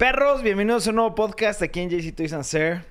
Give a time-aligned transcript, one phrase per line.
[0.00, 2.86] Perros, bienvenidos a un nuevo podcast aquí en JC Toys and Sir.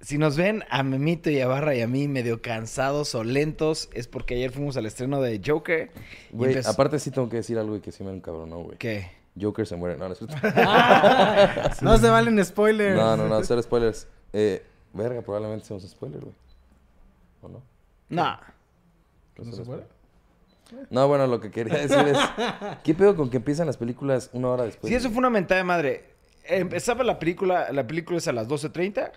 [0.00, 3.88] Si nos ven a Memito y a Barra y a mí medio cansados o lentos,
[3.92, 5.92] es porque ayer fuimos al estreno de Joker.
[6.32, 8.76] Güey, empezó- aparte sí tengo que decir algo y que sí me encabronó, güey.
[8.78, 9.08] ¿Qué?
[9.40, 9.96] Joker se muere.
[9.96, 10.34] No, no, cierto.
[11.82, 12.96] No se valen spoilers.
[12.96, 14.08] no, no, no, cero spoilers.
[14.32, 16.34] Eh, verga, probablemente sea un spoiler, güey.
[17.40, 17.62] ¿O no?
[18.08, 18.36] No.
[19.44, 19.84] ¿No se muere?
[20.90, 22.18] No, bueno, lo que quería decir es...
[22.84, 24.90] ¿Qué pedo con que empiezan las películas una hora después?
[24.90, 26.04] Sí, eso fue una mentada de madre.
[26.44, 29.10] Empezaba la película, la película es a las 12.30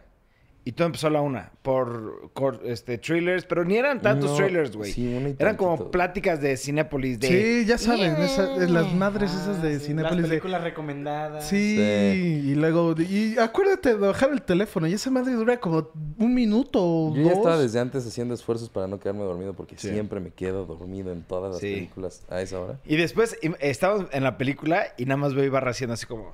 [0.64, 4.76] y todo empezó a la una por este, trailers, pero ni eran tantos No, trailers,
[4.76, 4.92] güey.
[4.92, 7.28] sí, una y eran como pláticas de Cinépolis de...
[7.28, 10.30] Sí, ya saben, esa- de las madres esas de Ah, sí, Cinépolis Las de...
[10.30, 11.48] películas recomendadas.
[11.48, 12.44] Sí, Sí.
[12.52, 12.94] y luego...
[13.00, 14.88] Y acuérdate de bajar el teléfono.
[14.88, 15.90] Y esa madre dura como
[16.20, 17.38] un minuto o Yo ya dos.
[17.40, 19.90] estaba desde antes haciendo esfuerzos para no quedarme dormido porque Sí.
[19.90, 21.73] siempre me quedo dormido en todas las Sí.
[21.73, 22.80] películas a esa hora.
[22.86, 26.32] Y después estábamos en la película y nada más veo a Ibarra haciendo así como...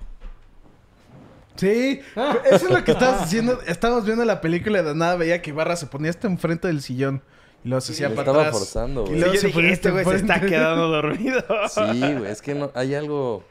[1.57, 1.99] Sí,
[2.45, 3.61] eso es lo que estabas haciendo.
[3.63, 6.81] Estábamos viendo la película y de nada veía que Ibarra se ponía hasta enfrente del
[6.81, 7.21] sillón.
[7.63, 8.57] Y luego se hacía para estaba atrás.
[8.59, 9.17] forzando, Y güey.
[9.17, 11.43] Y luego se dije, este güey se está quedando dormido.
[11.69, 13.43] Sí, güey, es que no, hay algo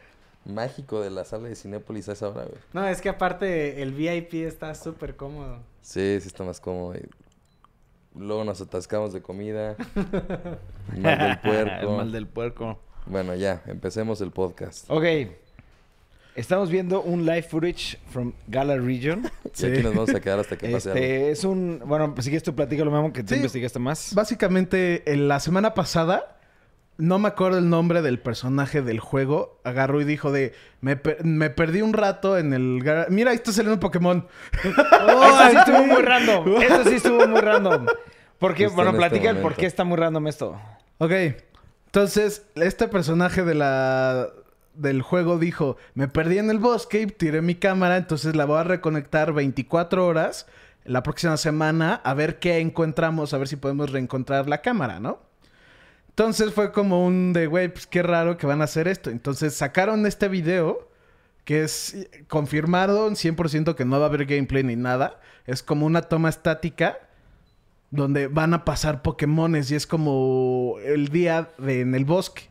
[0.44, 2.58] mágico de la sala de Cinépolis a esa hora, güey.
[2.72, 5.58] No, es que aparte el VIP está súper cómodo.
[5.82, 6.94] Sí, sí está más cómodo.
[6.96, 7.08] y
[8.18, 9.76] Luego nos atascamos de comida.
[10.96, 11.80] Mal del puerco.
[11.80, 12.80] El mal del puerco.
[13.06, 14.90] Bueno, ya, empecemos el podcast.
[14.90, 15.04] Ok.
[16.36, 19.22] Estamos viendo un live footage from Gala Region.
[19.58, 21.00] Y aquí nos vamos a quedar hasta que pase algo.
[21.02, 21.80] Este es un.
[21.86, 23.36] Bueno, pues si quieres tú platica lo mismo que tú Sí.
[23.36, 24.14] investigaste más.
[24.14, 26.36] Básicamente, en la semana pasada,
[26.98, 31.24] no me acuerdo el nombre del personaje del juego, agarró y dijo de, me, per-
[31.24, 32.82] me perdí un rato en el...
[33.08, 34.26] Mira, ahí está saliendo un Pokémon.
[34.62, 36.62] Eso sí estuvo muy random.
[36.62, 37.86] Eso sí estuvo muy random.
[38.38, 40.60] Porque, bueno, en este platica el por qué está muy random esto.
[40.98, 41.12] Ok,
[41.86, 44.28] entonces, este personaje de la...
[44.76, 48.64] del juego dijo, me perdí en el bosque tiré mi cámara, entonces la voy a
[48.64, 50.46] reconectar 24 horas
[50.84, 55.20] la próxima semana a ver qué encontramos, a ver si podemos reencontrar la cámara, ¿no?
[56.08, 59.10] Entonces fue como un de, güey, pues qué raro que van a hacer esto.
[59.10, 60.88] Entonces sacaron este video
[61.44, 65.20] que es confirmado en 100% que no va a haber gameplay ni nada.
[65.44, 66.98] Es como una toma estática
[67.90, 72.48] donde van a pasar Pokémones y es como el día de, en el bosque.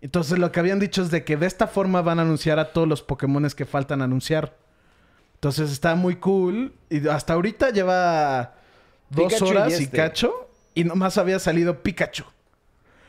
[0.00, 2.72] Entonces lo que habían dicho es de que de esta forma van a anunciar a
[2.72, 4.56] todos los Pokémones que faltan anunciar.
[5.34, 6.72] Entonces está muy cool.
[6.88, 8.54] Y hasta ahorita lleva
[9.10, 9.96] dos Pikachu y horas y, este.
[9.96, 10.50] cacho.
[10.74, 12.24] Y nomás había salido Pikachu.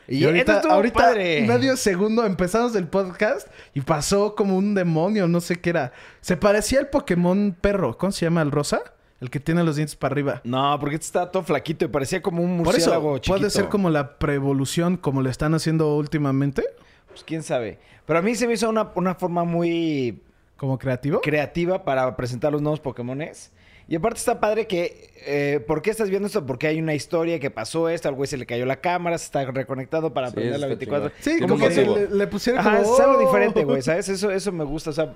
[0.08, 1.42] Y, Y ahorita, ahorita padre.
[1.46, 5.92] medio segundo empezamos el podcast y pasó como un demonio, no sé qué era.
[6.20, 7.96] Se parecía al Pokémon perro.
[7.96, 8.42] ¿Cómo se llama?
[8.42, 8.82] ¿El rosa?
[9.20, 10.40] El que tiene los dientes para arriba.
[10.44, 13.36] No, porque este estaba todo flaquito y parecía como un Por eso, murciélago chiquito.
[13.36, 16.64] puede ser como la preevolución como le están haciendo últimamente.
[17.08, 17.78] Pues quién sabe.
[18.06, 20.22] Pero a mí se me hizo una, una forma muy
[20.56, 21.20] Como creativo.
[21.20, 23.52] creativa para presentar los nuevos Pokémones.
[23.90, 25.10] Y aparte está padre que...
[25.26, 26.46] eh, ¿Por qué estás viendo esto?
[26.46, 28.08] Porque hay una historia que pasó esto.
[28.08, 30.72] Al güey se le cayó la cámara, se está reconectado para Sí, prender eso la
[30.72, 31.12] está 24.
[31.18, 32.94] sí, Sí, como que le, le pusieron Ajá, como...
[32.94, 33.26] es algo ¡oh!
[33.26, 34.08] diferente, güey, ¿sabes?
[34.08, 35.12] Eso, eso me gusta, o sea...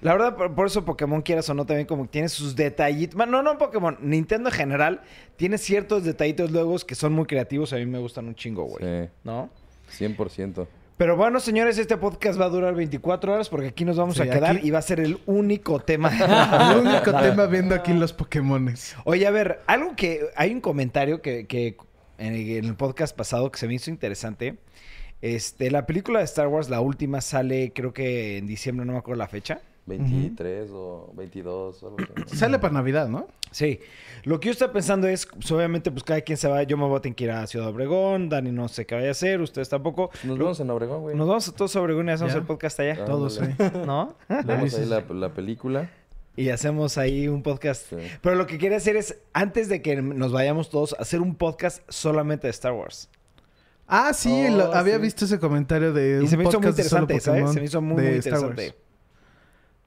[0.00, 3.16] La verdad, por, por eso Pokémon, quieras o no, también como que tiene sus detallitos...
[3.16, 5.02] Bueno, no, no Pokémon, Nintendo en general
[5.36, 7.72] tiene ciertos detallitos luego que son muy creativos.
[7.72, 8.84] A mí me gustan un chingo, güey.
[8.84, 9.48] Sí, ¿No?
[9.98, 10.66] 100%.
[10.96, 14.22] Pero bueno, señores, este podcast va a durar 24 horas porque aquí nos vamos Sí,
[14.22, 16.10] a quedar aquí- y va a ser el único tema.
[16.72, 18.96] El único tema viendo aquí los Pokémones.
[19.04, 20.26] Oye, a ver, algo que...
[20.36, 21.76] Hay un comentario que, que
[22.16, 24.56] en, en el podcast pasado que se me hizo interesante.
[25.20, 28.98] Este, la película de Star Wars, la última, sale creo que en diciembre, no me
[28.98, 29.60] acuerdo la fecha.
[29.86, 32.36] 23 o 22 o algo así.
[32.36, 33.26] Sale para Navidad, ¿no?
[33.52, 33.80] Sí.
[34.24, 36.62] Lo que yo estaba pensando es, pues, obviamente, pues cada quien se va.
[36.64, 38.28] Yo me voy a tener que ir a Ciudad Obregón.
[38.28, 39.40] Dani no sé qué vaya a hacer.
[39.40, 40.10] Ustedes tampoco.
[40.24, 41.16] Nos Lo- vemos en Obregón, güey.
[41.16, 42.40] Nos vamos a todos a Obregón y hacemos Ya.
[42.40, 42.98] el podcast allá.
[43.00, 43.04] Ah.
[43.04, 43.42] Todos, sí.
[43.86, 44.14] ¿No?
[44.44, 45.88] Vemos ahí la, la película.
[46.34, 47.88] Y hacemos ahí un podcast.
[47.88, 47.96] Sí.
[48.20, 51.82] Pero lo que quería hacer es, antes de que nos vayamos todos, hacer un podcast
[51.88, 53.08] solamente de Star Wars.
[53.86, 55.02] Ah, sí, Oh, lo- había sí.
[55.02, 57.54] visto ese comentario de Y un se me hizo muy podcast de solo interesante, ¿sabes?
[57.54, 58.74] Se me hizo muy, interesante.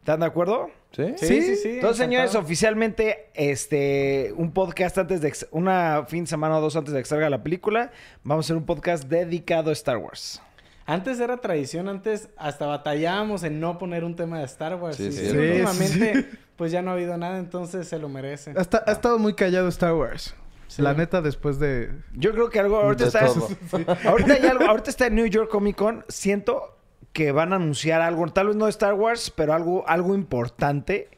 [0.10, 0.72] ¿Están de acuerdo?
[0.92, 1.04] ¿Sí?
[1.18, 1.42] Sí, Sí.
[1.44, 1.70] sí, sí.
[1.76, 6.96] Entonces, señores, oficialmente, este, un podcast antes de, una fin de semana o dos antes
[6.96, 7.92] de que salga la película,
[8.24, 10.42] vamos a hacer un podcast dedicado a Star Wars.
[10.88, 14.98] Antes era tradición, antes hasta batallábamos en no poner un tema de Star Wars.
[14.98, 15.26] Sí, y sí.
[15.26, 18.56] sí, Sí, últimamente, pues ya no ha habido nada, entonces se lo merece.
[18.58, 20.34] Hasta- ha estado muy callado Star Wars.
[20.70, 20.82] Sí.
[20.82, 21.92] La neta, después de...
[22.16, 25.52] Yo creo que algo ahorita De está, ahorita hay algo, ahorita está en New York
[25.52, 26.79] Comic Con, siento
[27.14, 31.10] que van a anunciar algo, tal vez no de Star Wars, pero algo, algo importante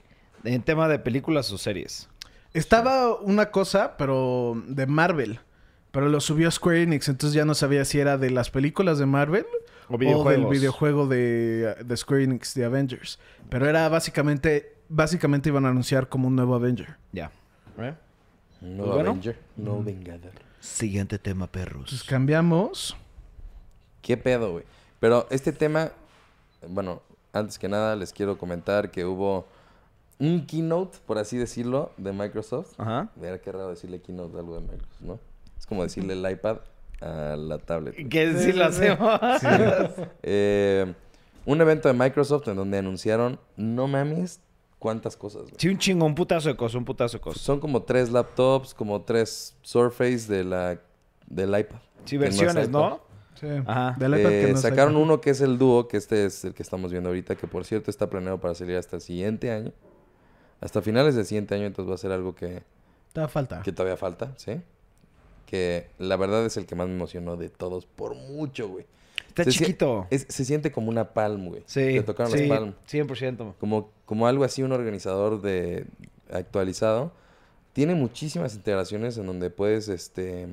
[0.43, 2.09] en tema de películas o series.
[2.53, 5.39] Estaba una cosa, pero de Marvel.
[5.91, 9.05] Pero lo subió Square Enix, entonces ya no sabía si era de las películas de
[9.05, 9.45] Marvel
[9.89, 13.19] O o del videojuego de, de Square Enix de Avengers.
[13.49, 16.95] Pero era básicamente, básicamente iban a anunciar como un nuevo Avenger.
[17.11, 17.29] Ya.
[17.77, 17.93] ¿Eh?
[18.61, 19.11] No Pues bueno.
[19.11, 20.31] Avenger, no Vengador.
[20.61, 21.83] Siguiente tema, perros.
[21.91, 22.95] Entonces cambiamos.
[24.01, 24.63] ¿Qué pedo, güey?
[25.01, 25.91] Pero este tema,
[26.69, 27.01] bueno,
[27.33, 29.47] antes que nada les quiero comentar que hubo
[30.19, 32.79] un keynote, por así decirlo, de Microsoft.
[32.79, 33.09] Ajá.
[33.15, 35.19] Mira qué raro decirle keynote algo de Microsoft, ¿no?
[35.57, 36.57] Es como decirle el iPad
[37.01, 37.95] a la tablet.
[38.09, 39.19] Que sí lo hacemos.
[40.21, 40.93] Eh,
[41.47, 44.39] un evento de Microsoft en donde anunciaron, no mames,
[44.77, 45.55] cuántas cosas, güey.
[45.57, 47.41] Sí, un chingo, un putazo de cosas, un putazo de cosas.
[47.41, 50.79] Son como tres laptops, como tres Surface de la,
[51.25, 51.79] del iPad.
[52.05, 52.69] Sí, versiones.
[52.69, 53.09] ¿no?
[53.41, 53.47] Sí.
[53.65, 53.95] Ajá.
[53.99, 56.53] Del iPad que Eh, no sacaron uno que es el dúo, que este es el
[56.53, 59.71] que estamos viendo ahorita, que por cierto está planeado para salir hasta el siguiente año.
[60.61, 62.61] Hasta finales del siguiente año, entonces va a ser algo que,
[63.13, 63.61] Te da falta.
[63.63, 64.61] que todavía falta, ¿sí?
[65.47, 68.85] Que la verdad es el que más me emocionó de todos, por mucho, güey.
[69.27, 70.07] Está Se chiquito.
[70.11, 71.63] Es- se siente como una palm, güey.
[71.65, 72.73] Sí, Te tocaron sí, las palm.
[72.87, 73.55] 100%.
[73.59, 75.85] Como, como algo así, un organizador de
[76.31, 77.11] actualizado.
[77.73, 80.47] Tiene muchísimas integraciones en donde puedes este,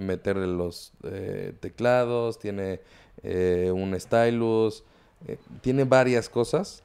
[0.00, 2.80] meterle los eh, teclados, tiene
[3.22, 4.84] eh, un stylus,
[5.26, 6.82] eh, tiene varias cosas.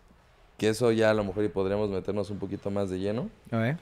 [0.57, 3.29] Que eso ya a lo mejor y podríamos meternos un poquito más de lleno.
[3.51, 3.77] A ver.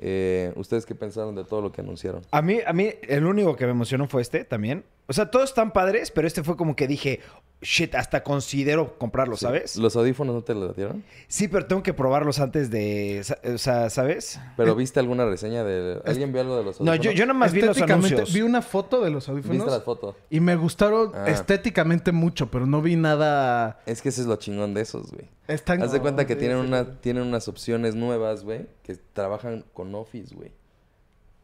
[0.00, 2.22] Eh, ¿Ustedes qué pensaron de todo lo que anunciaron?
[2.30, 4.84] A mí, a mí, el único que me emocionó fue este también.
[5.08, 7.20] O sea, todos están padres, pero este fue como que dije,
[7.62, 9.76] shit, hasta considero comprarlo, ¿sabes?
[9.76, 11.02] ¿Los audífonos no te los dieron?
[11.28, 13.24] Sí, pero tengo que probarlos antes de,
[13.54, 14.38] o sea, ¿sabes?
[14.58, 16.00] ¿Pero viste alguna reseña de...
[16.04, 17.04] ¿Alguien vio algo de los No, audífonos?
[17.14, 18.34] yo, yo nada más vi los anuncios.
[18.34, 20.14] vi una foto de los ¿Viste audífonos las fotos?
[20.28, 21.24] y me gustaron Ah.
[21.28, 23.80] estéticamente mucho, pero no vi nada.
[23.86, 25.26] Es que ese es lo chingón de esos, güey.
[25.48, 25.82] Están...
[25.82, 26.90] Haz de cuenta que sí, tienen, sí, una, sí.
[27.00, 30.52] tienen unas opciones nuevas, güey, que trabajan con Office, güey.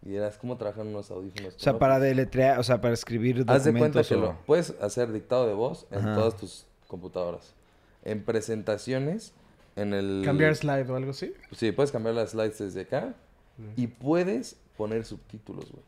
[0.04, 3.64] Y dirás, ¿cómo trabajan unos audífonos O sea, para deletrear, o sea, para escribir Haz
[3.64, 6.14] de cuenta documentos que o- lo puedes hacer dictado de voz en Ajá.
[6.14, 7.54] todas tus computadoras.
[8.04, 9.32] En presentaciones,
[9.76, 10.22] en el...
[10.24, 11.32] Cambiar slide o algo así.
[11.52, 13.14] Sí, puedes cambiar las slides desde acá
[13.76, 15.82] y puedes poner subtítulos, güey.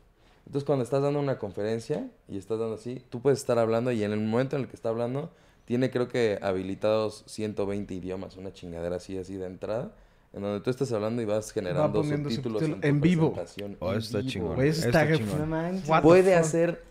[0.46, 4.02] Entonces, cuando estás dando una conferencia y estás dando así, tú puedes estar hablando y
[4.04, 5.30] en el momento en el que está hablando,
[5.64, 9.92] tiene creo que habilitados 120 idiomas, una chingadera así, así de entrada,
[10.36, 13.34] en donde tú estás hablando y vas generando subtítulos tu en vivo.
[13.78, 14.60] Oh, en está vivo, chingón.
[14.62, 15.16] Está está...
[15.16, 15.82] chingón.
[16.02, 16.84] Puede hacer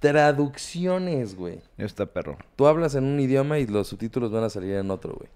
[0.00, 1.62] traducciones, güey.
[1.78, 2.36] Está perro.
[2.56, 5.30] Tú hablas en un idioma y los subtítulos van a salir en otro, güey.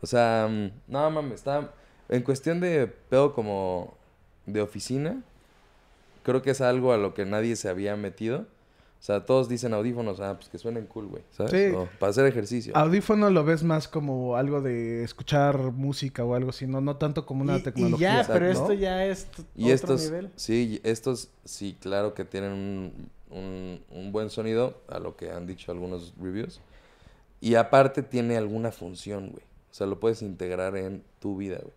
[0.00, 1.70] O sea, mm, no mames, está.
[2.08, 3.94] En cuestión de pedo como
[4.46, 5.22] de oficina,
[6.22, 8.46] creo que es algo a lo que nadie se había metido.
[8.98, 11.52] O sea, todos dicen audífonos, ah, pues que suenen cool, güey, ¿sabes?
[11.52, 11.76] Sí.
[11.76, 12.76] O para hacer ejercicio.
[12.76, 17.24] Audífono lo ves más como algo de escuchar música o algo así, no, no tanto
[17.24, 17.96] como una Y- tecnología.
[17.98, 18.32] Y ya, Exacto.
[18.32, 18.52] pero ¿no?
[18.52, 20.30] esto ya es Y otro estos, nivel.
[20.34, 25.46] sí, estos, sí, claro que tienen un, un- un buen sonido, a lo que han
[25.46, 26.60] dicho algunos reviews.
[27.40, 29.44] Y aparte tiene alguna función, güey.
[29.70, 31.74] O sea, lo puedes integrar en tu vida, güey.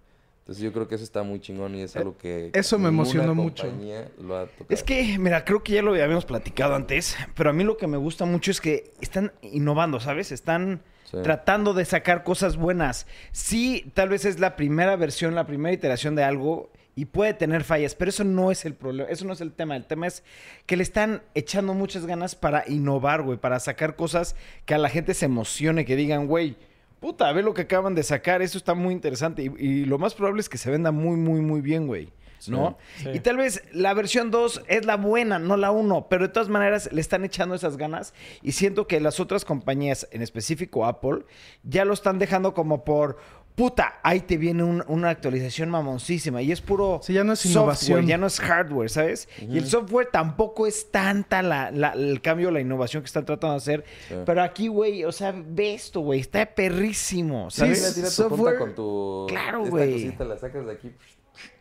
[0.49, 2.45] Entonces yo creo que eso está muy chingón y es algo que...
[2.47, 3.71] Eh, eso me emocionó mucho.
[4.19, 4.47] Lo ha.
[4.67, 7.85] Es que, mira, creo que ya lo habíamos platicado antes, pero a mí lo que
[7.85, 10.31] me gusta mucho es que están innovando, ¿sabes?
[10.31, 11.17] Están Sí.
[11.23, 13.05] tratando de sacar cosas buenas.
[13.31, 17.63] Sí, tal vez es la primera versión, la primera iteración de algo y puede tener
[17.63, 19.75] fallas, pero eso no es el problema, eso no es el tema.
[19.75, 20.23] El tema es
[20.65, 24.35] que le están echando muchas ganas para innovar, güey, para sacar cosas
[24.65, 26.57] que a la gente se emocione, que digan, güey,
[26.99, 29.43] puta, ve lo que acaban de sacar, eso está muy interesante.
[29.43, 32.11] Y, y lo más probable es que se venda muy, muy, muy bien, güey.
[32.47, 32.77] ¿No?
[32.97, 33.09] Sí.
[33.15, 36.47] Y tal vez la versión 2 es la buena, no la 1, pero de todas
[36.47, 41.25] maneras le están echando esas ganas y siento que las otras compañías, en específico Apple,
[41.63, 43.17] ya lo están dejando como por,
[43.59, 47.39] puta, ahí te viene un- una actualización mamoncísima y es puro Sí, ya no es
[47.39, 48.07] software, innovación.
[48.07, 49.27] ya no es hardware, ¿sabes?
[49.41, 53.55] Y el software tampoco es tanta la, la- el cambio, la innovación que están tratando
[53.55, 54.15] de hacer, Sí.
[54.25, 57.79] pero aquí, güey, o sea, ve esto, güey, está perrísimo, Sí, ¿sabes?
[57.81, 59.25] Tira, tira tu software- punta con tu...
[59.27, 59.91] Claro, esta güey.
[59.91, 60.91] cosita, la sacas de aquí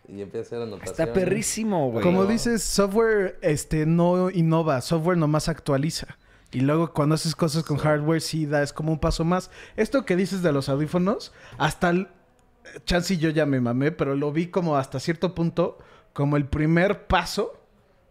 [0.08, 0.78] y empieza a hacer.
[0.84, 2.04] Está perrísimo, güey.
[2.04, 6.16] Como dices, software este no innova, software nomás actualiza.
[6.50, 9.50] Y luego cuando haces cosas con hardware sí da, es como un paso más.
[9.76, 12.08] Esto que dices de los audífonos, hasta el...
[12.84, 15.78] Chance y yo ya me mamé, pero lo vi como hasta cierto punto
[16.12, 17.58] como el primer paso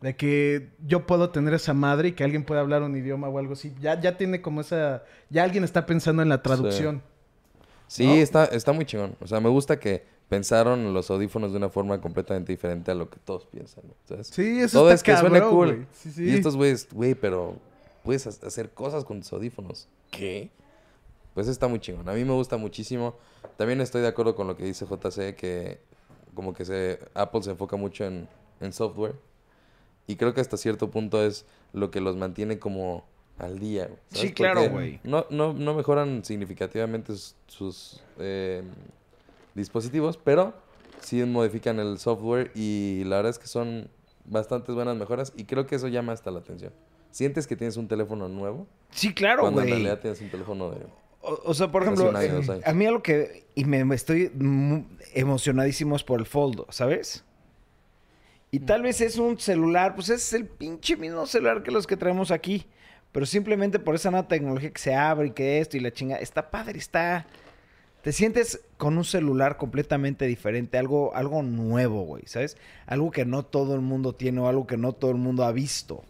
[0.02, 3.38] de que yo puedo tener esa madre y que alguien pueda hablar un idioma o
[3.38, 3.76] algo así.
[3.80, 5.04] Ya, ya tiene como esa...
[5.30, 7.04] Ya alguien está pensando en la traducción.
[7.88, 8.14] Sí, ¿no?
[8.14, 9.16] está, está muy chingón.
[9.20, 13.10] O sea, me gusta que pensaron los audífonos de una forma completamente diferente a lo
[13.10, 13.94] que todos piensan, ¿no?
[14.06, 14.28] ¿Sabes?
[14.28, 15.68] Sí, eso Todo está es que cabrón, cool.
[15.68, 15.88] güey.
[15.92, 16.26] Sí, sí.
[16.26, 17.58] Y estos güeyes, güey, pero
[18.08, 19.88] puedes ha- hacer cosas con tus audífonos.
[20.12, 20.50] ¿Qué?
[21.34, 22.08] Pues está muy chingón.
[22.10, 23.16] A mí me gusta muchísimo.
[23.58, 25.80] También estoy de acuerdo con lo que dice JC, que
[26.34, 28.28] como que se, Apple se enfoca mucho en,
[28.62, 29.16] en software.
[30.08, 33.04] Y creo que hasta cierto punto es lo que los mantiene como
[33.38, 33.90] al día.
[34.12, 35.00] Sí, claro, güey.
[35.04, 38.64] No, no, no mejoran significativamente sus, sus, eh,
[39.54, 40.54] dispositivos, pero
[41.02, 43.90] sí modifican el software y la verdad es que son
[44.26, 46.72] bastantes buenas mejoras y creo que eso llama hasta la atención.
[47.12, 49.74] Sientes que tienes un teléfono nuevo Sí, claro, cuando en güey.
[49.82, 50.86] realidad tienes un teléfono de...
[51.22, 53.46] O, o sea, por ejemplo, año, eh, a mí algo que...
[53.56, 54.32] Y me, me estoy
[55.14, 57.24] emocionadísimo es por el Fold, ¿sabes?
[58.50, 61.98] Y tal vez es un celular, pues es el pinche mismo celular que los que
[61.98, 62.66] traemos aquí.
[63.12, 66.18] Pero simplemente por esa nueva tecnología que se abre y que esto y la chinga...
[66.18, 67.28] Está padre, está...
[68.04, 72.56] Te sientes con un celular completamente diferente, algo, algo nuevo, güey, ¿sabes?
[72.86, 75.52] Algo que no todo el mundo tiene o algo que no todo el mundo ha
[75.52, 76.06] visto.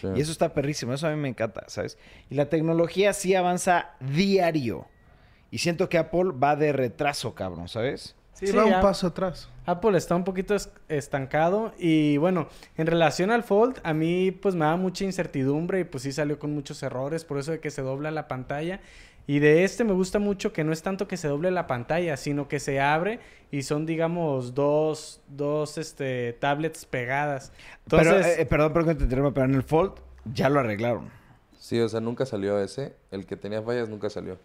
[0.00, 0.08] Sí.
[0.16, 1.98] Y eso está perrísimo, eso a mí me encanta, ¿sabes?
[2.30, 4.86] Y la tecnología sí avanza diario.
[5.50, 8.16] Y siento que Apple va de retraso, cabrón, ¿sabes?
[8.32, 9.48] Sí, Sí, va un paso atrás.
[9.66, 14.54] Apple está un poquito es- estancado y bueno, en relación al Fold, a mí pues
[14.54, 17.70] me da mucha incertidumbre y pues sí salió con muchos errores, por eso de que
[17.70, 18.80] se dobla la pantalla.
[19.26, 22.16] Y de este me gusta mucho que no es tanto que se doble la pantalla,
[22.16, 27.52] sino que se abre y son digamos dos, dos este, tablets pegadas.
[27.84, 29.92] Entonces, pero, eh, perdón, perdón que te interrumpa, pero en el Fold
[30.24, 31.10] ya lo arreglaron.
[31.58, 32.96] Sí, o sea, nunca salió ese.
[33.12, 34.38] El que tenía fallas nunca salió.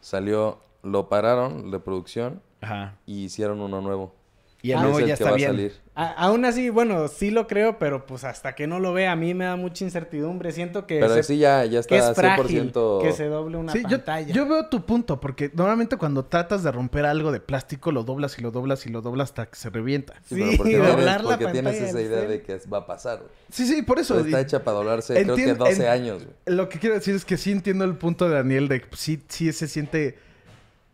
[0.00, 2.96] Salió, lo pararon de producción Ajá.
[3.06, 4.14] y hicieron uno nuevo.
[4.60, 5.50] Y el Ah, nuevo Es el ya que está va a bien.
[5.52, 5.72] salir.
[5.94, 9.16] a- aún así, bueno, sí lo creo, pero pues hasta que no lo vea, a
[9.16, 10.50] mí me da mucha incertidumbre.
[10.52, 13.00] Siento que, Pero se- sí ya, ya que está es frágil 100%...
[13.02, 14.32] que se doble una Sí, yo, pantalla.
[14.34, 18.36] yo veo tu punto, porque normalmente cuando tratas de romper algo de plástico, lo doblas
[18.38, 20.14] y lo doblas y lo doblas hasta que se revienta.
[20.24, 22.86] Sí, pero Sí, porque, tienes, doblar la porque tienes esa idea de que va a
[22.86, 23.18] pasar.
[23.18, 23.30] güey.
[23.50, 24.14] Sí, sí, por eso.
[24.14, 26.24] Pero está hecha para doblarse creo que Entiendo- 12 en- años.
[26.24, 26.56] güey.
[26.56, 29.22] Lo que quiero decir es que sí entiendo el punto de Daniel de que sí,
[29.28, 30.18] sí se siente...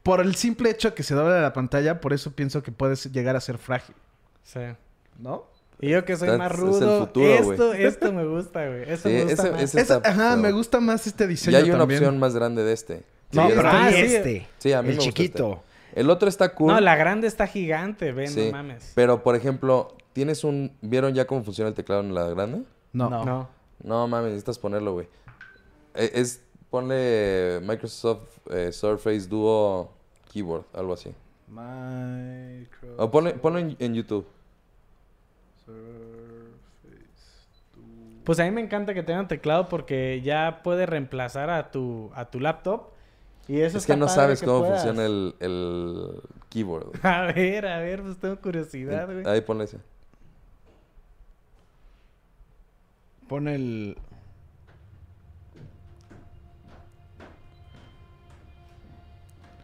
[0.05, 3.35] Por el simple hecho que se dobla la pantalla, por eso pienso que puedes llegar
[3.35, 3.97] a ser frágil,
[4.45, 4.61] Sí.
[5.19, 5.47] ¿no?
[5.81, 8.83] Y yo que soy más es el rudo, futuro, esto, esto me gusta, güey.
[8.91, 9.63] Esto Sí, me gusta ese- más.
[9.63, 11.99] ese- Eso- ajá, me gusta más este Y diseño hay una también.
[12.01, 13.03] opción más grande de este.
[13.33, 14.15] No, Sí, pero Ah, hay sí.
[14.15, 14.49] este.
[14.59, 15.63] Sí, a mí el me gusta chiquito.
[15.89, 16.01] este.
[16.01, 16.69] El otro está cool.
[16.73, 18.93] No, la grande está gigante, ven, sí, no mames.
[18.95, 20.77] Pero, por ejemplo, tienes un...
[20.81, 22.63] ¿Vieron ya cómo funciona el teclado en la grande?
[22.93, 23.09] No.
[23.11, 23.25] No.
[23.25, 23.49] No.
[23.83, 25.09] No, mames, necesitas ponerlo, güey.
[25.95, 26.41] Eh, Es...
[26.71, 29.94] Ponle Microsoft eh, Surface Duo
[30.35, 31.15] Keyboard, algo así.
[32.99, 34.27] O ponle, ponlo en, en YouTube.
[38.25, 42.25] Pues a mí me encanta que tengan teclado porque ya puede reemplazar a tu, a
[42.31, 42.89] tu laptop.
[43.47, 44.83] Y eso es que no sabes que cómo puedas.
[44.83, 46.87] funciona el, el keyboard.
[46.87, 47.01] güey.
[47.03, 49.25] A ver, a ver, pues tengo curiosidad, güey.
[49.27, 49.79] Ahí ponle ese.
[53.29, 53.97] Pon el...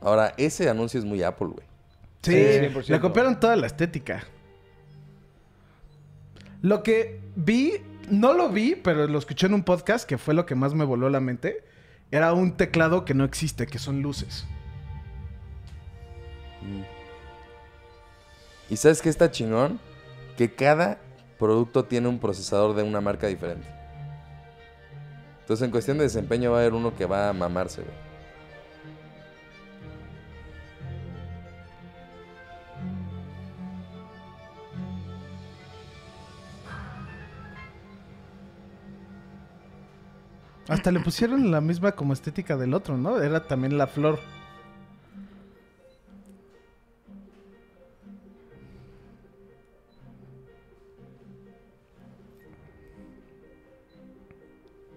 [0.01, 1.67] Ahora, ese anuncio es muy Apple, güey.
[2.23, 2.39] Sí, Sí,
[2.69, 2.89] 100%.
[2.89, 4.25] le copiaron toda la estética.
[6.63, 7.75] Lo que vi,
[8.11, 10.85] no lo vi, pero lo escuché en un podcast que fue lo que más me
[10.85, 11.65] voló la mente.
[12.11, 14.47] Era un teclado que no existe, que son luces.
[18.69, 19.81] ¿Y sabes qué está chingón?
[20.37, 20.99] Que cada
[21.39, 23.67] producto tiene un procesador de una marca diferente.
[25.41, 28.10] Entonces, en cuestión de desempeño va a haber uno que va a mamarse, güey.
[40.69, 43.21] Hasta le pusieron la misma como estética del otro, ¿no?
[43.21, 44.19] Era también la flor.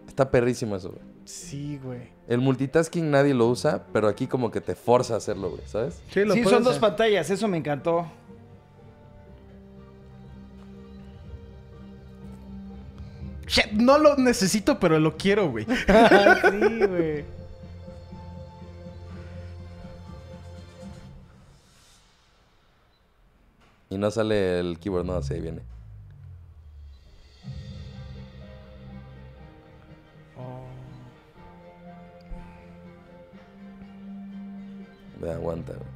[0.08, 1.02] Está perrísimo eso, güey.
[1.26, 2.02] Sí, güey.
[2.28, 6.04] El multitasking nadie lo usa, pero aquí como que te forza a hacerlo, güey, ¿sabes?
[6.12, 8.06] Sí, lo Sí, puedes son dos pantallas, eso me encantó.
[13.48, 15.66] Shit, No lo necesito, pero lo quiero, güey.
[15.66, 17.26] sí, güey.
[23.90, 25.62] Y no sale el keyboard, no, así ahí viene.
[30.36, 30.66] Oh.
[35.22, 35.88] Ve, aguanta, güey.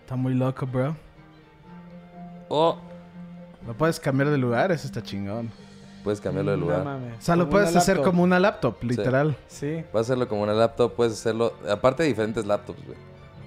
[0.00, 0.96] Está muy loco, bro.
[2.48, 2.78] Oh,
[3.66, 5.50] Lo puedes cambiar de lugar, eso está chingón.
[6.04, 6.84] Puedes cambiarlo de No lugar.
[6.84, 7.18] mames.
[7.18, 8.12] O sea, lo puedes hacer laptop.
[8.12, 9.36] como una laptop, literal.
[9.48, 9.82] Sí.
[9.90, 11.54] Puedes hacerlo como una laptop, puedes hacerlo...
[11.68, 12.98] Aparte de diferentes laptops, güey.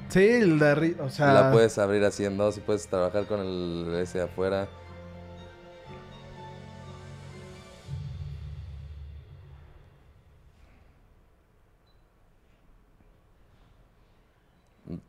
[0.09, 1.31] Sí, el de arri- o sea...
[1.33, 4.67] La puedes abrir así en dos y puedes trabajar con el ese afuera.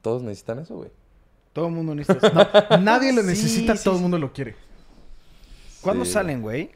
[0.02, 0.90] Todos necesitan eso, güey.
[1.52, 2.78] Todo el mundo necesita eso.
[2.80, 4.02] Nadie lo necesita, sí, todo el sí.
[4.02, 4.56] mundo lo quiere.
[5.80, 6.12] ¿Cuándo Sí.
[6.12, 6.70] salen, güey?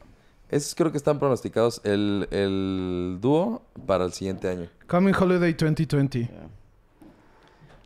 [0.53, 4.67] Esos creo que están pronosticados el, el dúo para el siguiente año.
[4.87, 6.29] Coming Holiday 2020.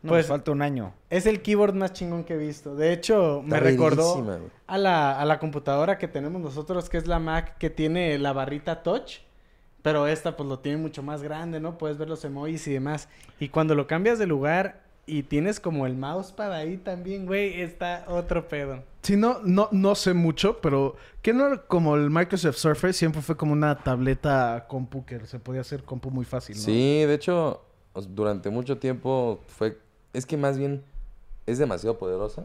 [0.02, 0.92] No, Pues- falta un año.
[1.10, 2.76] Es el keyboard más chingón que he visto.
[2.76, 4.24] De hecho, me recordó
[4.66, 8.32] a la, a la computadora que tenemos nosotros, que es la Mac, que tiene la
[8.32, 9.20] barrita touch.
[9.82, 11.78] Pero esta pues lo tiene mucho más grande, ¿no?
[11.78, 13.08] Puedes ver los emojis y demás.
[13.40, 18.04] Y cuando lo cambias de lugar y tienes como el mousepad ahí también, güey, está
[18.08, 18.82] otro pedo.
[19.02, 23.36] Sí, no, no, no sé mucho, pero que no como el Microsoft Surface siempre fue
[23.36, 26.62] como una tableta compu que se podía hacer compu muy fácil, ¿no?
[26.62, 27.62] Sí, de hecho,
[28.10, 29.78] durante mucho tiempo fue...
[30.12, 30.84] Es que más bien
[31.46, 32.44] es demasiado poderosa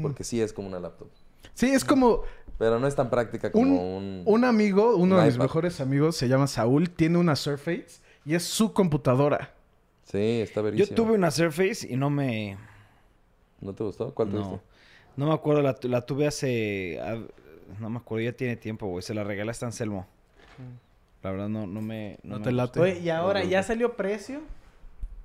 [0.00, 1.08] porque sí es como una laptop.
[1.54, 2.22] Sí, es como
[2.58, 4.22] Pero no es tan práctica un, como un...
[4.24, 8.34] un amigo, uno un de mis mejores amigos, se llama Saúl, tiene una Surface y
[8.34, 9.55] es su computadora.
[10.06, 10.96] Sí, está Yo verísimo.
[10.96, 12.56] tuve una Surface y no me...
[13.60, 14.14] ¿No te gustó?
[14.14, 14.64] ¿Cuál No, tuviste?
[15.16, 16.98] no me acuerdo, la, tu- la tuve hace...
[17.80, 19.02] No me acuerdo, ya tiene tiempo, güey.
[19.02, 20.06] Se la regalé hasta Anselmo.
[21.22, 22.18] La verdad no, no me...
[22.22, 22.80] No me te late.
[22.80, 23.66] Oye, ¿y ahora no, ya no.
[23.66, 24.40] salió precio?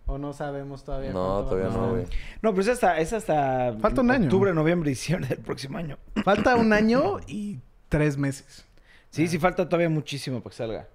[0.07, 1.11] ¿O no sabemos todavía?
[1.11, 2.05] No, va a todavía no, güey.
[2.41, 4.25] No, pero es hasta, es hasta Falta un año.
[4.25, 5.97] octubre, noviembre, diciembre del próximo año.
[6.23, 8.65] Falta un año y tres meses.
[9.11, 10.87] Sí, sí falta todavía muchísimo para que salga.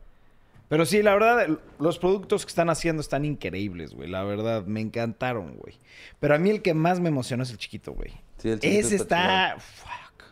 [0.69, 1.47] Pero sí, la verdad,
[1.79, 4.09] los productos que están haciendo están increíbles, güey.
[4.09, 5.79] La verdad, me encantaron, güey.
[6.19, 8.11] Pero a mí el que más me emocionó es el chiquito, güey.
[8.39, 9.57] Sí, el chiquito Ese está...
[9.59, 10.25] Fuck.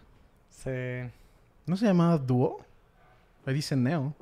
[0.50, 1.10] Sí.
[1.66, 2.60] ¿No se llamaba Duo?
[3.46, 4.14] Ahí dice Neo.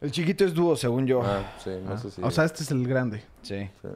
[0.00, 1.22] El chiquito es dúo, según yo.
[1.24, 2.22] Ah, sí, no Ah, sé si...
[2.22, 3.22] O sea, este es el grande.
[3.42, 3.70] Sí.
[3.80, 3.88] sí.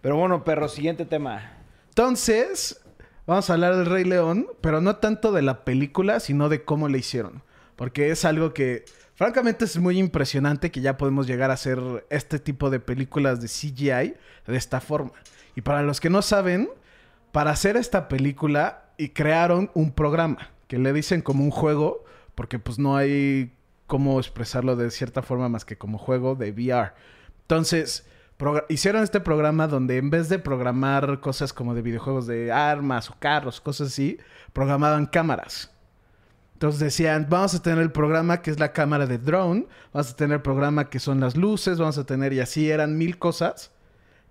[0.00, 1.52] Pero bueno, perro, siguiente tema.
[1.90, 2.80] Entonces,
[3.26, 6.88] vamos a hablar del Rey León, pero no tanto de la película, sino de cómo
[6.88, 7.42] le hicieron.
[7.76, 8.84] Porque es algo que,
[9.16, 13.48] francamente, es muy impresionante que ya podemos llegar a hacer este tipo de películas de
[13.48, 14.14] CGI
[14.46, 15.12] de esta forma.
[15.56, 16.68] Y para los que no saben,
[17.32, 22.04] para hacer esta película y crearon un programa que le dicen como un juego,
[22.34, 23.52] porque pues no hay
[23.86, 26.92] cómo expresarlo de cierta forma más que como juego de VR.
[27.42, 28.06] Entonces,
[28.68, 33.16] hicieron este programa donde en vez de programar cosas como de videojuegos de armas o
[33.18, 34.18] carros, cosas así,
[34.52, 35.72] programaban cámaras.
[36.56, 40.16] Entonces decían, vamos a tener el programa que es la cámara de drone, vamos a
[40.16, 43.72] tener el programa que son las luces, vamos a tener, y así eran mil cosas.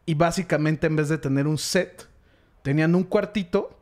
[0.07, 2.07] Y básicamente en vez de tener un set,
[2.63, 3.79] tenían un cuartito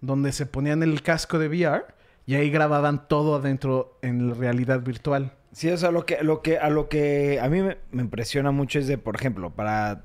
[0.00, 1.84] donde se ponían el casco de VR
[2.26, 5.32] y ahí grababan todo adentro en realidad virtual.
[5.52, 8.80] Sí, o sea, lo que, lo que, a lo que a mí me, impresiona mucho
[8.80, 10.04] es de, por ejemplo, para...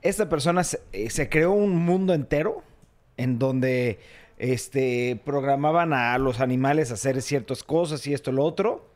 [0.00, 2.62] Esta persona se, eh, se creó un mundo entero
[3.18, 3.98] en donde
[4.38, 8.88] este, programaban a los animales a hacer ciertas cosas y esto, lo otro.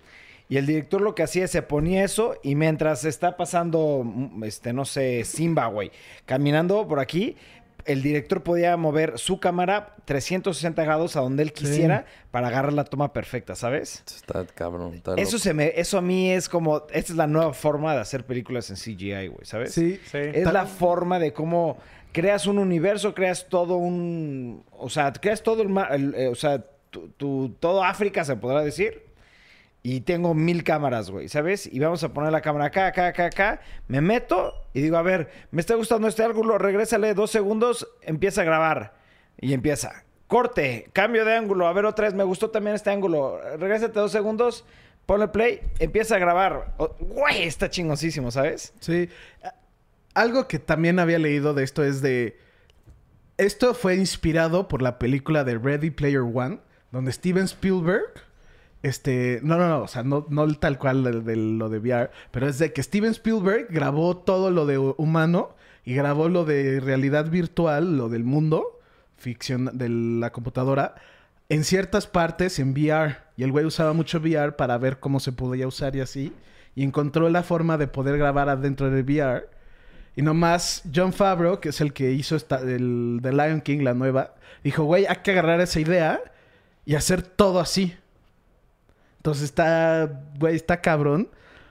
[0.49, 4.45] Y el director lo que hacía es se ponía eso y mientras está pasando, mm,
[4.45, 5.91] este, no sé, Simba, güey,
[6.27, 7.37] caminando por aquí,
[7.85, 12.85] el director podía mover su cámara 360 grados a donde él quisiera para agarrar la
[12.85, 14.05] toma perfecta, ¿sabes?
[14.07, 14.95] Está cabrón.
[14.95, 18.01] Está Eso se me, eso a mí es como, esta es la nueva forma de
[18.01, 19.73] hacer películas en CGI, güey, ¿sabes?
[19.73, 20.19] Sí, Sí.
[20.19, 21.79] Es la forma de cómo
[22.13, 26.65] creas un universo, creas todo un, o sea, creas todo el, el, eh, o sea,
[27.17, 29.11] tu, todo África se podrá decir.
[29.85, 31.67] Y tengo mil cámaras, güey, ¿sabes?
[31.67, 33.61] Y vamos a poner la cámara acá, acá, acá, acá.
[33.89, 38.43] Me meto y digo, a ver, me está gustando este ángulo, regrésale dos segundos, empieza
[38.43, 38.95] a grabar.
[39.41, 40.05] Y empieza.
[40.29, 41.67] Corte, cambio de ángulo.
[41.67, 43.41] A ver, otra vez, me gustó también este ángulo.
[43.59, 44.65] Regrésate dos segundos,
[45.05, 46.75] ponle play, empieza a grabar.
[47.01, 48.73] Güey, está chingosísimo, ¿sabes?
[48.79, 49.09] Sí.
[50.15, 52.39] Algo que también había leído de esto es de...
[53.39, 58.13] Esto fue inspirado por la película de Ready Player One, donde Steven Spielberg...
[58.83, 62.11] Este, no, no, no, o sea, no, no tal cual de, de lo de VR,
[62.33, 66.81] pero es de que Steven Spielberg grabó todo lo de humano y grabó lo de
[66.81, 68.81] realidad virtual, lo del mundo,
[69.17, 70.97] ficción de la computadora,
[71.49, 73.19] en ciertas partes en VR.
[73.37, 76.33] Y el güey usaba mucho VR para ver cómo se podía usar y así.
[76.75, 79.49] Y encontró la forma de poder grabar adentro del VR.
[80.15, 83.95] Y nomás John Favreau, que es el que hizo esta, el The Lion King, la
[83.95, 86.21] nueva, dijo, güey, hay que agarrar esa idea
[86.85, 87.97] y hacer todo así.
[89.19, 91.31] Entonces está, güey, está cabrón.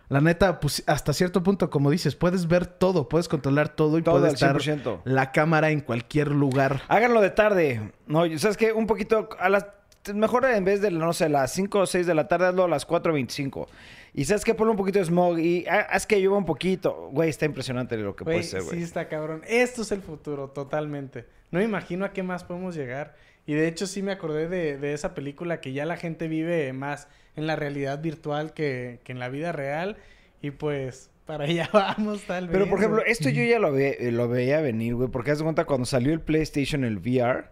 [0.10, 4.01] La neta, pues hasta cierto punto, como dices, puedes ver todo, puedes controlar todo y
[4.01, 5.01] Todo puede estar 100%.
[5.06, 6.82] la cámara en cualquier lugar.
[6.89, 7.91] Háganlo de tarde.
[8.08, 8.73] No, ¿sabes qué?
[8.73, 9.67] Un poquito a las...
[10.13, 12.67] Mejor en vez de, no sé, las 5 o 6 de la tarde, hazlo a
[12.67, 13.67] las 4.25.
[14.13, 14.53] Y ¿sabes qué?
[14.55, 17.09] Ponle un poquito de smog y ah, haz que llueva un poquito.
[17.11, 18.77] Güey, está impresionante lo que puede ser, güey.
[18.77, 19.41] sí está cabrón.
[19.47, 21.25] Esto es el futuro, totalmente.
[21.51, 23.15] No me imagino a qué más podemos llegar.
[23.45, 26.71] Y de hecho sí me acordé de, de esa película que ya la gente vive
[26.73, 29.97] más en la realidad virtual que, que en la vida real.
[30.41, 32.53] Y pues para allá vamos tal vez.
[32.53, 35.09] Pero, por ejemplo, esto yo ya lo, ve- lo veía venir, güey.
[35.09, 37.45] Porque haz de cuenta, cuando salió el PlayStation, el VR,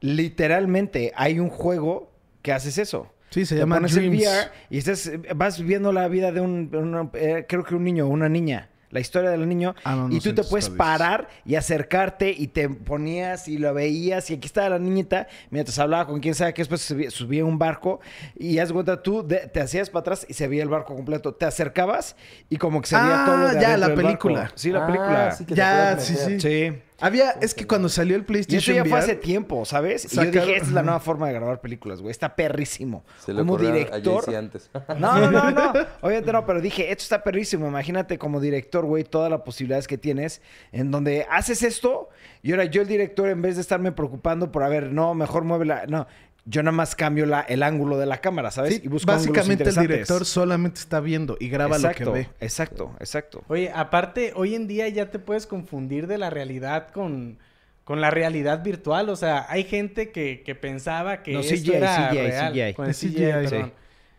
[0.00, 2.10] literalmente hay un juego
[2.42, 3.06] que haces eso.
[3.30, 4.22] Sí, se te llama pones el Dreams.
[4.26, 8.06] VR y estás, vas viviendo la vida de un, una- eh, creo que un niño
[8.06, 8.66] o una niña.
[8.92, 9.76] La historia del niño.
[9.84, 13.72] Ah, no, no y tú te puedes parar y acercarte y te ponías y lo
[13.72, 14.28] veías.
[14.30, 17.56] Y aquí estaba la niñita mientras hablaba con quién sabe que después subía, subía un
[17.56, 18.00] barco.
[18.36, 21.32] Y haz cuenta, tú de- te hacías para atrás y se veía el barco completo.
[21.32, 22.16] Te acercabas
[22.48, 24.02] y como que se veía Ah, todo lo de ya, la del barco.
[24.08, 24.50] película.
[24.56, 25.30] Sí, la Ah, película.
[25.30, 26.40] sí que te Ya, sí, sí.
[26.40, 26.78] Sí.
[27.00, 30.04] Había, es que cuando salió el Y PlayStation eso ya fue hace tiempo, ¿sabes?
[30.04, 32.10] Y yo Sacaron- dije, esta es la nueva forma de grabar películas, güey.
[32.10, 33.04] Está perrísimo.
[33.18, 34.22] Se como director.
[34.22, 34.70] a Jay-Z antes.
[34.98, 35.72] No, no, no, no.
[36.02, 37.66] Obviamente no, pero dije, esto está perrísimo.
[37.66, 42.08] Imagínate como director, güey, todas las posibilidades que tienes en donde haces esto
[42.42, 45.44] y ahora yo el director, en vez de estarme preocupando por, a ver, no, mejor
[45.44, 45.84] muévela.
[45.88, 46.06] No,
[46.50, 48.74] yo nada más cambio la, el ángulo de la cámara, ¿sabes?
[48.76, 52.28] sí, y busco básicamente el director solamente está viendo y graba exacto, lo que ve.
[52.40, 53.44] Exacto, exacto.
[53.48, 57.38] Oye, aparte, hoy en día ya te puedes confundir de la realidad con,
[57.84, 59.08] con la realidad virtual.
[59.10, 62.52] O sea, hay gente que, que pensaba que No, esto CGI, era CGI, real.
[62.52, 62.74] CGI.
[62.74, 63.66] Con el Es CGI, CGI, perdón.
[63.66, 63.72] sí.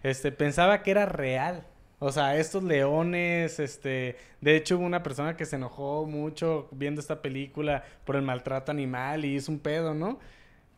[0.04, 1.64] Este, pensaba que era real.
[2.00, 4.16] O sea, estos leones, este...
[4.42, 8.72] De hecho, hubo una persona que se enojó mucho viendo esta película por el maltrato
[8.72, 10.18] animal y hizo un pedo, ¿no?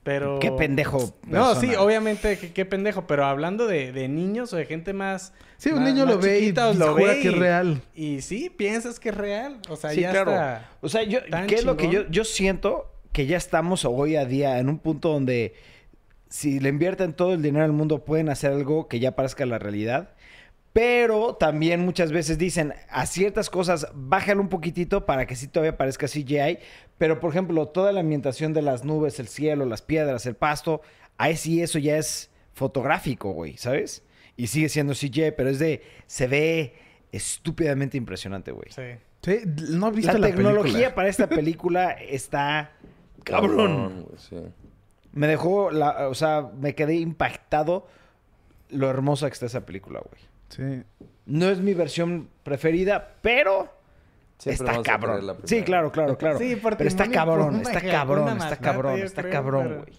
[0.04, 0.40] Pero...
[0.40, 1.14] Qué pendejo.
[1.28, 3.08] No, sí, obviamente, qué, qué pendejo.
[3.08, 5.34] Pero hablando de, de niños o de gente más...
[5.58, 7.82] Sí, un más- niño más lo ve y chiquitos, jura que es y- real.
[7.96, 9.60] y sí, piensas que es real.
[9.70, 10.32] O sea, Sí, ya claro.
[10.32, 10.70] está.
[10.82, 12.92] O sea, yo, tan ¿qué es lo que yo, yo siento?
[13.14, 15.54] Que ya estamos hoy a día en un punto donde
[16.28, 19.60] si le invierten todo el dinero del mundo pueden hacer algo que ya parezca la
[19.60, 20.10] realidad.
[20.74, 25.78] Pero también muchas veces dicen a ciertas cosas, bájalo un poquitito para que sí todavía
[25.78, 26.58] parezca CGI.
[26.98, 30.82] Pero, por ejemplo, toda la ambientación de las nubes, el cielo, las piedras, el pasto,
[31.18, 34.04] ahí sí eso ya es fotográfico, güey, ¿sabes?
[34.36, 36.76] Y sigue siendo CGI, pero es de, se ve
[37.12, 38.70] estúpidamente impresionante, güey.
[38.72, 38.82] Sí.
[39.22, 40.96] Sí, no he visto La, la, tecnología película.
[40.96, 42.72] para esta película está
[43.24, 44.08] cabrón.
[44.18, 44.38] sí.
[45.14, 47.88] Me dejó, la, o sea, me quedé impactado
[48.70, 50.33] lo hermosa que está esa película, güey.
[50.56, 50.84] Sí.
[51.26, 53.72] No es mi versión preferida, pero
[54.38, 55.38] Siempre está cabrón.
[55.46, 56.38] Sí, claro, claro, claro.
[56.38, 59.94] Sí, por pero está cabrón, está cabrón, está cabrón, está creo, cabrón, pero- güey.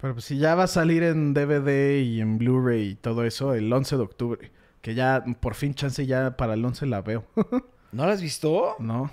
[0.00, 3.52] Pero pues si ya va a salir en DVD y en Blu-ray y todo eso
[3.54, 4.50] el 11 de octubre.
[4.80, 7.24] Que ya por fin chance ya para el 11 la veo.
[7.92, 8.76] ¿No la has visto?
[8.78, 9.10] no.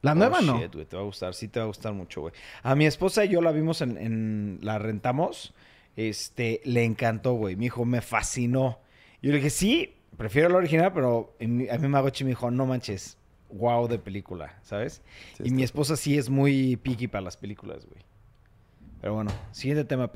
[0.00, 0.58] La nueva Oh, no.
[0.58, 2.32] shit, güey, te va a gustar, sí te va a gustar mucho, güey.
[2.64, 5.54] A mi esposa y yo la vimos en, en- la rentamos.
[5.96, 7.54] Este, le encantó, güey.
[7.54, 8.80] Me dijo, me fascinó.
[9.22, 12.64] Yo le dije, sí, prefiero la original, pero mi- a mí Magochi me dijo, no
[12.64, 13.16] manches,
[13.50, 15.02] wow de película, ¿sabes?
[15.36, 18.00] Sí, y mi esposa sí es muy picky para las películas, güey.
[19.00, 20.08] Pero bueno, siguiente tema.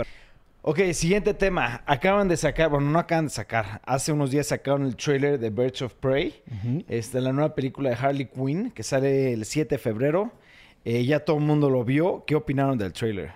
[0.62, 1.83] Ok, siguiente tema.
[1.87, 3.81] Acaban de sacar, bueno, no acaban de sacar.
[3.85, 6.40] Hace unos días sacaron el trailer de Birds of Prey.
[6.47, 6.85] Ujú.
[6.88, 10.31] Este, la nueva película de Harley Quinn, que sale el 7 de febrero.
[10.85, 12.25] Eh, ya todo el mundo lo vio.
[12.27, 13.33] ¿Qué opinaron del trailer?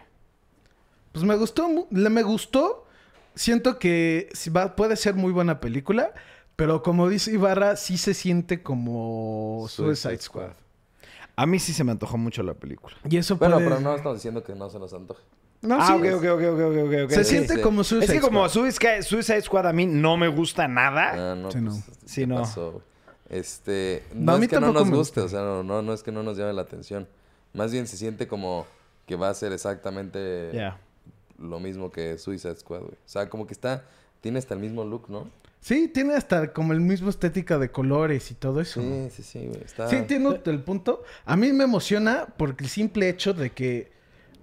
[1.12, 2.87] Pues me gustó, me gustó.
[3.35, 6.12] Siento que va- puede ser muy buena película,
[6.61, 10.42] pero como dice Ibarra, sí se siente como Suicide Suicide Squad.
[10.53, 10.57] Squad.
[11.37, 12.94] A mí sí se me antojó mucho la película.
[13.09, 13.68] Y eso Bueno, puede...
[13.68, 15.23] pero no estamos diciendo que no se nos antoje.
[15.62, 17.11] No, ah, sí, ok, ok, ok, ok, ok, ok.
[17.11, 17.31] Se Sí.
[17.31, 17.61] siente sí.
[17.62, 18.62] como Suicide Es que como Squad.
[18.70, 21.33] Suicide, Suicide Squad a mí no me gusta nada.
[21.33, 21.70] Ah, no, Sí, pues, no.
[21.77, 22.37] este, Sí, ¿qué no.
[22.37, 22.83] pasó?
[23.29, 25.25] Este, No, no, a mí es que no nos guste, gusta.
[25.25, 27.09] o sea, no, no, no es que no nos llame la atención.
[27.55, 28.66] Más bien se siente como
[29.07, 30.51] que va a ser exactamente
[31.38, 32.92] lo mismo que Suicide Squad, güey.
[32.92, 33.85] O sea, como que está,
[34.20, 35.29] tiene hasta el mismo look, ¿no?
[35.61, 38.81] Sí, tiene hasta como el mismo estética de colores y todo eso.
[38.81, 39.62] Sí, sí, sí, güey.
[39.62, 39.88] Está...
[39.88, 41.03] Sí, entiendo el punto.
[41.25, 43.92] A mí me emociona porque el simple hecho de que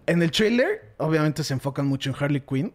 [0.06, 2.73] en el trailer, obviamente se enfocan mucho en Harley Quinn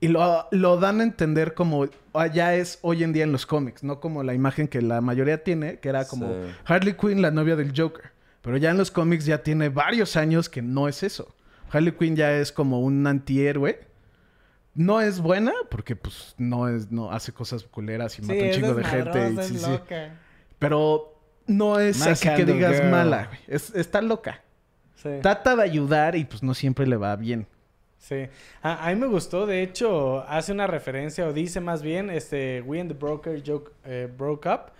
[0.00, 1.86] y lo, lo dan a entender como
[2.34, 5.42] ya es hoy en día en los cómics, no como la imagen que la mayoría
[5.42, 6.50] tiene, que era como Sí.
[6.66, 8.12] Harley Quinn, la novia del Joker.
[8.42, 11.34] Pero ya en los cómics ya tiene varios años que no es eso.
[11.70, 13.80] Harley Quinn ya es como un antihéroe.
[14.74, 18.56] No es buena porque pues no es no hace cosas culeras y mata un es
[18.56, 19.30] chingo de gente.
[19.30, 19.70] y sí, es sí.
[19.70, 20.18] loca.
[20.58, 22.90] Pero no es My así que digas girl.
[22.90, 23.38] mala, güey.
[23.46, 24.42] Es- está loca.
[24.96, 25.10] Sí.
[25.22, 27.46] Trata de ayudar y pues no siempre le va bien.
[27.98, 28.26] Sí.
[28.62, 32.60] A, a mí me gustó, de hecho, hace una referencia, o dice más bien, este,
[32.62, 34.72] We and the Broker joke, eh, broke up.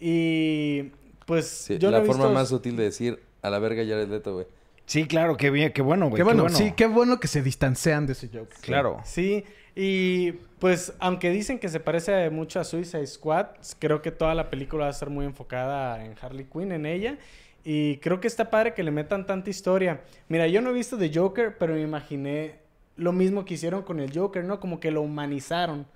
[0.00, 0.90] Y
[1.26, 3.82] pues Sí, yo la lo he forma visto- más sutil de decir a la verga
[3.84, 4.46] Jared Leto, güey.
[4.92, 6.16] Sí, claro, qué bien, qué bueno, güey.
[6.18, 8.54] qué, bueno, sí, qué bueno que se distancian de ese joke.
[8.60, 9.00] Claro.
[9.04, 13.46] Sí, y pues aunque dicen que se parece mucho a Suicide Squad,
[13.78, 17.16] creo que toda la película va a ser muy enfocada en Harley Quinn, en ella.
[17.64, 20.02] Y creo que está padre que le metan tanta historia.
[20.28, 22.56] Mira, yo no he visto The Joker, pero me imaginé
[22.96, 24.60] lo mismo que hicieron con el Joker, ¿no?
[24.60, 25.86] Como que lo humanizaron.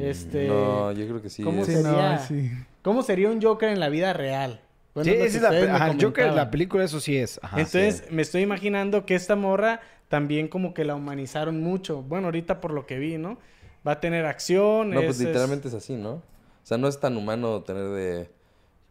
[0.00, 0.44] Este...
[0.46, 1.42] Mm, No, yo creo que sí.
[1.44, 2.12] ¿cómo es- Sí, sería?
[2.16, 2.50] no, sí.
[2.82, 4.60] ¿Cómo sería un Joker en la vida real?
[4.94, 7.40] Bueno, sí, que esa es la, ajá, Joker, la película, eso sí es.
[7.42, 7.56] Ajá.
[7.58, 12.02] Entonces, me estoy imaginando que esta morra también como que la humanizaron mucho.
[12.02, 13.38] Bueno, ahorita por lo que vi, ¿no?
[13.86, 14.90] Va a tener acción.
[14.90, 16.12] No, pues es- es- literalmente es así, ¿no?
[16.12, 16.22] O
[16.66, 18.30] sea, no es tan humano tener de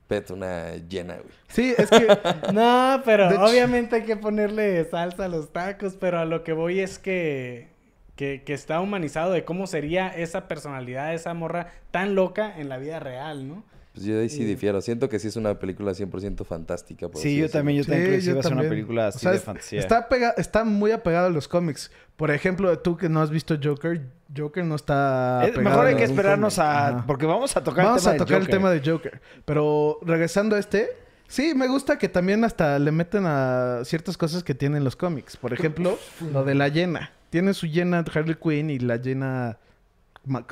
[0.07, 1.29] pet una llena, güey.
[1.47, 2.07] Sí, es que
[2.53, 6.51] No, pero De obviamente hay que ponerle salsa a los tacos, pero a lo que
[6.53, 7.69] voy es que,
[8.15, 12.77] que, que está humanizado de cómo sería esa personalidad, esa morra tan loca en la
[12.77, 13.63] vida real, ¿no?
[13.93, 14.81] Pues yo de ahí sí difiero.
[14.81, 17.07] Siento que sí es una película 100% fantástica.
[17.09, 19.05] por Sí, yo también, yo también creo que sí yo va a ser una película
[19.05, 19.79] O así sea, de fantasía.
[19.79, 21.91] Está, pega- está muy apegado a los cómics.
[22.15, 24.01] Por ejemplo, tú que no has visto Joker,
[24.35, 25.45] Joker no está.
[25.47, 26.67] Es- mejor hay que esperarnos cómic.
[26.71, 26.87] a...
[26.87, 27.03] Ajá.
[27.05, 29.21] Porque vamos a tocar Vamos el tema a tocar de el tema de Joker.
[29.45, 30.89] Pero regresando a este,
[31.27, 35.37] sí, me gusta que también hasta le meten a ciertas cosas que tienen los cómics.
[35.37, 35.99] Por ejemplo,
[36.31, 37.11] lo de la llena.
[37.29, 39.57] Tiene su llena Harley Quinn y la llena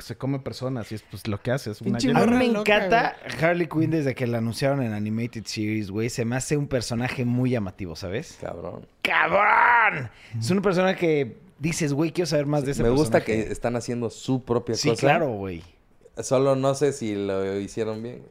[0.00, 1.70] se come personas y es pues lo que hace.
[1.70, 1.98] Es una.
[1.98, 6.10] A mí me loca, encanta Harley Quinn desde que la anunciaron en Animated Series, güey.
[6.10, 8.38] Se me hace un personaje muy llamativo, ¿sabes?
[8.40, 8.86] Cabrón.
[9.02, 10.10] ¡Cabrón!
[10.38, 13.46] Es una persona que dices, güey, quiero saber más de ese Me gusta personaje.
[13.46, 15.00] que están haciendo su propia Sí, cosa.
[15.00, 15.62] claro, güey.
[16.22, 18.22] Solo no sé si lo hicieron bien.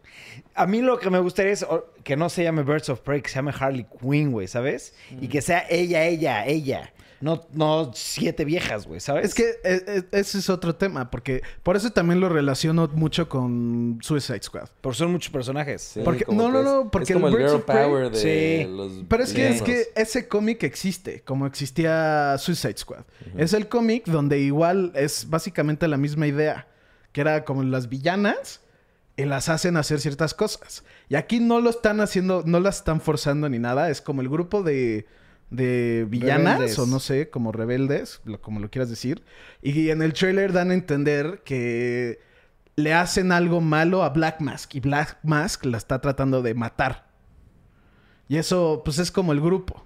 [0.54, 1.66] A mí lo que me gustaría es
[2.04, 4.94] que no se llame Birds of Prey, que se llame Harley Quinn, güey, ¿sabes?
[5.20, 6.94] Y que sea ella, ella, ella.
[7.22, 9.26] No, no siete viejas, güey, ¿sabes?
[9.28, 13.30] Es que eh, eh, ese es otro tema, porque por eso también lo relaciono mucho
[13.30, 14.70] con Suicide Squad.
[14.82, 15.82] Por son muchos personajes.
[15.82, 18.18] Sí, Porque- no, no, no, es- porque es como el girl of Prey- power de
[18.66, 18.70] Sí.
[18.72, 23.04] los Pero es que, es que ese cómic existe, como existía Suicide Squad.
[23.38, 26.68] Es el cómic donde igual es básicamente la misma idea,
[27.12, 28.62] que era como las villanas
[29.18, 30.84] y las hacen hacer ciertas cosas.
[31.10, 34.30] Y aquí no lo están haciendo, no las están forzando ni nada, es como el
[34.30, 35.06] grupo de,
[35.52, 36.80] de villanas, Rebeldes.
[36.80, 39.24] o no sé, como rebeldes, lo- como lo quieras decir.
[39.62, 42.20] Y en el trailer dan a entender que
[42.78, 47.12] le hacen algo malo a Black Mask y Black Mask la está tratando de matar.
[48.28, 49.86] Y eso, pues es como el grupo.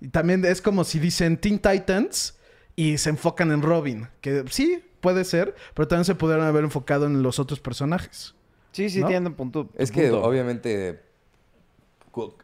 [0.00, 2.38] Y también es como si dicen Teen Titans
[2.74, 4.08] y se enfocan en Robin.
[4.22, 8.34] Que sí, puede ser, pero también se pudieron haber enfocado en los otros personajes.
[8.72, 9.06] Sí, sí, ¿no?
[9.06, 9.68] tiene un punto.
[9.76, 11.03] Es que obviamente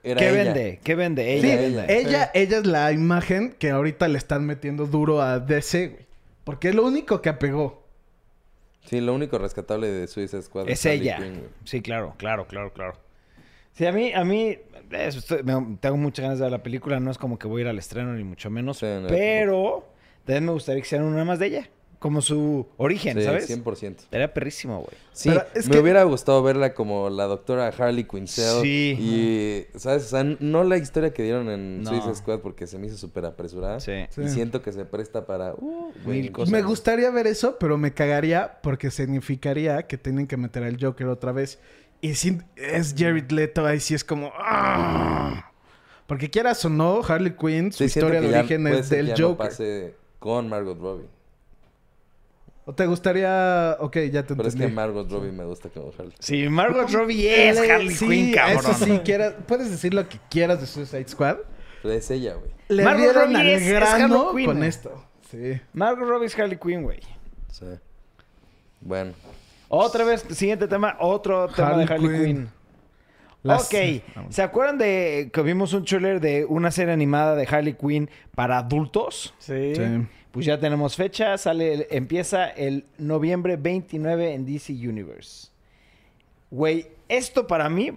[0.02, 0.44] era ¿Qué ella.
[0.44, 0.80] vende?
[0.82, 1.32] ¿Qué vende?
[1.34, 1.84] Ella, Sí, ella.
[1.88, 6.06] ella, ella es la imagen que ahorita le están metiendo duro a DC, güey.
[6.44, 7.86] Porque es lo único que apegó.
[8.84, 11.16] Sí, lo único rescatable de Suicide Squad Es Harley ella.
[11.18, 11.42] Quinn.
[11.64, 12.94] Sí, claro, claro, claro, claro.
[13.72, 14.58] Sí, a mí, a mí,
[14.90, 16.98] eso estoy- me- tengo muchas ganas de ver la película.
[16.98, 18.78] No es como que voy a ir al estreno, ni mucho menos.
[18.78, 19.86] Sí, no, pero
[20.24, 21.68] también me gustaría que hicieran una más de ella.
[22.00, 23.46] Como su origen, Sí, ¿sabes?
[23.50, 24.06] 100%.
[24.10, 24.96] Era perrísimo, güey.
[25.12, 28.62] Sí, es me que- hubiera gustado verla como la doctora Harley Quinzel.
[28.62, 28.96] Sí.
[28.98, 30.06] Y, ¿sabes?
[30.06, 31.90] O sea, no la historia que dieron en No.
[31.90, 33.80] Suicide Squad porque se me hizo súper apresurada.
[33.80, 33.92] Sí.
[34.08, 34.22] Sí.
[34.22, 35.52] Y siento que se presta para...
[35.58, 36.50] Uh, Mil cosas.
[36.50, 41.06] Me gustaría ver eso, pero me cagaría porque significaría que tienen que meter al Joker
[41.08, 41.58] otra vez.
[42.00, 44.32] Y si es Jared Leto, ahí sí es como...
[44.38, 45.52] ¡ah!
[46.06, 49.28] Porque quieras o no, Harley Quinn, su Sí, historia de origen es del ya no
[49.28, 49.46] Joker.
[49.48, 51.06] pase con Margot Robbie.
[52.70, 53.76] ¿O te gustaría...?
[53.80, 54.74] Ok, ya te Pero es que entendí.
[54.76, 56.14] Margot Robbie me gusta como Harley.
[56.20, 58.58] Sí, Margot Robbie es Le- Harley sí, Quinn, cabrón.
[58.58, 59.00] Eso sí,
[59.48, 61.38] puedes decir lo que quieras de Suicide Squad.
[61.82, 62.50] Pero es ella, güey.
[62.68, 63.88] Le Margot dieron Robbie al es- es grano
[64.28, 64.68] Harley Quinn, con güey.
[64.68, 65.04] esto.
[65.30, 65.60] Sí.
[65.72, 67.00] Margot Robbie es Harley Quinn, güey.
[67.50, 67.66] Sí.
[68.80, 69.12] Bueno.
[69.68, 72.24] Otra vez, siguiente tema, otro tema de Harley Quinn.
[72.24, 72.48] Quinn.
[73.42, 74.34] Las- Ok, Vamos.
[74.34, 78.58] ¿se acuerdan de que vimos un trailer de una serie animada de Harley Quinn para
[78.58, 79.34] adultos?
[79.38, 79.74] Sí.
[79.74, 79.82] Sí.
[80.32, 85.48] Pues ya tenemos fecha, sale, el- empieza el noviembre 29 en DC Universe.
[86.50, 87.92] Güey, esto para mí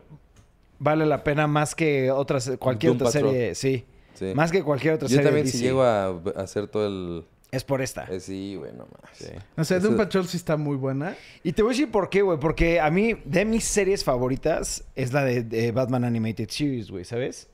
[0.80, 3.32] vale la pena más que otras, cualquier Doom otra Patrol.
[3.34, 3.86] serie, sí.
[4.16, 4.32] Sí.
[4.36, 5.68] Más que cualquier otra Yo serie también de si DC.
[5.70, 7.26] llego a hacer todo el...
[7.54, 8.06] Es por esta.
[8.06, 9.22] eh, sí, güey, no más.
[9.58, 11.16] O sea, Eso- Doom Patrol sí está muy buena.
[11.44, 12.40] Y te voy a decir por qué, güey.
[12.40, 17.06] Porque a mí, de mis series favoritas, es la de, de Batman Animated Series, güey,
[17.06, 17.48] ¿sabes?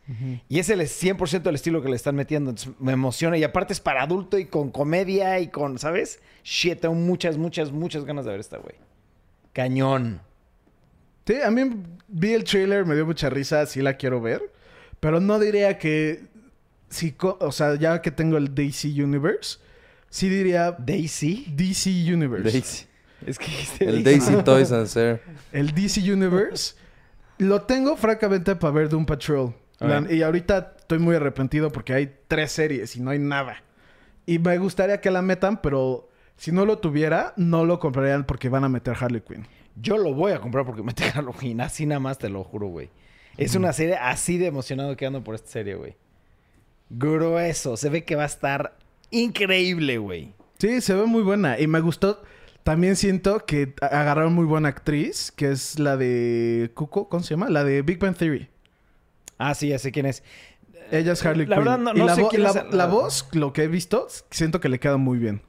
[0.47, 2.51] Y es el 100% el estilo que le están metiendo.
[2.51, 3.37] Entonces, me emociona.
[3.37, 6.19] Y aparte es para adulto y con comedia y con, ¿sabes?
[6.45, 8.75] Shit, tengo muchas, muchas, muchas ganas de ver esta, güey.
[9.53, 10.21] Cañón.
[11.27, 11.61] Sí, a mí
[12.07, 14.41] vi el trailer, me dio mucha risa, sí la quiero ver.
[14.99, 16.23] Pero no diría que...
[16.89, 19.59] Si, co- o sea, ya que tengo el DC Universe,
[20.09, 21.45] sí diría Daisy.
[21.55, 22.51] DC Universe.
[22.51, 22.85] Daisy.
[23.25, 25.21] Es que dijiste El Daisy Toys and Sir.
[25.51, 26.75] El DC Universe
[27.37, 29.53] lo tengo francamente para ver Doom Patrol.
[29.79, 33.63] La- y ahorita estoy muy arrepentido porque hay tres series y no hay nada.
[34.25, 38.49] Y me gustaría que la metan, pero si no lo tuviera, no lo comprarían porque
[38.49, 39.47] van a meter Harley Quinn.
[39.75, 41.61] Yo lo voy a comprar porque me tenga Halloween.
[41.61, 42.89] Así nada más te lo juro, güey.
[43.37, 45.95] Es una serie así de emocionado que ando por esta serie, güey.
[46.89, 47.77] Grueso.
[47.77, 48.75] Se ve que va a estar
[49.11, 50.33] increíble, güey.
[50.57, 51.59] Sí, se ve muy buena.
[51.59, 52.21] Y me gustó.
[52.63, 57.49] También siento que agarraron muy buena actriz, que es la de Cuco, ¿cómo se llama?
[57.49, 58.49] La de Big Bang Theory.
[59.37, 60.21] Ah, sí, ya sé quién es.
[60.91, 61.65] Ella es Harley La Quinn.
[61.65, 63.63] verdad, no- y no la, sé vo- quién la- es el- la voz, lo que
[63.63, 65.41] he visto, siento que le queda muy bien.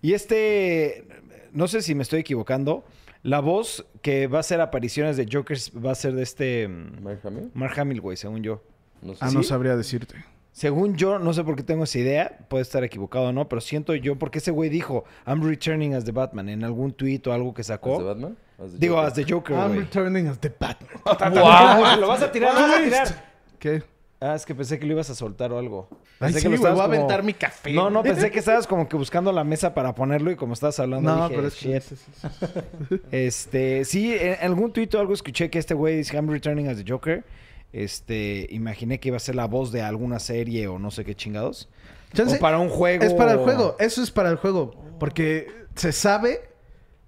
[0.00, 1.06] Y este,
[1.52, 2.84] no sé si me estoy equivocando,
[3.22, 7.02] la voz que va a hacer apariciones de Joker va a ser de este mm,
[7.02, 7.50] ¿Mark Hamill?
[7.54, 8.62] Mark Hamill, güey, según yo.
[9.00, 9.18] No sé.
[9.22, 10.16] Ah, no sabría decirte.
[10.52, 13.60] Según yo, no sé por qué tengo esa idea, puede estar equivocado o no, pero
[13.62, 17.32] siento yo, porque ese güey dijo, I'm returning as the Batman, en algún tweet o
[17.32, 17.96] algo que ¿As sacó.
[17.98, 18.36] the Batman?
[18.62, 19.08] ¿As the Digo, Joker?
[19.08, 19.80] as the Joker, I'm güey.
[19.80, 20.90] returning as the Batman.
[21.04, 22.00] ¡Wow!
[22.00, 22.54] ¿Lo vas a tirar?
[22.54, 23.32] ¿Lo vas a tirar?
[23.58, 23.82] ¿Qué?
[24.20, 25.88] Ah, es que pensé que lo ibas a soltar o algo.
[25.90, 27.72] Ay, Pensé sí, que lo güey, estabas voy a como- aventar mi café.
[27.72, 30.78] No, no, pensé que estabas como que buscando la mesa para ponerlo y como estabas
[30.78, 31.80] hablando No, dije, pero es que...
[31.80, 33.02] "Shit".
[33.10, 36.76] Este, sí, en algún tuit o algo escuché que este güey dice I'm returning as
[36.76, 37.24] the Joker.
[37.72, 41.14] Este, imaginé que iba a ser la voz de alguna serie o no sé qué
[41.14, 41.68] chingados.
[42.12, 43.02] Chance- o para un juego.
[43.04, 44.74] Es para el juego, eso es para el juego.
[45.00, 46.50] Porque se sabe,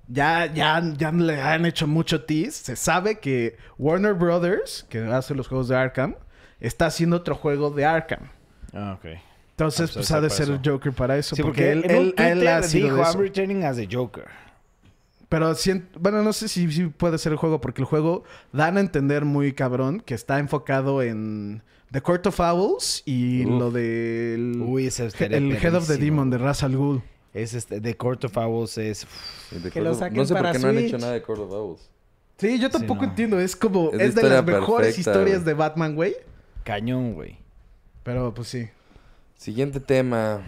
[0.09, 5.35] ya, ya, ya le han hecho mucho tease, se sabe que Warner Brothers, que hace
[5.35, 6.15] los juegos de Arkham,
[6.61, 8.31] está haciendo otro juego de Arkham.
[8.73, 9.11] Ah, ok.
[9.51, 11.37] Entonces, Ah, pues pues ha de ser para Joker para eso.
[11.37, 13.19] Sí, porque, porque, él, él- él Twitter ha sido dijo de I'm eso.
[13.21, 14.25] returning as the Joker.
[15.29, 15.53] Pero
[15.99, 19.25] bueno, no sé si, si puede ser el juego, porque el juego dan a entender
[19.25, 23.59] muy cabrón que está enfocado en The Court of Owls y Uf.
[23.59, 25.97] lo del Uy, ese el Head of the.
[25.97, 27.03] Demon de Ra's al Ghul.
[27.33, 29.07] Es este, The Court of Owls es...
[29.73, 31.53] Que lo saquen No sé por para qué no han hecho nada de Court of
[31.53, 31.91] Owls.
[32.37, 33.09] Sí, yo tampoco no.
[33.11, 33.39] entiendo.
[33.39, 33.93] Es como.
[33.93, 36.17] Es de las mejores perfecta, historias de Batman, güey.
[36.65, 37.39] Cañón, güey.
[38.03, 38.69] Pero pues sí.
[39.37, 40.43] Siguiente tema.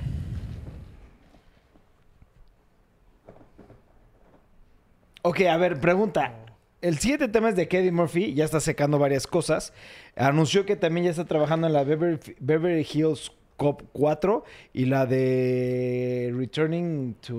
[5.28, 6.34] Ok, a ver, pregunta.
[6.80, 9.72] El siguiente tema es de Eddie Murphy, ya está secando varias cosas.
[10.14, 15.04] Anunció que también ya está trabajando en la Beverly, Beverly Hills Cop 4 y la
[15.06, 17.34] de Returning to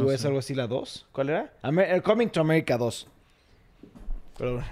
[0.00, 0.26] US, sé.
[0.28, 1.08] algo así, la 2.
[1.12, 1.52] ¿Cuál era?
[1.62, 3.06] Amer- Coming to America 2.
[4.38, 4.62] Pero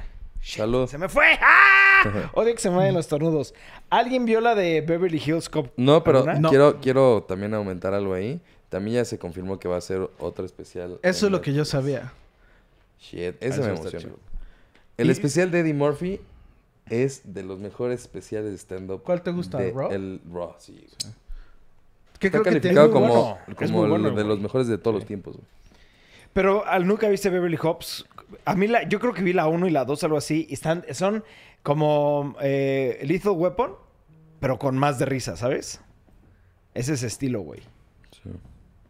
[0.41, 0.87] Salud.
[0.89, 1.27] se me fue.
[1.43, 2.31] ¡Ah!
[2.35, 3.53] Odio que se me vayan los tornudos.
[3.91, 5.69] ¿Alguien vio la de Beverly Hills Cop?
[5.77, 6.39] No, pero ¿Alguna?
[6.39, 6.49] No.
[6.49, 8.41] quiero, quiero también aumentar algo ahí.
[8.75, 10.99] También ya se confirmó que va a ser otro especial.
[11.03, 12.13] Eso es lo que yo sabía.
[12.99, 14.09] Shit, ese Eso me emociona.
[14.97, 16.21] El Y- especial de Eddie Murphy
[16.91, 19.05] es de los mejores especiales de stand-up.
[19.05, 19.93] ¿Cuál te gusta, de Raw?
[19.93, 20.73] El Raw, sí.
[22.19, 23.01] ¿Qué Está creo que calificado tiene?
[23.07, 23.39] muy como, bueno.
[23.47, 25.37] Es como muy el bueno, de los mejores de todos los tiempos.
[25.37, 25.47] güey.
[26.33, 28.07] Pero al nunca viste Beverly Hops.
[28.45, 30.49] A mí la, yo creo que vi la 1 y la 2, algo así.
[30.51, 31.23] Y están, son
[31.63, 33.77] como eh, Lethal Weapon,
[34.41, 35.81] pero con más de risa, ¿sabes?
[36.75, 37.61] Ese es ese estilo, güey.
[38.11, 38.31] Sí.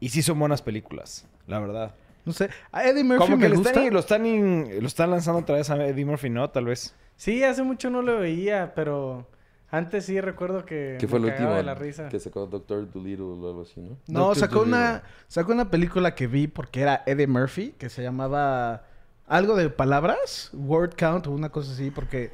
[0.04, 1.94] Y sí son buenas películas, la verdad.
[2.26, 2.50] No sé.
[2.72, 3.70] A Eddie Murphy Como que me le gusta.
[3.70, 6.48] están, lo, están in- lo están lanzando otra vez a Eddie Murphy, ¿no?
[6.50, 6.94] Tal vez.
[7.16, 9.26] Sí, hace mucho no lo veía, pero
[9.70, 11.54] antes sí recuerdo que ¿Qué fue el último?
[11.54, 12.08] de la risa.
[12.08, 13.96] Que sacó Doctor Dolittle o algo así, ¿no?
[14.08, 14.78] No, Doctor sacó Dolittle.
[14.78, 18.84] una, sacó una película que vi porque era Eddie Murphy, que se llamaba
[19.26, 22.30] algo de palabras, word count o una cosa así, porque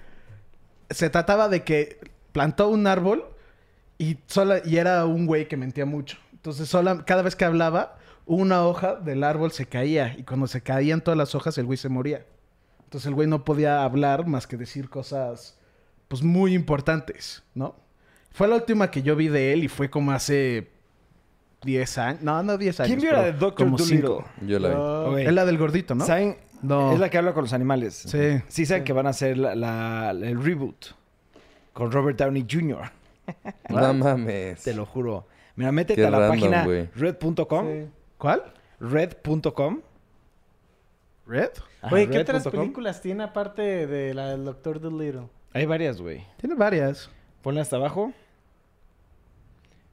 [0.90, 1.98] se trataba de que
[2.33, 3.24] plantó un árbol
[3.98, 6.16] y, sola, y era un güey que mentía mucho.
[6.40, 10.62] Entonces, sola, cada vez que hablaba, una hoja del árbol se caía y cuando se
[10.62, 12.24] caían todas las hojas, el güey se moría.
[12.85, 15.59] Entonces, el güey no podía hablar más que decir cosas,
[16.09, 17.76] pues, muy importantes, ¿no?
[18.33, 20.70] Fue la última que yo vi de él y fue como hace
[21.62, 22.22] 10 años.
[22.22, 22.88] No, no 10 años.
[22.88, 24.24] ¿Quién vio la de Doctor Dolittle?
[24.46, 24.74] Yo la vi.
[24.76, 25.18] Oh.
[25.18, 26.07] Es la del gordito, ¿no?
[26.07, 26.37] ¿Saben?
[26.62, 26.92] No.
[26.92, 27.94] Es la que habla con los animales.
[27.94, 28.40] Sí.
[28.48, 30.87] Sí, saben que van a hacer la, la- el reboot
[31.72, 32.83] con Robert Downey Jr.
[33.68, 34.62] No mames.
[34.62, 35.26] Te lo juro.
[35.61, 37.66] Mira, métete Qué a la random, página red.com.
[37.66, 37.90] sí.
[38.16, 38.42] ¿Cuál?
[38.81, 39.83] Red.com.
[41.27, 41.51] ¿Red?
[41.83, 45.29] Ajá, Oye, ¿qué otras películas tiene aparte de la del Doctor Dolittle?
[45.53, 46.25] Hay varias, güey.
[46.38, 47.11] Tiene varias.
[47.42, 48.14] Ponle hasta abajo.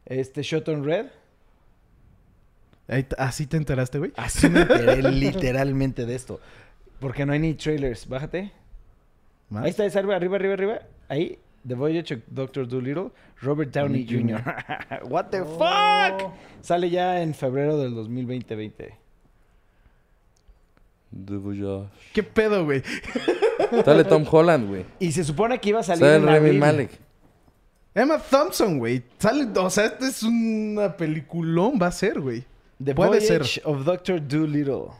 [0.05, 1.07] Este Shot on Red.
[2.87, 4.13] Ahí así te enteraste, güey.
[4.15, 6.39] Así me enteré literalmente de esto.
[7.01, 8.07] Porque no hay ni trailers.
[8.07, 8.53] Bájate.
[9.49, 9.65] ¿Más?
[9.65, 10.79] Ahí está, es arriba, arriba, arriba, arriba.
[11.09, 11.37] Ahí.
[11.67, 12.65] The Voyage of Dr.
[12.65, 13.11] Dolittle.
[13.41, 14.39] Robert Downey Jr.
[15.09, 15.57] What the Oh.
[15.57, 16.31] fuck?
[16.61, 18.97] Sale ya en febrero del 2020.
[21.25, 21.87] The Voyage.
[22.13, 22.83] ¿Qué pedo, güey?
[23.85, 24.85] Sale Tom Holland, güey.
[24.99, 26.57] Y se supone que iba a salir Sale Remy.
[26.57, 26.91] Malek.
[27.95, 29.03] Emma Thompson, güey.
[29.17, 32.43] Sale, o sea, esta es una peliculón, va a ser, güey.
[32.83, 33.61] The Puede Voyage ser.
[33.65, 34.19] of Dr.
[34.27, 34.91] Dolittle.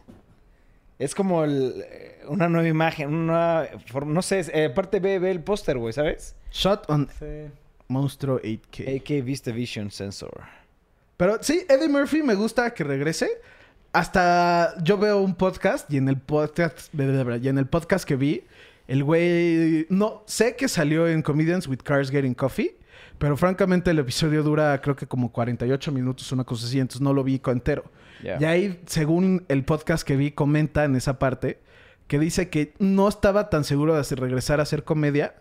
[1.00, 5.20] Es como el, eh, una nueva imagen, una forma, no sé, es- eh, aparte ve,
[5.20, 6.36] ve el póster, güey, ¿sabes?
[6.52, 7.26] Shot on Sí.
[7.88, 8.96] Monstruo 8K.
[8.98, 10.42] AK Vista Vision Sensor.
[11.18, 13.30] Pero sí, Eddie Murphy me gusta que regrese.
[13.94, 18.44] Hasta yo veo un podcast y en el podcast y en el podcast que vi,
[18.88, 22.76] el güey no sé que salió en Comedians with Cars Getting Coffee,
[23.18, 27.14] pero francamente el episodio dura creo que como 48 minutos, una cosa así, entonces no
[27.14, 27.86] lo vi entero.
[28.24, 31.60] Y ahí, según el podcast que vi, comenta en esa parte
[32.08, 35.36] que dice que no estaba tan seguro de regresar a hacer comedia.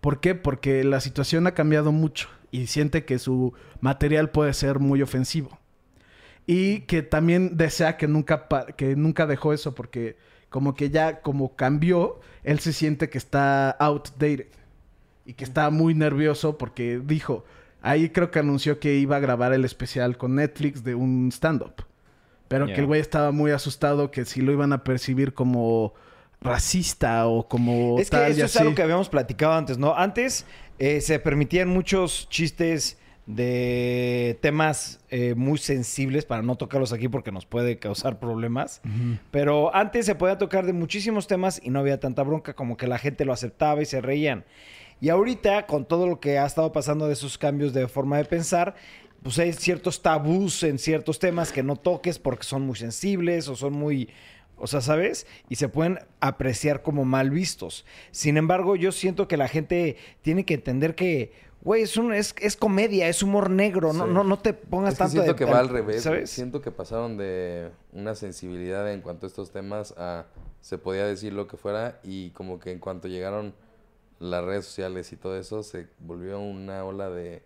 [0.00, 0.34] ¿Por qué?
[0.34, 5.58] Porque la situación ha cambiado mucho y siente que su material puede ser muy ofensivo.
[6.46, 8.46] Y que también desea que nunca,
[8.76, 10.16] que nunca dejó eso porque
[10.50, 14.46] como que ya como cambió, él se siente que está outdated.
[15.24, 17.44] Y que está muy nervioso porque dijo,
[17.80, 21.84] ahí creo que anunció que iba a grabar el especial con Netflix de un stand-up.
[22.48, 25.94] Pero que el güey estaba muy asustado que si lo iban a percibir como
[26.40, 28.58] racista o como Es que tal y eso es así.
[28.62, 29.94] algo que habíamos platicado antes, ¿no?
[29.96, 30.44] Antes
[30.78, 37.32] eh, se permitían muchos chistes de temas eh, muy sensibles para no tocarlos aquí porque
[37.32, 38.82] nos puede causar problemas.
[39.30, 42.86] Pero antes se podía tocar de muchísimos temas y no había tanta bronca como que
[42.86, 44.44] la gente lo aceptaba y se reían.
[45.04, 48.24] Y ahorita, con todo lo que ha estado pasando de esos cambios de forma de
[48.24, 48.74] pensar,
[49.22, 53.54] pues hay ciertos tabús en ciertos temas que no toques porque son muy sensibles o
[53.54, 54.08] son muy...
[54.56, 55.26] O sea, ¿sabes?
[55.50, 57.84] Y se pueden apreciar como mal vistos.
[58.12, 62.34] Sin embargo, yo siento que la gente tiene que entender que, güey, es, un, es,
[62.40, 63.92] es comedia, es humor negro.
[63.92, 64.10] No, Sí.
[64.10, 66.08] no, no te pongas Es que tanto siento de- que va al revés.
[66.30, 70.24] Siento que pasaron de una sensibilidad en cuanto a estos temas a
[70.62, 73.52] se podía decir lo que fuera y como que en cuanto llegaron
[74.20, 77.42] las redes sociales y todo eso se volvió una ola de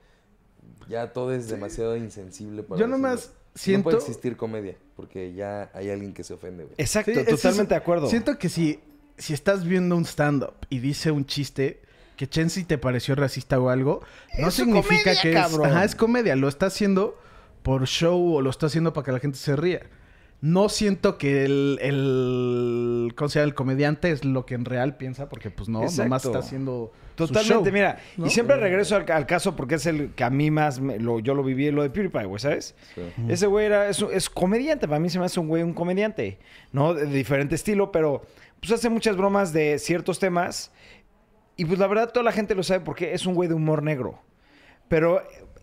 [0.89, 3.35] ya todo es demasiado insensible para Yo nomás decirlo.
[3.55, 3.79] siento...
[3.79, 6.75] no puede existir comedia porque ya hay alguien que se ofende, güey.
[6.79, 8.09] Exacto, Sí, totalmente es- de acuerdo.
[8.09, 8.81] Siento que si,
[9.17, 11.81] si estás viendo un stand-up y dice un chiste
[12.17, 14.03] que Chensi te pareció racista o algo,
[14.41, 15.37] no Es significa comedia, que es...
[15.37, 15.71] cabrón.
[15.71, 16.35] Ajá, es comedia.
[16.37, 17.17] Lo está haciendo
[17.63, 19.83] por show o lo está haciendo para que la gente se ría.
[20.41, 23.49] No siento que el, el, ¿cómo se llama?
[23.49, 26.29] el comediante es lo que en real piensa, porque pues no, nomás Exacto.
[26.29, 27.99] está haciendo su Totalmente, show, mira.
[28.17, 28.27] ¿no?
[28.27, 31.19] Y siempre regreso al, al caso porque es el que a mí más, me- lo,
[31.19, 32.77] yo lo viví, lo de PewDiePie, güey, ¿sabes?
[32.95, 33.03] Sí.
[33.29, 36.39] Ese güey era, es, es comediante, para mí se me hace un güey un comediante,
[36.71, 36.95] ¿no?
[36.95, 38.23] De diferente estilo, pero
[38.61, 40.71] pues hace muchas bromas de ciertos temas
[41.57, 43.83] y pues la verdad toda la gente lo sabe porque es un güey de humor
[43.83, 44.21] negro.
[44.87, 45.21] Pero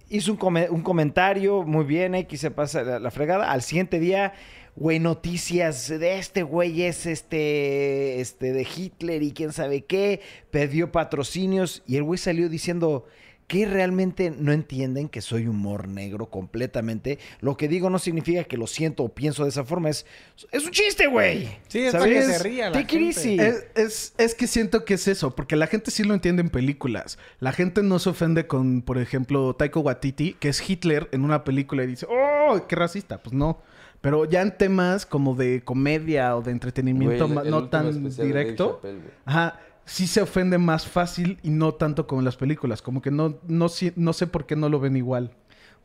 [0.09, 3.49] hizo un, come- un comentario muy bien, X se pasa la, la fregada.
[3.51, 4.33] Al siguiente día,
[4.75, 10.21] güey, noticias de este güey es este, este de Hitler y quién sabe qué,
[10.51, 13.05] perdió patrocinios y el güey salió diciendo
[13.47, 17.19] que realmente no entienden que soy humor negro completamente.
[17.41, 20.05] Lo que digo no significa que lo siento o pienso de esa forma, es,
[20.51, 21.47] es un chiste, güey.
[21.67, 23.19] Sí, es para que se ría la Take it gente.
[23.19, 23.39] easy.
[23.39, 26.49] Es, es, es que siento que es eso, porque la gente sí lo entiende en
[26.49, 27.19] películas.
[27.39, 31.43] La gente no se ofende con, por ejemplo, Taiko Waititi, que es Hitler en una
[31.43, 33.21] película y dice, ¡oh, qué racista!
[33.21, 33.61] Pues no.
[34.05, 37.69] Pero ya en temas como de comedia o de entretenimiento Güey, ma- el- el no
[37.69, 39.11] tan directo, Chappelle, güey.
[39.25, 42.81] ajá, sí se ofende más fácil y no tanto como en las películas.
[42.83, 45.31] Como que no, no, si- no sé por qué no lo ven igual.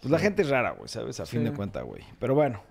[0.03, 1.19] Pues la gente es rara, güey, ¿sabes?
[1.19, 2.03] A fin de cuentas, güey.
[2.19, 2.63] Pero bueno,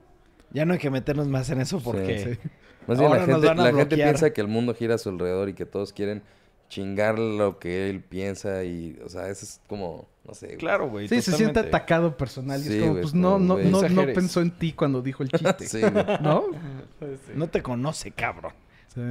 [0.51, 2.19] ya no hay que meternos más en eso porque...
[2.41, 2.49] Sí.
[2.87, 5.49] Más bien Ahora la gente, la gente piensa que el mundo gira a su alrededor
[5.49, 6.23] y que todos quieren
[6.69, 10.45] chingar lo que él piensa y, o sea, eso es como, no sé.
[10.47, 10.57] güey.
[10.57, 11.07] Claro, güey.
[11.07, 12.59] Sí, se siente atacado personal.
[12.61, 15.01] Y Sí, es como, güey, pues es no, no, no, no pensó en ti cuando
[15.01, 15.67] dijo el chiste.
[15.67, 16.05] Sí, güey.
[16.21, 16.45] ¿No?
[16.99, 17.33] Pues sí.
[17.35, 18.53] No te conoce, cabrón.
[18.93, 19.01] Sí.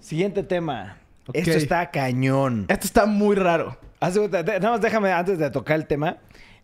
[0.00, 0.98] Siguiente tema.
[1.32, 2.66] Esto está cañón.
[2.68, 3.76] Esto está muy raro.
[4.00, 6.18] Nada más déjame, antes de tocar el tema,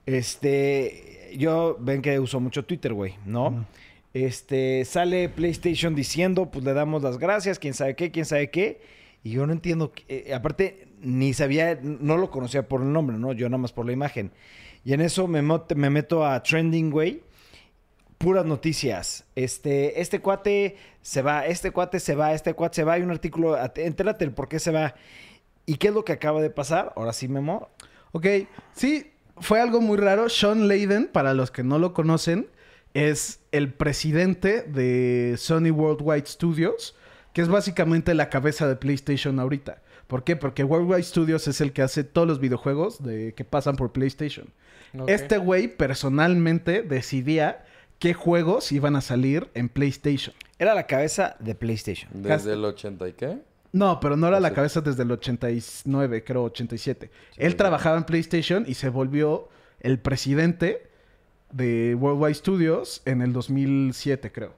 [0.06, 3.66] este, yo ven que uso mucho Twitter, güey, ¿no?
[4.14, 8.80] Este, sale PlayStation diciendo, pues le damos las gracias, quién sabe qué, quién sabe qué,
[9.24, 13.18] y yo no entiendo, qué- eh, aparte, ni sabía, no lo conocía por el nombre,
[13.18, 13.32] ¿no?
[13.32, 14.32] Yo nada más por la imagen.
[14.84, 17.22] Y en eso me, me meto a Trending, güey,
[18.18, 19.24] puras noticias.
[19.34, 22.94] Este, este cuate se va, este cuate se va, este cuate se va.
[22.94, 24.94] Hay un artículo, at- entérate el por qué se va.
[25.66, 26.92] ¿Y qué es lo que acaba de pasar?
[26.96, 27.68] Ahora sí, Memo.
[28.12, 28.26] Ok,
[28.74, 30.28] sí, fue algo muy raro.
[30.28, 32.48] Sean Layden, para los que no lo conocen,
[32.94, 36.96] es el presidente de Sony Worldwide Studios,
[37.32, 39.80] que es básicamente la cabeza de PlayStation ahorita.
[40.12, 40.36] ¿Por qué?
[40.36, 44.46] Porque Worldwide Studios es el que hace todos los videojuegos de, que pasan por PlayStation.
[45.06, 47.64] Este güey personalmente decidía
[47.98, 50.34] qué juegos iban a salir en PlayStation.
[50.58, 52.10] Era la cabeza de PlayStation.
[52.12, 53.38] Desde el 80 y qué?
[53.72, 57.06] No, pero no era la cabeza desde el 89, creo 87.
[57.06, 57.56] Sí, Él sí.
[57.56, 59.48] trabajaba en PlayStation y se volvió
[59.80, 60.90] el presidente
[61.52, 64.52] de Worldwide Studios en el 2007, creo.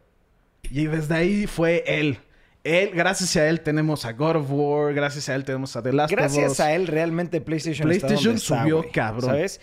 [0.69, 2.19] Y desde ahí fue él.
[2.65, 5.93] Él, gracias a él tenemos a God of War, gracias a él tenemos a The
[5.93, 6.19] Last of Us.
[6.19, 9.31] Gracias a él, realmente PlayStation, está PlayStation donde subió cabrón.
[9.31, 9.61] ¿Sabes?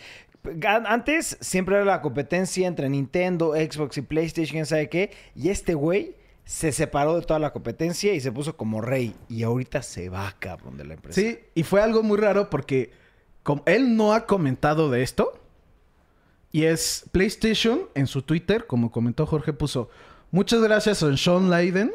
[0.86, 5.12] Antes siempre era la competencia entre Nintendo, Xbox y PlayStation, quién sabe qué.
[5.36, 9.16] Y este güey se separó de toda la competencia y se puso como rey.
[9.30, 11.20] Y ahorita se va, cabrón, de la empresa.
[11.20, 12.92] Sí, y fue algo muy raro porque
[13.44, 15.40] como él no ha comentado de esto.
[16.52, 19.90] Y es PlayStation en su Twitter, como comentó Jorge, puso
[20.32, 21.92] muchas gracias a Sean Layden.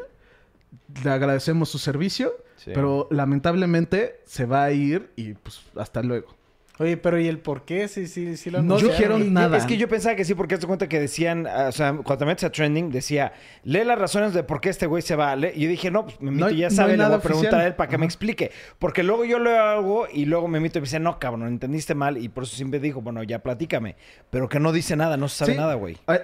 [1.03, 2.71] Le agradecemos su servicio, Sí.
[2.73, 6.35] pero lamentablemente se va a ir y pues hasta luego.
[6.79, 7.87] Oye, pero ¿y el por qué?
[7.87, 9.57] Sí, sí, sí lo No dijeron nada.
[9.57, 12.17] Es que yo pensaba que sí, porque te cuenta que decían, ah, o sea, cuando
[12.17, 15.35] te metes a trending, decía, lee las razones de por qué este güey se va.
[15.35, 17.47] Y yo dije, no, pues me No ya no sabe, hay le voy a preguntar
[17.53, 17.61] oficial.
[17.61, 18.51] a él para que me explique.
[18.77, 21.95] Porque luego yo leo algo y luego me meto y me dice, no, cabrón, entendiste
[21.95, 22.15] mal.
[22.19, 23.95] Y por eso siempre dijo, bueno, ya platícame.
[24.29, 25.57] Pero que no dice nada, no se sabe Sí.
[25.57, 25.97] nada, güey.
[26.09, 26.21] Eh,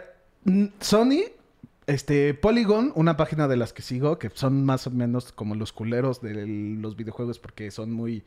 [0.80, 1.22] Sony,
[1.88, 5.74] este, Polygon, una página de las que sigo, que son más o menos como los
[5.74, 8.24] culeros de los videojuegos porque son muy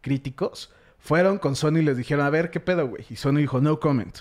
[0.00, 3.04] críticos, fueron con Sony y les dijeron, a ver, ¿qué pedo, güey?
[3.10, 4.18] Y Sony dijo, no comment.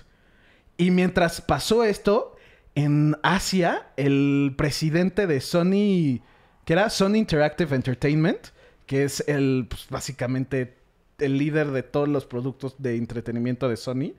[0.78, 2.36] Y mientras pasó esto,
[2.76, 6.22] en Asia, el presidente de Sony,
[6.66, 8.50] que era Sony Interactive Entertainment,
[8.86, 10.78] que es el, pues, básicamente
[11.18, 14.14] el líder de todos los productos de entretenimiento de Sony,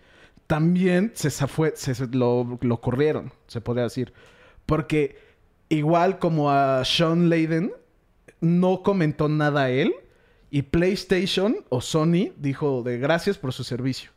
[0.49, 1.45] también se, se-
[1.77, 4.13] se- lo, lo corrieron, se podría decir.
[4.69, 5.17] Porque
[5.71, 7.73] igual como a Sean Layden,
[8.43, 9.95] no comentó nada él.
[10.51, 14.11] Y PlayStation o Sony dijo de gracias por su servicio.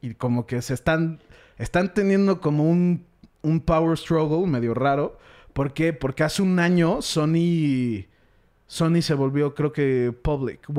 [0.00, 1.20] Y como que se están,
[1.58, 3.04] están teniendo como un,
[3.42, 5.18] un power struggle medio raro.
[5.52, 5.92] ¿Por qué?
[5.92, 8.06] Porque hace un año Sony,
[8.66, 10.60] Sony se volvió, creo que, public.
[10.66, 10.72] se,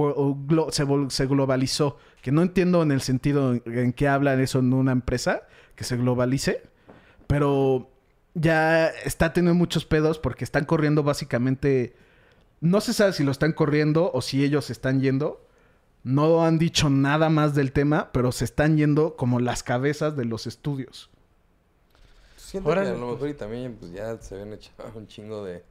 [0.88, 1.98] vol- se globalizó.
[2.24, 5.44] Que no entiendo en el sentido en, en que hablan eso en una empresa,
[5.76, 6.64] que se globalice.
[7.28, 7.92] Pero
[8.40, 11.96] ya está teniendo muchos pedos porque están corriendo básicamente...
[12.62, 15.46] No se sabe si lo están corriendo o si ellos están yendo.
[16.04, 20.26] No han dicho nada más del tema, pero se están yendo como las cabezas de
[20.26, 21.10] los estudios.
[22.36, 23.14] Siento Órale, que a lo pues.
[23.14, 25.64] mejor y también pues ya se habían echado un chingo de...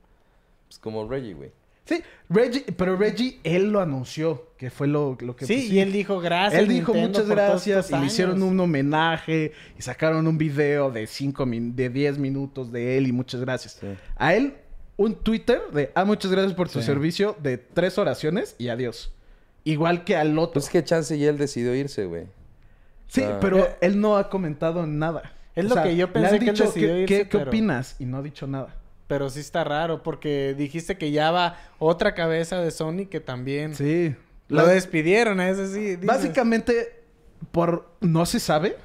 [0.66, 1.52] Pues como Reggie, güey.
[1.88, 5.46] Sí, Reggie, pero Reggie, él lo anunció, que fue lo, lo que...
[5.46, 6.60] Sí, pues, y él dijo gracias.
[6.62, 8.48] Él dijo Nintendo, muchas gracias y le hicieron años".
[8.50, 13.12] un homenaje y sacaron un video de cinco min- de 10 minutos de él y
[13.12, 13.78] muchas gracias.
[13.80, 13.86] Sí.
[14.16, 14.54] A él
[14.98, 16.84] un Twitter de ah muchas gracias por tu Sí.
[16.86, 19.10] servicio de tres oraciones y adiós.
[19.64, 20.54] Igual que al otro.
[20.54, 22.24] Pues es que Chance y él decidió irse, güey.
[23.06, 25.32] sí, sea, pero él no ha comentado nada.
[25.54, 27.38] Es lo que yo le pensé han que él dicho, decidió ¿qué, irse, qué- qué
[27.38, 27.96] pero- opinas?
[27.98, 28.74] Y no ha dicho nada.
[29.08, 33.74] Pero sí está raro porque dijiste que ya va otra cabeza de Sony que también
[33.74, 34.14] Sí.
[34.48, 35.80] lo La- despidieron, a ese sí.
[35.96, 36.06] dices.
[36.06, 37.02] Básicamente,
[37.50, 38.76] por no se sabe,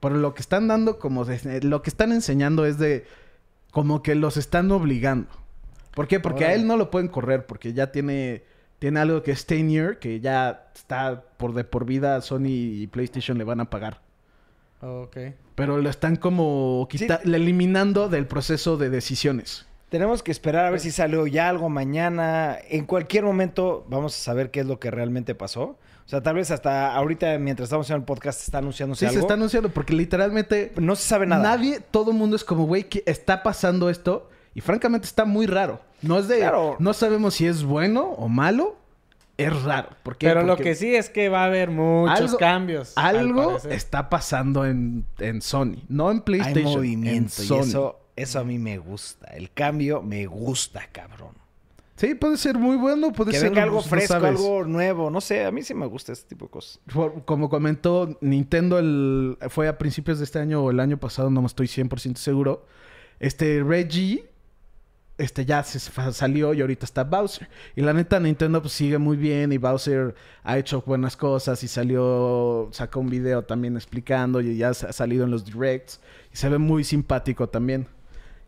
[0.00, 3.04] por lo que están dando, como de- lo que están enseñando es de
[3.70, 5.28] como que los están obligando.
[5.94, 6.20] ¿Por qué?
[6.20, 8.42] Porque a él no lo pueden correr, porque ya tiene,
[8.78, 13.36] tiene algo que es tenure, que ya está por de por vida Sony y PlayStation
[13.36, 14.00] le van a pagar.
[14.80, 15.16] Ok.
[15.54, 19.66] Pero lo están como quita- eliminando del proceso de decisiones.
[19.90, 22.56] Tenemos que esperar a ver si salió ya algo mañana.
[22.68, 25.62] En cualquier momento vamos a saber qué es lo que realmente pasó.
[26.06, 29.06] O sea, tal vez hasta ahorita, mientras estamos haciendo el podcast, se está anunciándose Sí,
[29.06, 29.14] algo.
[29.14, 31.42] se está anunciando, porque literalmente No se sabe nada.
[31.42, 34.28] Nadie, todo el mundo es como, güey, que está pasando esto.
[34.54, 35.80] Y francamente está muy raro.
[36.02, 36.38] No es de.
[36.38, 36.76] Claro.
[36.80, 38.76] No sabemos si es bueno o malo.
[39.44, 39.90] Es raro.
[40.02, 40.26] ¿Por qué?
[40.28, 42.92] Pero lo que sí es que va a haber muchos Algo- cambios.
[42.96, 45.76] al Algo está pasando en, en Sony.
[45.88, 46.72] No en Hay PlayStation.
[46.72, 47.60] movimiento en y Sony.
[47.60, 49.26] eso, eso a mí me gusta.
[49.28, 51.30] El cambio me gusta, cabrón.
[51.96, 53.12] Sí, puede ser muy bueno.
[53.12, 55.10] Puede Que ser venga algo no fresco, algo nuevo.
[55.10, 56.80] No sé, a mí sí me gusta este tipo de cosas.
[57.26, 61.42] Como comentó Nintendo, el, fue a principios de este año o el año pasado, no
[61.42, 62.64] me estoy 100% seguro.
[63.18, 64.29] Este Reggie
[65.20, 65.78] este ya se
[66.12, 67.48] salió y ahorita está Bowser.
[67.76, 71.68] Y la neta, Nintendo pues, sigue muy bien y Bowser ha hecho buenas cosas y
[71.68, 76.00] salió, sacó un video también explicando y ya ha salido en los directs
[76.32, 77.86] y se ve muy simpático también.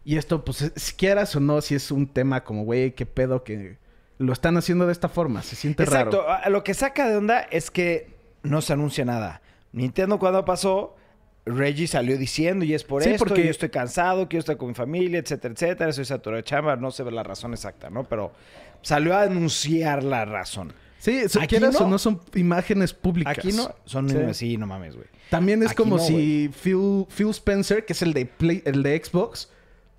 [0.05, 3.45] Y esto, pues, si quieras o no, si es un tema como, güey, qué pedo
[3.45, 3.77] que
[4.19, 6.23] lo están haciendo de esta forma, se siente Exacto.
[6.27, 6.41] raro.
[6.45, 8.11] A- Lo que saca de onda es que
[8.43, 9.43] no se anuncia nada.
[9.73, 10.97] Nintendo cuando pasó,
[11.45, 14.69] Reggie salió diciendo y es por Sí, esto, porque- yo estoy cansado, quiero estar con
[14.69, 15.91] mi familia, etcétera, etcétera.
[15.91, 18.05] Estoy saturado de chamba, no sé la razón exacta, ¿no?
[18.05, 18.33] Pero
[18.81, 20.73] salió a anunciar la razón.
[20.99, 21.71] Sí, Aquí no.
[21.71, 23.37] o no son imágenes públicas.
[23.37, 24.17] Aquí no, son Sí.
[24.35, 25.09] sí, no mames, güey.
[25.31, 28.85] También es Aquí como no, si Phil, Phil Spencer, que es el de Play- el
[28.85, 29.49] de Xbox,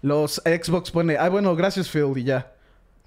[0.02, 2.53] los Xbox pone, ay bueno, gracias Phil y ya.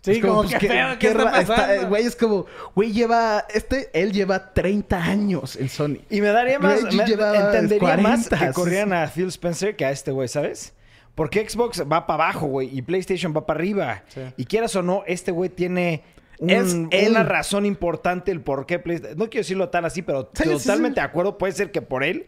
[0.07, 2.47] Sí, Es como, pues, que qué- feo, qué ¿qué está eh, Güey, es como,
[2.77, 5.97] güey, lleva, este, él lleva 30 años en Sony.
[6.11, 9.91] Y me daría más, me- entendería más 40, que corrieran a Phil Spencer que a
[9.91, 10.75] este güey, ¿sabes?
[11.17, 14.05] Porque Xbox va para abajo, güey, y PlayStation va para arriba.
[14.07, 14.21] Sí.
[14.37, 16.05] Y quieras o no, este güey tiene
[16.39, 17.11] un- Es él.
[17.11, 19.19] una razón importante el por qué PlayStation...
[19.19, 21.03] No quiero decirlo tan así, pero Sí, totalmente sí.
[21.03, 21.37] de acuerdo.
[21.37, 22.27] Puede ser que por él.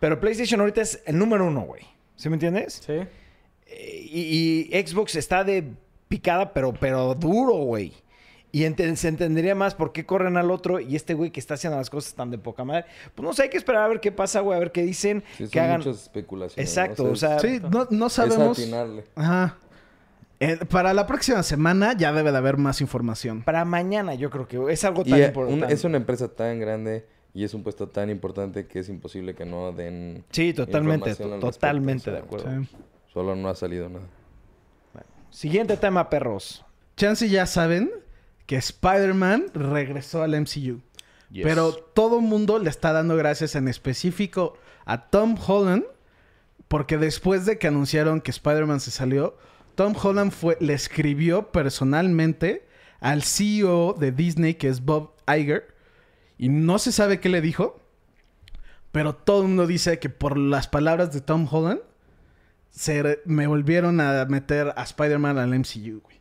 [0.00, 1.82] Pero PlayStation ahorita es el número uno, güey.
[2.16, 2.82] ¿Sí me entiendes?
[2.84, 2.94] Sí.
[3.66, 5.74] Eh, Y, y Xbox está de
[6.10, 7.94] picada, pero, pero duro, güey.
[8.52, 8.64] Y
[8.96, 11.88] se entendería más por qué corren al otro y este güey que está haciendo las
[11.88, 12.84] cosas tan de poca madre.
[13.14, 15.22] Pues no sé, hay que esperar a ver qué pasa, güey, a ver qué dicen.
[15.38, 15.78] Sí, son que hagan.
[15.78, 16.68] muchas especulaciones.
[16.68, 17.10] Exacto, ¿no?
[17.12, 18.58] o sea, Sí, no, no es sabemos.
[18.58, 19.04] atinarle.
[19.14, 19.56] Ajá.
[20.40, 23.42] Eh, para la próxima semana ya debe de haber más información.
[23.42, 25.64] para mañana yo creo que es algo tan importante.
[25.66, 29.36] un- es una empresa tan grande Y es un puesto tan importante que es imposible
[29.36, 32.62] que no den Sí, totalmente, totalmente de respecto, o acuerdo.
[32.64, 32.76] Sí.
[33.12, 34.06] Solo no ha salido nada.
[35.30, 36.64] Siguiente tema, perros.
[36.96, 37.90] Chance ya saben
[38.46, 40.80] que Spider-Man regresó al MCU.
[41.32, 45.84] Pero todo el mundo le está dando gracias en específico a Tom Holland.
[46.66, 49.36] Porque después de que anunciaron que Spider-Man se salió,
[49.76, 52.66] Tom Holland fue, le escribió personalmente
[52.98, 55.74] al CEO de Disney, que es Bob Iger.
[56.38, 57.80] Y no se sabe qué le dijo.
[58.92, 61.80] Pero todo el mundo dice que por las palabras de Tom Holland,
[62.70, 66.20] se me volvieron a meter a Spider-Man al MCU, güey.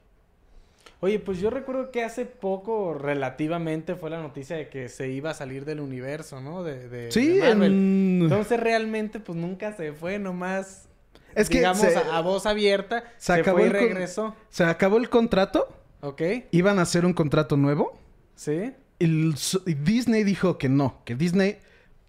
[1.01, 5.29] Oye, pues yo recuerdo que hace poco, relativamente, fue la noticia de que se iba
[5.29, 6.61] a salir del universo, ¿no?
[6.63, 7.71] De, de- Sí, de Marvel.
[7.71, 10.89] en- Entonces realmente, pues nunca se fue, nomás.
[11.35, 14.35] Es que digamos, se- a, a voz abierta, se se, acabó fue y con- regresó.
[14.49, 15.69] Se acabó el contrato,
[16.01, 16.21] ¿Ok?
[16.51, 17.97] iban a hacer un contrato nuevo.
[18.35, 18.73] ¿Sí?
[18.99, 19.31] Y
[19.75, 21.59] Disney dijo que no, que Disney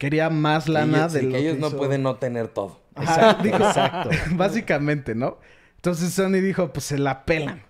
[0.01, 2.49] quería más Que lana ellos, de sí, lo que ellos no hizo- pueden no tener
[2.49, 2.81] todo.
[2.97, 4.09] Ajá, dijo- exacto.
[4.33, 5.39] básicamente, ¿no?
[5.77, 7.63] Entonces Sony dijo, pues se la pelan.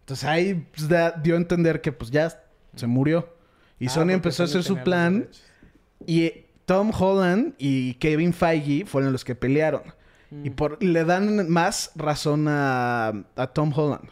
[0.00, 2.42] Entonces ahí pues, da- dio a entender que pues ya
[2.74, 3.28] se murió.
[3.78, 5.28] Y Ah, Sony empezó a hacer su plan.
[6.06, 6.32] Y
[6.64, 9.82] Tom Holland y Kevin Feige fueron los que pelearon.
[10.30, 10.46] Mm.
[10.46, 14.08] Y por, le dan más razón a, a Tom Holland.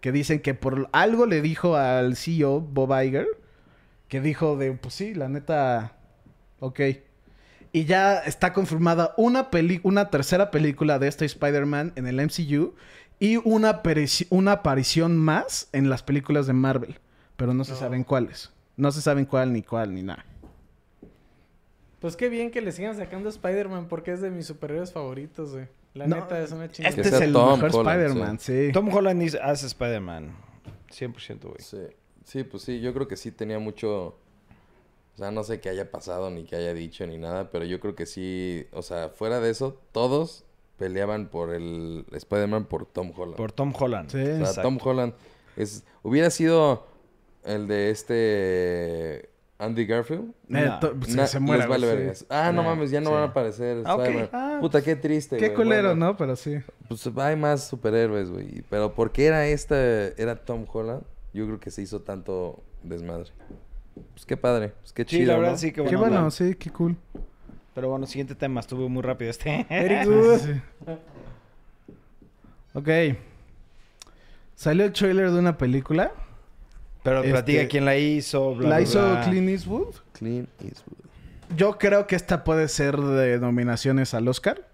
[0.00, 3.26] Que dicen que por algo le dijo al CEO, Bob Iger,
[4.08, 5.96] que dijo de, pues sí, la neta,
[6.60, 6.80] ok.
[7.72, 12.74] Y ya está confirmada una, peli una tercera película de este Spider-Man en el MCU
[13.20, 16.98] y una, aparici- una aparición más en las películas de Marvel.
[17.36, 17.78] Pero no se No.
[17.78, 18.52] saben cuáles.
[18.76, 20.24] No se saben cuál ni cuál ni nada.
[22.00, 25.66] Pues qué bien que le sigan sacando Spider-Man porque es de mis superhéroes favoritos, güey.
[25.94, 26.94] La No, neta es una chingada.
[26.94, 28.70] Este es el Tom mejor Spider-Man, sí.
[28.72, 30.32] Tom Holland hace Spider-Man.
[30.90, 31.56] 100%, güey.
[31.58, 31.78] Sí.
[32.24, 34.16] sí, pues sí, yo creo que sí tenía mucho...
[35.18, 37.80] O sea, no sé qué haya pasado, ni qué haya dicho, ni nada, pero yo
[37.80, 38.68] creo que sí...
[38.72, 40.44] O sea, fuera de eso, todos
[40.76, 43.34] peleaban por el Spider-Man por Tom Holland.
[43.36, 44.10] Por Tom Holland.
[44.12, 44.18] Sí.
[44.20, 44.62] O sea, Exacto.
[44.62, 45.14] Tom Holland
[45.56, 45.82] es...
[46.04, 46.86] Hubiera sido
[47.44, 49.28] el de este...
[49.58, 50.30] Andy Garfield.
[50.50, 50.78] Eh, No.
[51.00, 51.62] pues, Na- se muere.
[51.62, 52.18] les vale güey, vergas.
[52.18, 52.26] sí.
[52.28, 53.14] Ah, no mames, ya no sí.
[53.14, 53.96] van a aparecer Ah.
[54.32, 54.58] Ah.
[54.60, 56.16] Puta, qué triste, Qué culero, Bueno, ¿no?
[56.16, 56.60] Pero sí.
[56.86, 58.62] Pues hay más superhéroes, güey.
[58.70, 59.76] Pero porque era esta,
[60.16, 61.02] era Tom Holland,
[61.34, 63.32] yo creo que se hizo tanto desmadre.
[64.14, 65.58] Pues qué padre, pues qué Sí, chido, la verdad ¿no?
[65.58, 65.98] sí Qué bueno.
[65.98, 66.32] bueno, hablar.
[66.32, 66.96] sí, qué cool.
[67.74, 68.60] Pero bueno, siguiente tema.
[68.60, 69.66] Estuvo muy rápido este.
[69.70, 70.38] Very good.
[70.38, 70.92] Sí.
[72.74, 72.88] Ok.
[74.54, 76.12] Salió el trailer de una película.
[77.02, 78.54] Pero Este, platica quién la hizo.
[78.54, 79.22] bla, la bla, hizo bla.
[79.22, 79.94] Clint Eastwood.
[80.12, 80.98] Clint Eastwood.
[81.56, 84.66] Yo creo que esta puede ser de nominaciones al Oscar.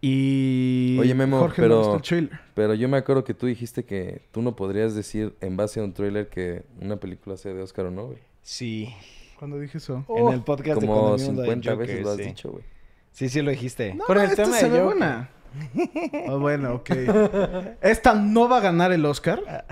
[0.00, 0.96] Y.
[1.00, 2.40] Oye, Memo, Jorge pero- el trailer.
[2.54, 5.84] Pero yo me acuerdo que tú dijiste que tú no podrías decir en base a
[5.84, 8.18] un tráiler que una película sea de Oscar o no, güey.
[8.46, 8.94] Sí.
[9.40, 10.04] ¿Cuándo dije eso?
[10.08, 12.22] En el podcast de Como cuando vimos la de 50 Joker, veces lo has sí.
[12.22, 12.64] dicho, güey.
[13.10, 13.94] Sí, sí lo dijiste.
[13.94, 14.98] No, Por el esta tema se de ve Joker.
[14.98, 15.30] buena.
[16.28, 16.90] Oh, bueno, ok.
[17.80, 19.66] Esta no va a ganar el Oscar.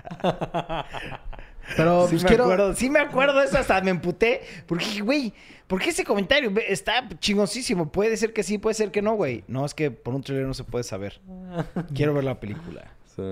[1.76, 2.44] Pero sí pues, me quiero.
[2.44, 4.40] acuerdo, sí me acuerdo de eso, hasta me emputé.
[4.66, 5.32] Porque, dije, güey,
[5.68, 7.92] ¿por qué ese comentario Ve, está chingoncísimo?
[7.92, 9.44] Puede ser que sí, puede ser que no, güey.
[9.46, 11.20] No, es que por un trailer no se puede saber.
[11.94, 12.90] Quiero ver la película.
[13.14, 13.22] Sí.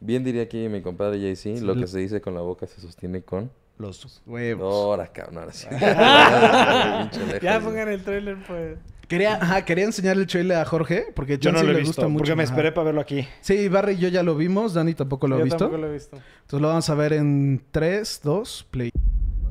[0.00, 3.22] Bien diría aquí mi compadre JC, lo que se dice con la boca se sostiene
[3.22, 3.50] con...
[3.80, 4.22] Los...
[4.26, 4.72] Huevos.
[4.74, 5.66] Ahora, cabrón, ahora sí.
[7.42, 8.78] Ya pongan el trailer, pues.
[9.08, 11.06] Quería, ajá, quería enseñar el trailer a Jorge.
[11.16, 12.18] Porque Yo no lo he le visto, gusta mucho.
[12.18, 12.52] porque me ajá.
[12.52, 13.26] esperé para verlo aquí.
[13.40, 14.74] Sí, Barry y yo ya lo vimos.
[14.74, 15.58] Dani tampoco lo ha Yo visto.
[15.58, 16.16] tampoco lo he visto.
[16.16, 18.90] Entonces lo vamos a ver en 3, 2, play.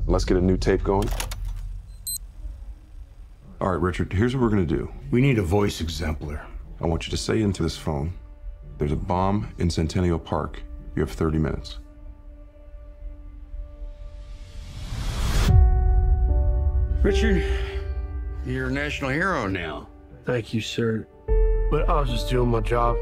[0.06, 1.08] Let's get a new tape going.
[3.60, 4.88] All right, Richard, here's what we're going to do.
[5.10, 6.40] We need a voice exemplar.
[6.80, 8.12] I want you to say into this phone
[8.78, 10.62] there's a bomb in Centennial Park.
[10.96, 11.78] You have 30 minutes.
[17.02, 17.42] Richard,
[18.44, 19.88] you're a national hero now.
[20.26, 21.06] Thank you, sir.
[21.70, 22.94] But I was just doing my job.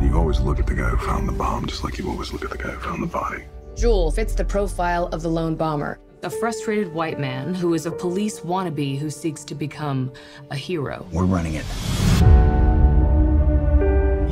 [0.00, 2.44] You always look at the guy who found the bomb, just like you always look
[2.44, 3.42] at the guy who found the body.
[3.74, 5.98] Jewel fits the profile of the lone bomber.
[6.22, 10.12] A frustrated white man who is a police wannabe who seeks to become
[10.52, 11.08] a hero.
[11.10, 11.66] We're running it.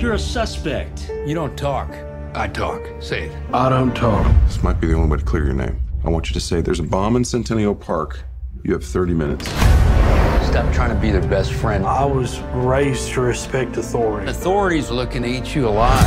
[0.01, 1.11] You're a suspect.
[1.27, 1.93] You don't talk.
[2.35, 2.83] I talk.
[3.01, 3.37] Say it.
[3.53, 4.33] I don't talk.
[4.45, 5.81] This might be the only way to clear your name.
[6.09, 8.25] I want you to say there's a bomb in Centennial Park.
[8.65, 9.47] You have 30 minutes.
[9.47, 11.85] Stop trying to be their best friend.
[11.85, 14.31] I was raised to respect authority.
[14.31, 16.03] Authorities are looking to eat you alive.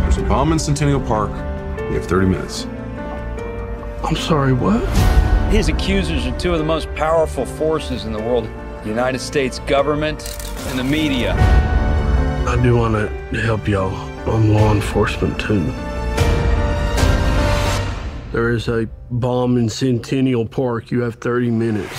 [0.00, 1.30] There's a bomb in Centennial Park.
[1.78, 2.64] You have 30 minutes.
[4.02, 4.82] I'm sorry, what?
[5.52, 8.48] His accusers are two of the most powerful forces in the world
[8.82, 10.38] the United States government
[10.68, 11.34] and the media.
[12.48, 13.94] I do want to help y'all.
[14.26, 15.70] I'm law enforcement too.
[18.34, 20.90] There is a bomb in Centennial Park.
[20.90, 21.96] You have 30 minutes.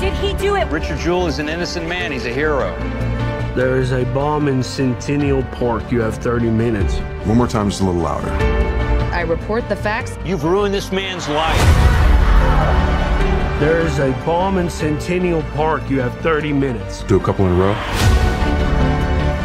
[0.00, 0.66] Did he do it?
[0.68, 2.12] Richard Jewell is an innocent man.
[2.12, 2.74] He's a hero.
[3.54, 5.92] There is a bomb in Centennial Park.
[5.92, 6.96] You have 30 minutes.
[7.26, 8.30] One more time, just a little louder.
[9.12, 10.16] I report the facts.
[10.24, 11.60] You've ruined this man's life.
[13.60, 15.90] There is a bomb in Centennial Park.
[15.90, 17.02] You have 30 minutes.
[17.02, 17.74] Do a couple in a row.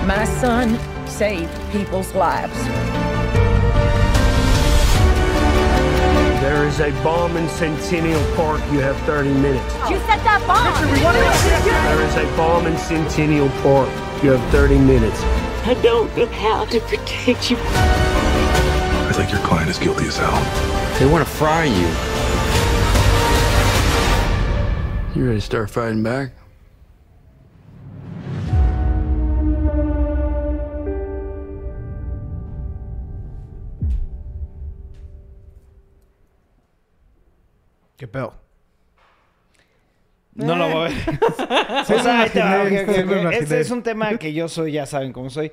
[0.07, 3.06] My son saved people's lives.
[6.67, 8.59] Is a bomb in Centennial Park.
[8.73, 9.73] You have 30 minutes.
[9.89, 10.75] You set that bomb.
[11.87, 13.89] There is a bomb in Centennial Park.
[14.21, 15.21] You have 30 minutes.
[15.65, 17.57] I don't know how to protect you.
[17.57, 20.99] I think your client is guilty as hell.
[20.99, 21.87] They want to fry you.
[25.15, 26.31] You ready to start fighting back?
[37.97, 38.33] ¿Qué pedo?
[40.35, 40.91] No lo voy a ver.
[41.87, 42.75] Sí, O sea, ahí te va, sí.
[43.39, 45.51] Este es un tema que yo soy, ya saben cómo soy.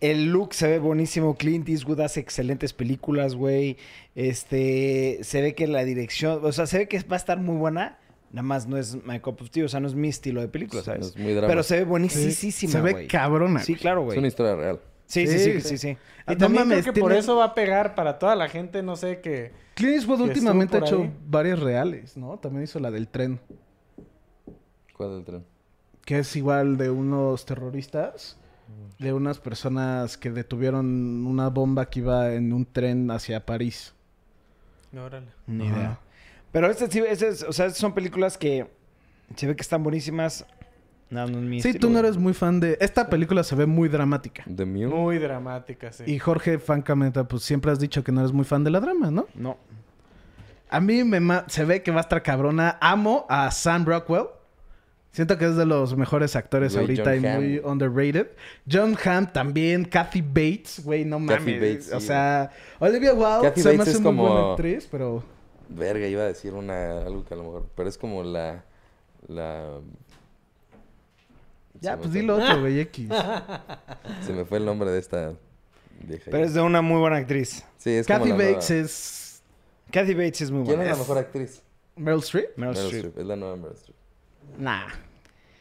[0.00, 1.34] El look se ve buenísimo.
[1.36, 3.76] Clint Eastwood hace excelentes películas, güey.
[4.14, 7.56] Este, se ve que la dirección, o sea, se ve que va a estar muy
[7.56, 7.98] buena.
[8.30, 10.46] Nada más no es my cup of tea, o sea, no es mi estilo de
[10.46, 11.00] película, Sí, ¿sabes?
[11.00, 11.48] no es muy drama.
[11.48, 13.58] Pero se ve buenísima, Se ve cabrona.
[13.60, 14.16] Sí, claro, güey.
[14.16, 14.80] Es una historia real.
[15.10, 15.88] Sí, sí, sí, sí, sí.
[16.28, 18.80] Y no también mames, creo que por eso va a pegar para toda la gente,
[18.80, 19.50] no sé, que...
[19.74, 22.38] Clint Eastwood que últimamente ha hecho varias reales, ¿no?
[22.38, 23.40] También hizo la del tren,
[24.96, 25.44] ¿Cuál del tren?
[26.04, 28.36] que es igual de unos terroristas,
[29.00, 33.94] de unas personas que detuvieron una bomba que iba en un tren hacia París.
[34.96, 35.26] Órale.
[35.48, 35.98] Ni idea.
[36.52, 38.68] Pero este sí, este es- o sea, son películas que
[39.34, 40.46] se ve que están buenísimas.
[41.10, 42.78] No, no es mi Sí, estilo, tú no eres muy fan de...
[42.80, 44.44] Esta película se ve muy dramática.
[44.54, 44.86] The Mule.
[44.86, 46.04] Muy dramática, sí.
[46.06, 49.10] Y Jorge, francamente, pues siempre has dicho que no eres muy fan de la drama,
[49.10, 49.26] ¿no?
[49.34, 49.56] No.
[50.68, 52.78] A mí me ma- se ve que va a estar cabrona.
[52.80, 54.26] Amo a Sam Rockwell.
[55.10, 57.36] Siento que es de los mejores actores Güey, ahorita John y Hamm.
[57.44, 58.28] muy underrated.
[58.70, 59.84] John Hamm también.
[59.84, 61.60] Kathy Bates, güey, no Kathy mames.
[61.60, 64.50] Bates, o sí, sea, Olivia Wilde Kathy se me Bates hace es muy buena como-
[64.52, 65.24] actriz, pero...
[65.68, 67.66] Verga, iba a decir una, algo que a lo mejor...
[67.74, 68.62] Pero es como la...
[69.26, 69.78] La...
[71.80, 73.08] Ya, pues dilo otro, güey, X.
[74.26, 75.32] Se me fue el nombre de esta
[76.02, 76.30] vieja.
[76.30, 77.64] Pero es de una muy buena actriz.
[77.78, 79.42] Sí, es como Kathy la Bates nueva- es...
[79.90, 80.90] Kathy Bates es muy ¿Quién buena.
[80.92, 81.62] es la mejor actriz?
[81.96, 82.56] Meryl Streep.
[82.56, 83.18] Meryl Meryl Streep.
[83.18, 83.96] Es la nueva Meryl Streep.
[84.58, 84.86] Nah.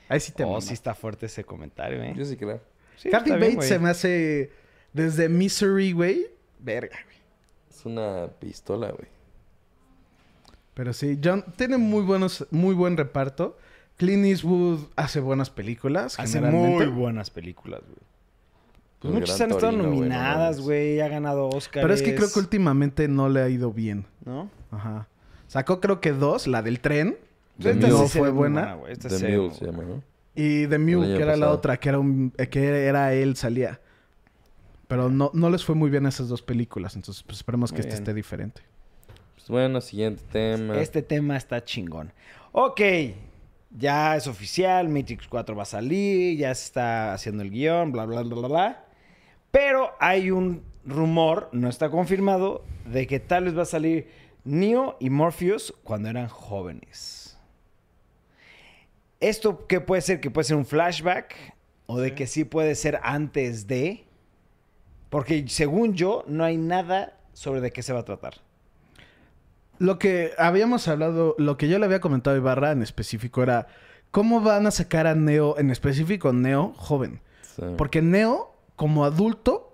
[0.07, 2.13] Ahí sí te Oh, sí está fuerte ese comentario, ¿eh?
[2.15, 2.61] Yo sí, claro.
[2.97, 4.51] Sí, Kathy bien, Bates se me hace...
[4.93, 6.27] Desde Misery, güey.
[6.59, 7.17] Verga, güey.
[7.69, 9.07] Es una pistola, güey.
[10.73, 13.57] Pero sí, John tiene muy buenos, muy buen reparto.
[13.99, 16.17] Clint Eastwood hace buenas películas.
[16.17, 16.85] Hace generalmente.
[16.85, 17.99] muy buenas películas, güey.
[18.99, 21.01] Pues El muchas han estado Torino, güey, no nominadas, güey.
[21.01, 21.81] ha ganado Oscar.
[21.81, 24.05] Pero es que creo que últimamente no le ha ido bien.
[24.25, 24.49] ¿No?
[24.71, 25.07] Ajá.
[25.47, 27.17] Sacó creo que dos, la del tren.
[27.61, 28.07] The Esta Mule.
[28.07, 28.75] sí fue buena.
[28.75, 28.93] güey.
[28.93, 29.95] Esta The se ve Mule muy se llama, buena.
[29.95, 30.03] ¿no?
[30.33, 33.81] Y The Mule, que era la otra, que era un, que era él, salía.
[34.87, 36.95] Pero no, no les fue muy bien esas dos películas.
[36.95, 38.61] Entonces, pues esperemos que este esté diferente.
[39.35, 40.77] Pues bueno, siguiente tema.
[40.79, 42.13] Este tema está chingón.
[42.53, 42.79] Ok.
[43.69, 44.89] Ya es oficial.
[44.89, 46.37] Matrix 4 va a salir.
[46.37, 47.91] Ya se está haciendo el guion.
[47.91, 48.85] Bla, bla, bla, bla, bla.
[49.51, 54.09] Pero hay un rumor, no está confirmado, de que tal vez va a salir
[54.43, 57.37] Neo y Morpheus cuando eran jóvenes.
[59.19, 60.21] ¿Esto qué puede ser?
[60.21, 61.35] ¿Que puede ser un flashback?
[61.87, 64.05] ¿O de que sí puede ser antes de?
[65.09, 68.35] Porque según yo, no hay nada sobre de qué se va a tratar.
[69.79, 73.67] Lo que habíamos hablado, lo que yo le había comentado a Ibarra en específico era
[74.11, 77.21] cómo van a sacar a Neo, en específico Neo joven.
[77.55, 77.63] Sí.
[77.77, 79.68] Porque Neo, como adulto,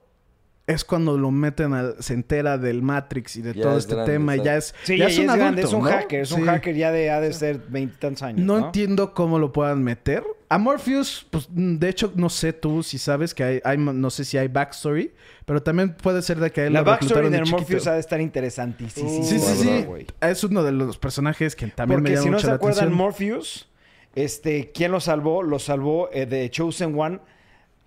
[0.68, 3.94] es cuando lo meten a, se entera del Matrix y de Ya todo es este
[3.96, 4.36] grande, tema.
[4.36, 5.90] y ya es, Sí, ya ya, es un es adulto, es un ¿no?
[5.90, 8.40] hacker, es un hacker ya de ha de ser veintitantos años.
[8.46, 10.24] No, No, entiendo cómo lo puedan meter.
[10.50, 14.24] A Morpheus, pues de hecho, no sé tú si sabes que hay, hay- no sé
[14.26, 15.12] si hay backstory,
[15.46, 17.42] pero también puede ser de que él La lo backstory de.
[17.46, 19.08] Morpheus ha de estar interesantísimo.
[19.24, 19.86] Sí, sí, sí.
[20.22, 22.56] Es uno de los personajes que también me Porque llama si no mucho se la
[22.56, 22.98] acuerdan, atención.
[22.98, 23.70] Morpheus,
[24.16, 25.44] este, ¿quién lo salvó?
[25.44, 27.20] Lo salvó eh, de Chosen One.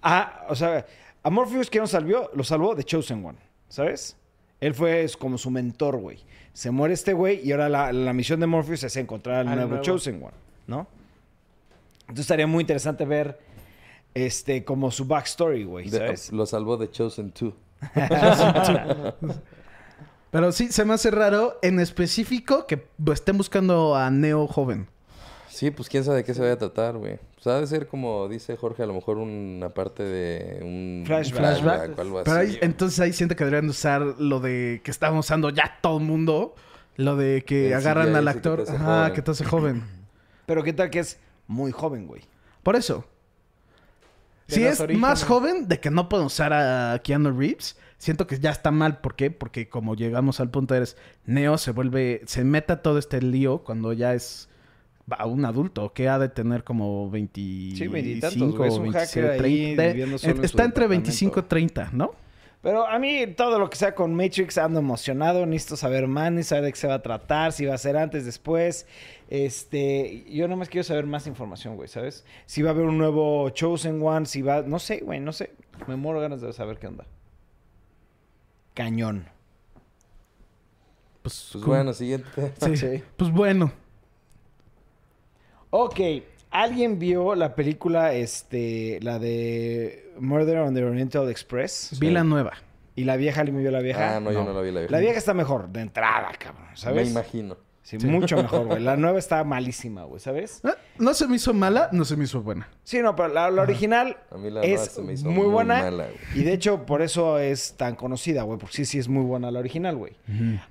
[0.03, 0.85] Ah, o sea,
[1.29, 2.31] a Morpheus, ¿quién lo salvó?
[2.33, 3.37] Lo salvó de Chosen One,
[3.69, 4.17] ¿sabes?
[4.61, 6.19] Él fue es como su mentor, güey.
[6.55, 9.55] Se muere este güey y ahora la, la misión de Morpheus es encontrar al Al
[9.57, 9.85] nuevo, nuevo.
[9.85, 10.33] Chosen One,
[10.67, 10.87] ¿no?
[12.01, 13.39] Entonces estaría muy interesante ver
[14.15, 15.91] este como su backstory, güey,
[16.33, 17.53] lo salvó de Chosen 2.
[20.31, 24.89] Pero sí, se me hace raro en específico que estén buscando a Neo joven.
[25.51, 27.19] Sí, pues quién sabe de qué se vaya a tratar, güey.
[27.43, 31.39] Pues ha de ser como dice Jorge, a lo mejor una parte de un Flashback.
[31.41, 32.51] flashback o algo Pero así.
[32.53, 36.05] ahí- entonces ahí siento que deberían usar lo de que estamos usando ya todo el
[36.05, 36.55] mundo.
[36.97, 38.61] Lo de que agarran al que actor.
[38.63, 39.13] hace Ajá, joven.
[39.15, 39.85] que te hace joven.
[40.47, 42.23] Pero qué tal que es muy joven, güey.
[42.65, 43.05] Por eso.
[44.49, 45.01] De Si es orígenes.
[45.01, 48.99] más joven de que no pueden usar a Keanu Reeves, siento que ya está mal.
[49.01, 49.31] ¿Por qué?
[49.31, 53.59] Porque como llegamos al punto eres Neo se vuelve, se mete a todo este lío
[53.59, 54.49] cuando ya es
[55.11, 58.69] va, un adulto que ha de tener como 25, Sí, veintitantos, güey.
[58.71, 59.87] Es un 26, hacker ahí 30.
[59.89, 61.07] viviendo solo en su está entre departamento.
[61.07, 62.11] 25 y 30, ¿no?
[62.61, 66.43] Pero a mí todo lo que sea con Matrix ando emocionado, necesito saber más, ni
[66.43, 68.87] saber de qué se va a tratar, si va a ser antes, después.
[69.31, 72.25] Este, yo nomás quiero saber más información, güey, ¿sabes?
[72.47, 75.53] Si va a haber un nuevo Chosen One, si va, no sé, güey, no sé.
[75.87, 77.05] Me muero ganas de saber qué onda.
[78.75, 79.27] Cañón.
[81.23, 82.53] Pues, Pues bueno, siguiente.
[82.61, 82.77] Sí.
[82.77, 83.03] Sí.
[83.17, 83.71] Pues bueno.
[85.71, 86.01] Ok,
[86.51, 91.97] ¿alguien vio la película, este, la de Murder on the Oriental Express?
[92.01, 92.53] Vi la nueva.
[92.97, 94.17] ¿Y la vieja, alguien vio la vieja?
[94.17, 94.93] Ah, no, yo no la vi la vieja.
[94.93, 97.07] La vieja está mejor, de entrada, cabrón, ¿sabes?
[97.07, 97.57] Me imagino.
[97.83, 98.81] Sí, mucho mejor, güey.
[98.83, 100.61] La nueva está malísima, güey, ¿sabes?
[100.65, 102.69] Eh, No se me hizo mala, no se me hizo buena.
[102.83, 105.35] Sí, no, pero la, la original A mí la nueva es se me hizo muy
[105.45, 105.83] muy buena.
[105.85, 106.41] mala, güey.
[106.41, 108.59] y de hecho, por eso es tan conocida, güey.
[108.59, 110.15] Porque sí, sí es muy buena la original, güey.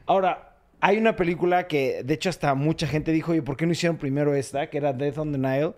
[0.05, 0.46] Ahora,
[0.79, 3.97] hay una película que, de hecho, hasta mucha gente dijo, ¿y por qué no hicieron
[3.97, 4.69] primero esta?
[4.69, 5.73] Que era Death on the Nile.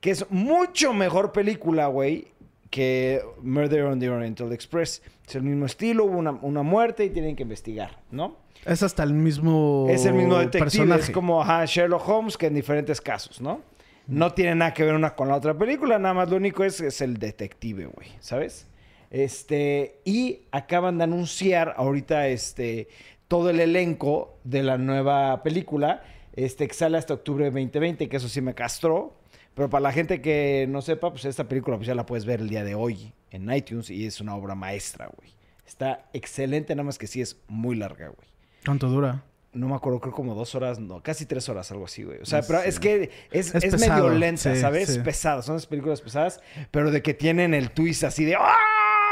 [0.00, 2.28] Que es mucho mejor película, güey,
[2.70, 5.02] que Murder on the Oriental Express.
[5.26, 8.36] Es el mismo estilo, hubo una, una muerte y tienen que investigar, ¿no?
[8.64, 11.00] Es hasta el mismo Es el mismo detective, personaje.
[11.02, 13.60] es como ajá, Sherlock Holmes que en diferentes casos, ¿no?
[14.06, 16.80] No tiene nada que ver una con la otra película, nada más lo único es,
[16.80, 18.66] es el detective, güey, ¿sabes?
[19.10, 22.88] Este, y acaban de anunciar ahorita este
[23.28, 26.02] todo el elenco de la nueva película,
[26.34, 29.14] este que sale hasta octubre de 2020, que eso sí me castró,
[29.54, 32.40] pero para la gente que no sepa, pues esta película pues ya la puedes ver
[32.40, 35.32] el día de hoy en iTunes y es una obra maestra, güey.
[35.66, 38.28] Está excelente, nada más que sí es muy larga, güey
[38.64, 39.22] ¿Cuánto dura?
[39.52, 42.20] no me acuerdo, creo como dos horas, no, casi tres horas, algo así, güey.
[42.20, 44.88] O sea, pero es que es, Es es pesado, medio lenta, sí, ¿sabes?
[44.88, 45.00] sí.
[45.00, 48.54] Pesado, son las películas pesadas, pero de que tienen el twist así de ¡Ah!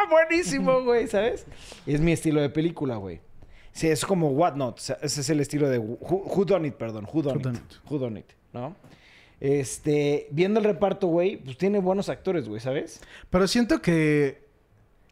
[0.09, 1.47] Buenísimo, güey, ¿sabes?
[1.87, 3.21] Es mi estilo de película, güey.
[3.77, 4.79] Sí, es como What Not.
[4.79, 7.07] o sea, ese es el estilo de Who, Who Done It, perdón.
[7.13, 7.91] Who Done, Who it, Done It.
[7.91, 8.75] Who Done It, ¿no?
[9.39, 13.03] Este, viendo el reparto, güey, pues tiene buenos actores, güey, ¿sabes?
[13.29, 14.47] Pero siento que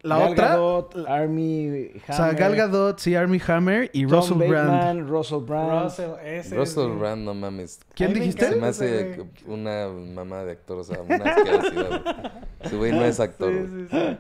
[0.01, 0.49] la Gal otra...
[0.49, 5.11] Gadot, Army o sea, Gal Gadot, sí, Army Hammer y Tom Russell Brand.
[5.11, 5.85] Russell Brand.
[5.85, 7.81] Russell, ese Russell es, Brand, no mames.
[7.95, 8.49] ¿Quién dijiste?
[8.49, 12.03] Se me hace una mamá de actor, o sea, una asquerosidad.
[12.03, 12.33] güey.
[12.61, 13.53] Ese güey no es actor.
[13.53, 14.17] Sí, sí, sí.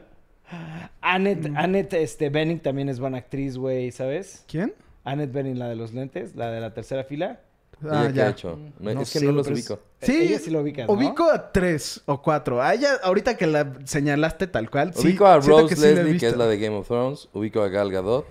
[1.00, 4.44] Annette, Annette este, Bening también es buena actriz, güey, ¿sabes?
[4.48, 4.74] ¿Quién?
[5.04, 7.40] Annette Bening, la de los lentes, la de la tercera fila.
[7.82, 8.26] Ah, ¿Ella qué ya.
[8.26, 8.58] ha hecho?
[8.78, 9.80] No, No es que sé, no los es- ubico.
[10.00, 10.94] Sí, Ella sí lo ubicas, ¿no?
[10.94, 12.62] Ubico a tres o cuatro.
[12.62, 14.94] A ella, ahorita que la señalaste tal cual.
[14.94, 16.26] sí, Ubico a Rose sí he Leslie, que visto.
[16.28, 17.28] es la de Game of Thrones.
[17.32, 18.26] Ubico a Gal Gadot.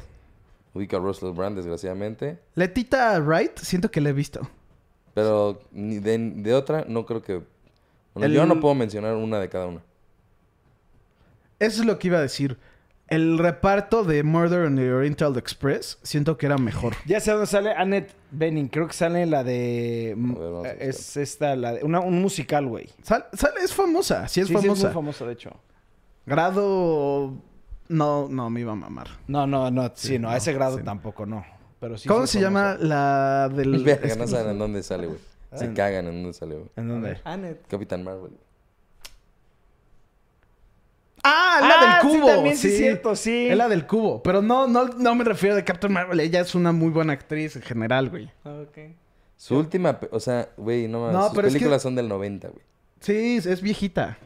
[0.73, 2.39] Ubico a Russell Brand, desgraciadamente.
[2.55, 4.41] Letita Wright, siento que la he visto.
[5.13, 7.41] Pero ni de, de otra, no creo que...
[8.15, 9.81] Bueno, El- yo no puedo mencionar una de cada una.
[11.63, 12.57] Eso es lo que iba a decir.
[13.07, 16.95] El reparto de Murder on the Oriental Express, siento que era mejor.
[17.05, 18.69] Ya sé dónde sale Annette Bening.
[18.69, 20.15] Creo que sale la de...
[20.17, 21.83] ver, a es esta, la de...
[21.83, 22.89] Una, un musical, güey.
[23.03, 24.87] Sal- sale, es famosa, sí es Sí, sí, famosa.
[24.87, 25.51] muy famosa, de hecho.
[26.25, 27.33] Grado...
[27.89, 29.07] No, no, me iba a mamar.
[29.27, 29.91] No, no, no.
[29.93, 30.83] Sí, no, a ese grado sí.
[30.83, 31.45] tampoco, no.
[31.79, 32.85] Pero sí ¿Cómo se llama famosa.
[32.87, 33.83] la del...
[33.83, 35.19] Verga, no saben en dónde sale, güey.
[35.53, 35.73] Se Ah.
[35.75, 36.69] cagan en dónde sale, güey.
[36.77, 37.17] ¿En dónde?
[37.25, 37.67] Annette.
[37.67, 38.31] Capitán Marvel.
[41.23, 42.27] Ah, la Ah, del sí, cubo.
[42.27, 43.47] también sí es cierto, sí.
[43.49, 44.21] Es la del cubo.
[44.23, 46.19] Pero no, no, no me refiero de Captain Marvel.
[46.19, 48.29] Ella es una muy buena actriz en general, güey.
[48.43, 48.77] Ah, Ok.
[49.37, 49.99] Su última...
[50.11, 51.15] O sea, güey, no mames.
[51.15, 52.61] No, sus pero es que- películas son del 90, güey.
[53.01, 54.17] Sí, es viejita.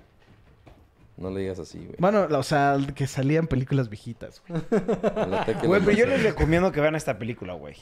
[1.18, 1.96] No le digas así, güey.
[1.98, 4.44] Bueno, o sea, que salían películas viejitas.
[4.48, 4.62] güey.
[4.70, 7.76] Pero yo les recomiendo que vean esta película, güey.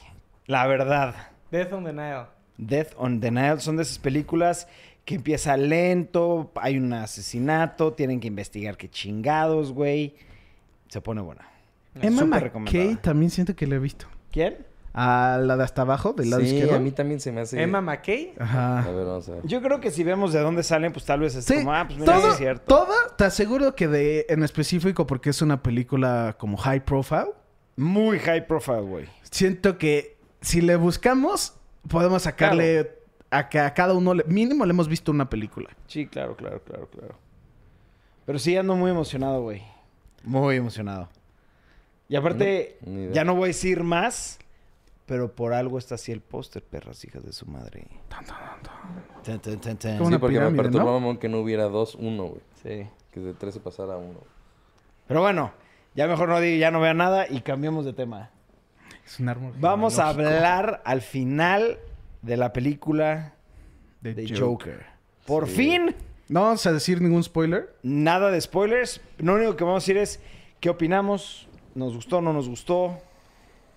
[0.46, 1.14] La verdad.
[1.50, 2.24] Death on the Nile.
[2.56, 4.66] Death on the Nile son de esas películas
[5.06, 10.14] que empieza lento, hay un asesinato, tienen que investigar qué chingados, güey.
[10.88, 11.48] Se pone buena.
[12.02, 14.06] Emma McKay también siento que la he visto.
[14.30, 14.58] ¿Quién?
[14.92, 16.74] A la de hasta abajo, del lado Sí, izquierdo.
[16.76, 17.62] a mí también se me hace...
[17.62, 18.32] Emma McKay.
[18.38, 18.80] Ajá.
[18.82, 19.42] A ver, vamos a ver.
[19.46, 21.84] Yo creo que si vemos de dónde salen, pues tal vez es Sí, como, ah,
[21.86, 22.64] pues mira, sí todo, es cierto.
[22.66, 27.26] toda, te aseguro que de en específico porque es una película como high profile,
[27.76, 29.04] Muy high profile, güey.
[29.30, 31.54] siento que si le buscamos
[31.88, 32.95] podemos sacarle
[33.30, 35.70] a que a cada uno le- mínimo le hemos visto una película.
[35.86, 37.14] Sí, claro, claro, claro, claro.
[38.24, 39.62] Pero sí ando muy emocionado, güey.
[40.24, 41.08] Muy emocionado.
[42.08, 42.78] Y aparte,
[43.12, 44.38] ya no voy a decir más,
[45.06, 47.86] pero por algo está así el póster, perras hijas de su madre.
[48.08, 49.98] Tan, tan, tan, tan.
[49.98, 50.92] Como Sí, una porque me perturbó, ¿no?
[51.00, 52.40] mamón, que no hubiera 2-1, güey.
[52.62, 52.88] Sí.
[53.12, 54.18] Que de 3 se pasara a 1.
[55.08, 55.52] Pero bueno,
[55.94, 58.30] ya mejor no digo, ya no vea nada y cambiemos de tema.
[59.04, 61.78] Es un árbol Vamos a hablar al final
[62.26, 63.34] de la película
[64.00, 64.40] de de Joker.
[64.40, 64.86] Joker.
[65.26, 65.54] Por Sí.
[65.56, 65.94] fin,
[66.28, 67.74] No vamos a decir ningún spoiler.
[67.82, 69.00] nada de spoilers.
[69.18, 70.20] Lo único que vamos a decir es
[70.60, 72.98] qué opinamos, nos gustó, no nos gustó,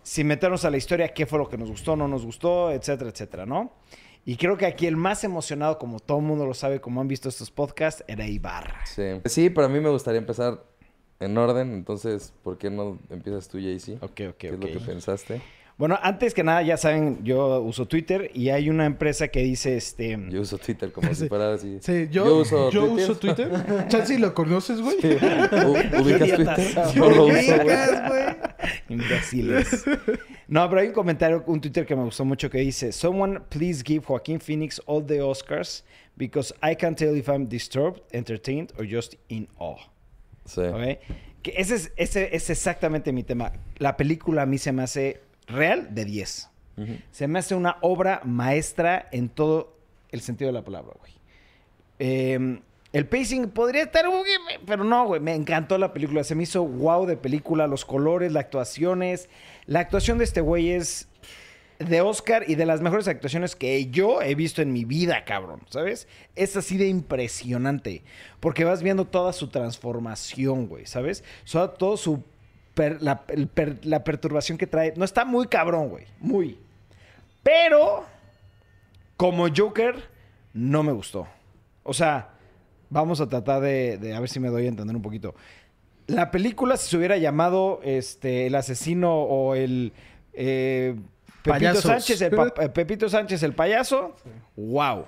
[0.04, 3.12] sin meternos a la historia, qué fue lo que nos gustó, no nos gustó, etcétera,
[3.12, 3.72] etcétera, ¿no?
[4.26, 7.08] Y creo que aquí el más emocionado, como todo el mundo lo sabe, como han
[7.08, 8.86] visto estos podcasts, era Ibarra.
[8.86, 9.22] Sí.
[9.26, 10.64] Sí, pero a mí me gustaría empezar
[11.20, 11.74] en orden.
[11.74, 13.98] Entonces, ¿por qué no empiezas tú, JC?
[14.02, 14.62] Ok, ok, ¿Qué es ok.
[14.64, 15.42] lo que pensaste?
[15.80, 19.78] Bueno, antes que nada, ya saben, yo uso Twitter y hay una empresa que dice,
[19.78, 20.20] este...
[20.30, 21.78] Yo uso Twitter como si fuera así.
[21.80, 23.10] Sí, yo, Yo uso yo Twitter.
[23.10, 23.52] uso Twitter.
[23.88, 24.98] Chansi, ¿lo conoces, güey?
[24.98, 26.74] U- ¿Ubicas Twitter?
[26.74, 26.94] son.
[26.94, 27.60] Yo lo uso, güey.
[27.62, 28.24] Ubicas, güey.
[28.90, 29.86] Imbéciles.
[30.50, 33.82] No, pero hay un comentario, un Twitter que me gustó mucho que dice: Someone please
[33.86, 35.86] give Joaquin Phoenix all the Oscars
[36.18, 39.78] because I can't tell if I'm disturbed, entertained or just in awe.
[40.46, 40.62] Sí.
[40.62, 41.00] ¿Ok?
[41.42, 43.54] Que ese, es, ese es exactamente mi tema.
[43.78, 46.50] La película a mí se me hace real de 10.
[46.78, 46.98] Ujú.
[47.12, 49.76] Se me hace una obra maestra en todo
[50.12, 51.14] el sentido de la palabra, güey.
[52.00, 54.06] Eh, el pacing podría estar
[54.66, 55.22] pero no, güey.
[55.22, 56.24] Me encantó la película.
[56.24, 57.68] Se me hizo wow de película.
[57.68, 59.30] Los colores, las actuaciones.
[59.68, 61.08] La actuación de este güey es
[61.78, 65.62] de Oscar y de las mejores actuaciones que yo he visto en mi vida, cabrón.
[65.70, 66.08] ¿Sabes?
[66.36, 68.02] Es así de impresionante.
[68.40, 70.88] Porque vas viendo toda su transformación, güey.
[70.88, 71.24] ¿Sabes?
[71.78, 72.24] Todo su.
[72.74, 74.94] Per- la, el per- la perturbación que trae.
[74.96, 76.06] No está muy cabrón, güey.
[76.20, 76.58] Muy.
[77.44, 78.06] Pero.
[79.18, 79.96] Como Joker,
[80.54, 81.28] no me gustó.
[81.84, 82.30] O sea,
[82.90, 85.36] vamos a tratar de, de a ver si me doy a entender un poquito.
[86.08, 89.92] La película, si se hubiera llamado este, El asesino o el.
[90.34, 90.96] eh,
[91.44, 91.76] Pepito.
[91.82, 94.16] Sánchez, el eh, Pepito Sánchez, el payaso.
[94.56, 95.06] ¡Wow!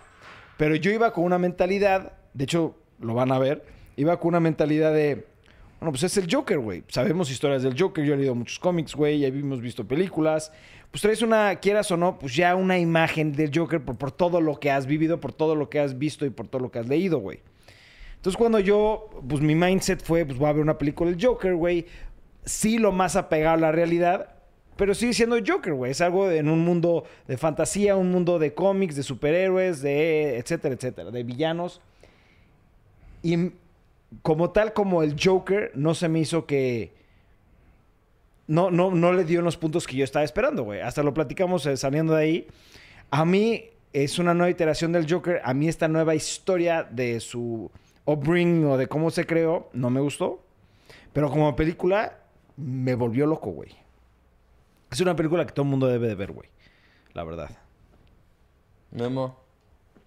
[0.58, 2.14] Pero yo iba con una mentalidad.
[2.34, 3.64] De hecho, lo van a ver.
[3.98, 5.26] Iba con una mentalidad de.
[5.82, 6.84] Bueno, pues es el Joker, güey.
[6.90, 8.06] Sabemos historias del Joker.
[8.06, 9.18] Yo he leído muchos cómics, güey.
[9.18, 10.52] Ya hemos visto películas.
[10.92, 14.42] Pues traes una, quieras o no, pues ya una imagen del Joker por, por todo
[14.42, 16.78] lo que has vivido, por todo lo que has visto y por todo lo que
[16.78, 17.40] has leído, güey.
[18.18, 21.56] Entonces cuando yo, pues mi mindset fue, pues voy a ver una película del Joker,
[21.56, 21.88] güey.
[22.46, 24.36] Sí lo más apegado a la realidad,
[24.76, 25.94] pero sigue siendo Joker, güey.
[25.94, 30.76] Es algo en un mundo de fantasía, un mundo de cómics, de superhéroes, de etcétera,
[30.76, 31.82] etcétera, de villanos.
[33.24, 33.52] Y
[34.22, 36.94] como tal, como el Joker, no se me hizo que...
[38.48, 40.82] No, no, no le dio los puntos que yo estaba esperando, güey.
[40.82, 42.48] Hasta lo platicamos eh, saliendo de ahí.
[43.10, 45.42] A mí es una nueva iteración del Joker.
[45.44, 47.72] A mí esta nueva historia de su
[48.06, 50.44] upbringing o de cómo se creó no me gustó.
[51.14, 52.20] Pero como película
[52.58, 53.72] me volvió loco, güey.
[54.92, 56.50] Es una película que todo el mundo debe de ver, güey.
[57.14, 57.50] La verdad.
[58.92, 59.41] Memo.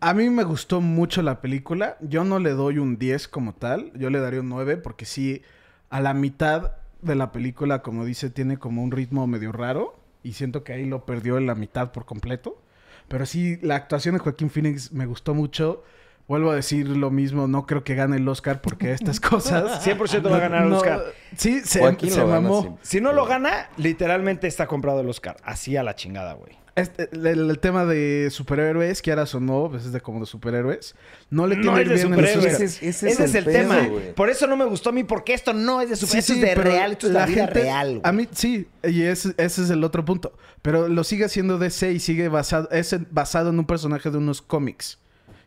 [0.05, 1.97] A mí me gustó mucho la película.
[2.03, 3.91] Yo no le doy un 10 como tal.
[3.95, 5.41] Yo le daría un 9 porque sí,
[5.89, 9.99] a la mitad de la película, como dice, tiene como un ritmo medio raro.
[10.23, 12.61] Y siento que ahí lo perdió en la mitad por completo.
[13.09, 15.85] Pero sí, la actuación de Joaquín Phoenix me gustó mucho.
[16.29, 19.87] Vuelvo a decir lo mismo, no creo que gane el Oscar porque estas cosas...
[19.87, 21.01] 100% va a ganar el No, Oscar.
[21.35, 22.79] Sí, se, gana mamó.
[22.83, 25.39] Si no lo gana, literalmente está comprado el Oscar.
[25.45, 26.63] Así a la chingada, güey.
[26.77, 30.97] Este, el, el tema de superhéroes, quieras o no, pues es de como de superhéroes.
[31.31, 32.47] No le No tiene es de bien superhéroes.
[32.55, 33.89] Ese es- Ese, ese es, el, pedo, tema.
[34.17, 36.25] Por eso no me gustó a mí, porque esto no es de superhéroes.
[36.27, 36.93] sí, es de real.
[36.93, 38.01] Esto es la, vida gente- real.
[38.03, 40.33] A mí sí, y ese, ese es el otro punto.
[40.63, 44.19] Pero lo sigue haciendo DC y sigue basado, es en- basado en un personaje de
[44.19, 44.99] unos cómics.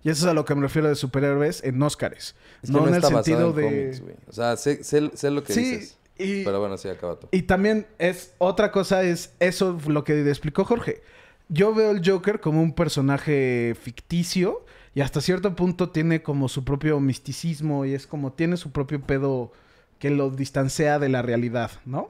[0.04, 2.36] Y eso es a lo que me refiero de superhéroes en Óscares.
[2.64, 3.64] Es que no, no, en el sentido en de.
[3.64, 4.16] cómics, güey.
[4.30, 5.98] O sea, sé, sé- sé lo que Sí, dices.
[6.18, 7.28] y- Pero bueno, sí, acaba tú.
[7.32, 11.02] Y también es otra cosa, es eso lo que explicó Jorge.
[11.50, 16.66] Yo veo el Joker como un personaje ficticio y hasta cierto punto tiene como su
[16.66, 19.52] propio misticismo y es como tiene su propio pedo
[20.00, 22.10] que lo distancia de la realidad, ¿no?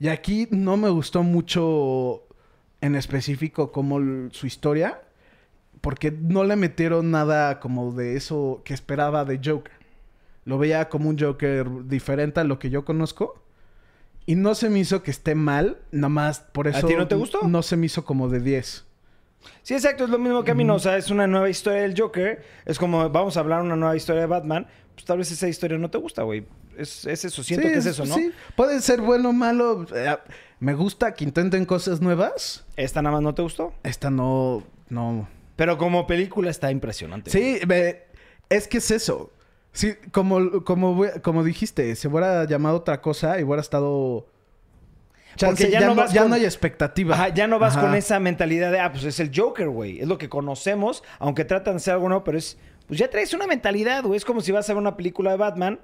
[0.00, 2.24] Y aquí no me gustó mucho
[2.80, 5.02] en específico como su historia
[5.80, 9.72] porque no le metieron nada como de eso que esperaba de Joker.
[10.44, 13.41] Lo veía como un Joker diferente a lo que yo conozco.
[14.26, 16.86] Y no se me hizo que esté mal, nada más por eso.
[16.86, 17.42] ti no te gustó?
[17.48, 18.84] No se me hizo como de 10.
[19.62, 20.76] Sí, exacto, es lo mismo que a mí, no.
[20.76, 22.44] O sea, es una nueva historia del Joker.
[22.64, 24.66] Es como, vamos a hablar una nueva historia de Batman.
[24.94, 26.44] Pues tal vez esa historia no te gusta, güey.
[26.76, 28.14] Es, es eso, siento Sí, que es eso, ¿no?
[28.14, 29.84] Sí, puede ser bueno o malo.
[29.94, 30.16] Eh,
[30.60, 32.64] me gusta que intenten cosas nuevas.
[32.76, 33.72] Esta nada más no te gustó.
[33.82, 34.62] Esta no.
[34.88, 35.28] No.
[35.56, 37.30] Pero como película está impresionante.
[37.30, 38.02] Sí, me-
[38.48, 39.32] es que es eso.
[39.72, 44.26] Sí, como, como, como dijiste, se hubiera llamado otra cosa y hubiera estado.
[45.36, 47.14] Chance, Porque ya, no, vas ya con- no hay expectativa.
[47.14, 47.86] Ajá, ya no vas Ajá.
[47.86, 50.00] con esa mentalidad de, ah, pues es el Joker, güey.
[50.00, 53.32] Es lo que conocemos, aunque tratan de ser algo nuevo, pero es, pues ya traes
[53.32, 54.18] una mentalidad, güey.
[54.18, 55.80] Es como si vas a ver una película de Batman,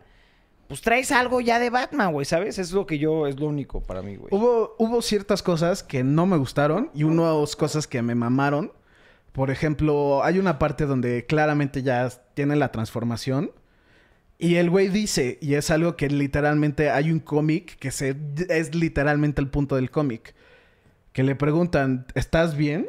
[0.68, 2.58] pues traes algo ya de Batman, güey, ¿sabes?
[2.58, 4.28] Es lo que yo, es lo único para mí, güey.
[4.34, 8.72] Hubo, hubo ciertas cosas que no me gustaron y unas cosas que me mamaron.
[9.32, 13.50] Por ejemplo, hay una parte donde claramente ya tiene la transformación.
[14.38, 18.16] Y el güey dice, y es algo que literalmente hay un cómic que se,
[18.48, 20.34] es literalmente el punto del cómic.
[21.12, 22.86] Que le preguntan, ¿estás bien?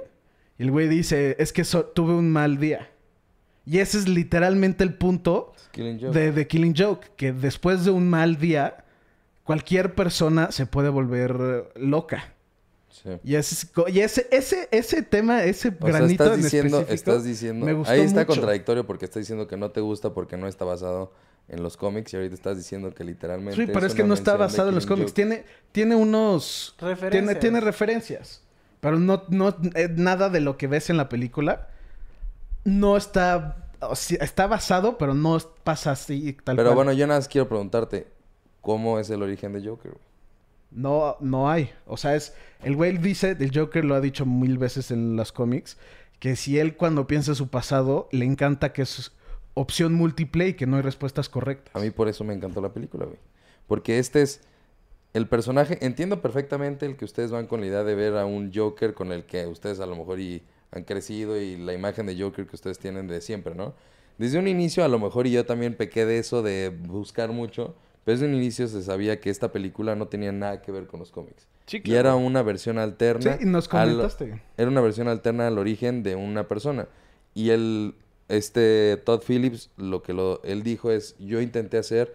[0.60, 2.90] Y el güey dice, es que so- tuve un mal día.
[3.66, 7.08] Y ese es literalmente el punto de, de Killing Joke.
[7.16, 8.86] Que después de un mal día,
[9.44, 12.34] cualquier persona se puede volver loca.
[12.90, 13.10] Sí.
[13.24, 17.12] Y ese, y ese, ese, ese tema, ese O sea, granito estás en diciendo, específico,
[17.12, 18.28] estás diciendo, me gustó ahí está mucho.
[18.28, 21.14] contradictorio porque está diciendo que no te gusta porque no está basado
[21.50, 24.38] en los cómics y ahorita estás diciendo que literalmente Sí, pero es que no está
[24.38, 25.12] basado en los cómics.
[25.12, 25.16] Joke.
[25.16, 26.76] Tiene, tiene unos...
[26.78, 27.40] Tiene, Referencias.
[27.40, 28.42] tiene referencias.
[28.80, 31.70] Pero no, no, eh, nada de lo que ves en la película
[32.64, 33.70] no está...
[33.82, 36.76] o sea, está basado, pero no pasa así tal Pero cual.
[36.76, 38.08] bueno, yo nada más quiero preguntarte,
[38.62, 39.98] ¿cómo es el origen de Joker?
[40.72, 41.72] No, no hay.
[41.88, 42.34] O sea, es...
[42.64, 45.78] El güey dice, el Joker lo ha dicho mil veces en los cómics,
[46.20, 49.14] que si él cuando piensa en su pasado, le encanta que es
[49.60, 51.76] opción múltiple y que no hay respuestas correctas.
[51.76, 53.18] A mí por eso me encantó la película, güey.
[53.68, 54.42] Porque este es
[55.14, 55.78] el personaje.
[55.86, 59.12] Entiendo perfectamente el que ustedes van con la idea de ver a un Joker con
[59.12, 60.42] el que ustedes a lo mejor y
[60.72, 63.74] han crecido y la imagen de Joker que ustedes tienen de siempre, ¿no?
[64.18, 67.76] Desde un inicio a lo mejor y yo también pequé de eso de buscar mucho,
[68.06, 71.00] pero desde un inicio se sabía que esta película no tenía nada que ver con
[71.00, 71.48] los cómics.
[71.66, 73.38] Sí, Y era una versión alterna.
[73.38, 74.42] Sí, y nos al- comentaste.
[74.58, 76.88] era una versión alterna al origen de una persona.
[77.34, 77.96] Y el,
[78.30, 82.14] este Todd Phillips, lo que lo, él dijo es, yo intenté hacer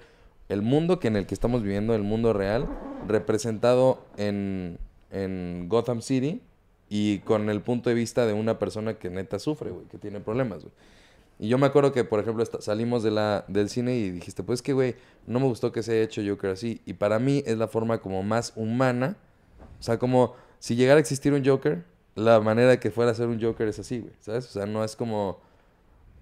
[0.49, 2.69] el mundo que en el que estamos viviendo, el mundo real,
[3.07, 4.79] representado en,
[5.11, 6.41] en Gotham City
[6.89, 10.21] y con el punto de vista de una persona que neta sufre, güey, que tiene
[10.21, 10.73] problemas, güey.
[11.39, 14.63] Y yo me acuerdo que, por ejemplo, salimos de la, del cine y dijiste, pues
[14.63, 14.95] que, güey,
[15.27, 16.81] no me gustó que se haya hecho Joker así.
[16.87, 19.17] Y para mí es la forma como más humana.
[19.81, 21.85] O sea, como si llegara a existir un Joker,
[22.15, 24.13] la manera que fuera a ser un Joker es así, güey.
[24.21, 24.47] ¿Sabes?
[24.47, 25.41] O sea, no es como...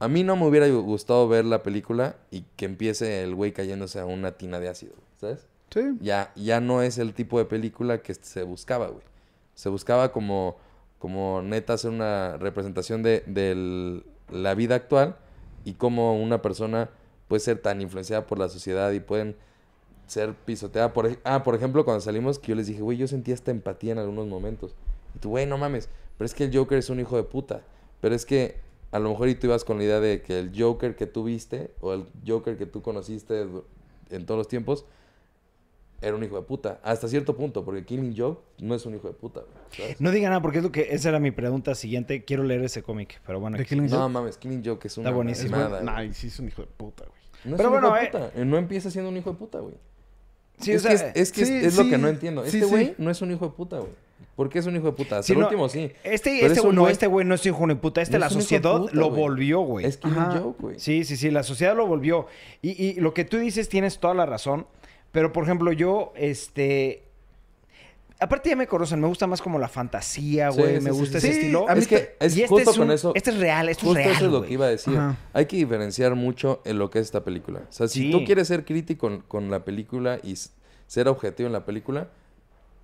[0.02, 4.00] A mí no me hubiera gustado ver la película y que empiece el güey cayéndose
[4.00, 5.46] a una tina de ácido, ¿sabes?
[5.70, 5.96] Sí.
[6.00, 9.04] Ya, ya no es el tipo de película que se buscaba, güey.
[9.54, 10.56] Se buscaba como,
[10.98, 15.14] como neta hacer una representación de, de la vida actual
[15.64, 16.90] y cómo una persona
[17.28, 19.36] puede ser tan influenciada por la sociedad y pueden
[20.08, 20.92] ser pisoteada.
[20.92, 23.92] Por, ah, por ejemplo, cuando salimos, que yo les dije, güey, yo sentía esta empatía
[23.92, 24.74] en algunos momentos.
[25.14, 25.88] Y tú, güey, no mames,
[26.18, 27.62] pero es que el Joker es un hijo de puta.
[28.00, 30.52] Pero es que a lo mejor y tú ibas con la idea de que el
[30.56, 33.46] Joker que tú viste o el Joker que tú conociste
[34.10, 34.84] en todos los tiempos
[36.00, 36.80] era un hijo de puta.
[36.82, 40.00] Hasta cierto punto, porque Killing Joke no es un hijo de puta, güey, ¿sabes?
[40.00, 40.88] No diga nada, porque es lo que...
[40.92, 42.24] Esa era mi pregunta siguiente.
[42.24, 43.56] Quiero leer ese cómic, pero bueno.
[43.56, 44.12] ¿De aquí- Killing No Joke?
[44.12, 45.56] mames, Killing Joke es una Está buenísimo.
[45.56, 47.20] mamada, Nah, y sí es un hijo de puta, güey.
[47.44, 48.40] No es Pero un hijo bueno, de eh, puta.
[48.40, 49.74] Eh, No empieza siendo un hijo de puta, güey.
[50.58, 52.08] Sí, es, o sea, que es, es que es- sí, es lo sí, que no
[52.08, 52.44] entiendo.
[52.44, 52.94] Este güey sí.
[52.98, 53.92] no es un hijo de puta, güey.
[54.36, 55.16] ¿Por qué es un hijo de puta?
[55.18, 55.92] Hasta Sí, el no, último sí.
[56.04, 58.00] Este, Pero este, es un no, güey- este güey no es hijo de puta.
[58.00, 59.20] Este No la es sociedad puta, lo güey.
[59.20, 59.84] volvió, güey.
[59.86, 60.38] Es Ajá.
[60.40, 60.78] Joke, güey.
[60.80, 62.26] Sí, sí, sí, la sociedad lo volvió.
[62.62, 64.66] Y, y lo que tú dices tienes toda la razón.
[65.12, 67.02] Pero, por ejemplo, yo, este...
[68.20, 70.76] Aparte ya me conocen, me gusta más como la fantasía, Sí, güey.
[70.76, 71.26] sí, me gusta sí.
[71.26, 71.68] ese estilo.
[71.68, 73.12] a mí Es que es Y este justo con eso.
[73.16, 74.48] Este es real, esto Justo es real, eso es lo güey.
[74.48, 74.96] que iba a decir.
[74.96, 75.16] Ajá.
[75.32, 77.62] Hay que diferenciar mucho en lo que es esta película.
[77.68, 80.36] O sea, si tú quieres ser crítico con, con la película y
[80.86, 82.10] ser objetivo en la película,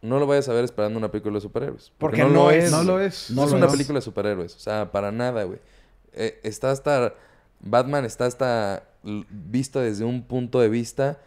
[0.02, 1.92] no lo vayas a ver esperando una película de superhéroes.
[1.98, 3.30] Porque no es- lo es.
[3.30, 3.72] No, No es lo una es.
[3.72, 4.54] película de superhéroes.
[4.56, 5.58] O sea, para nada, güey.
[6.12, 7.14] Eh, está hasta...
[7.60, 11.18] Batman está hasta visto desde un punto de vista...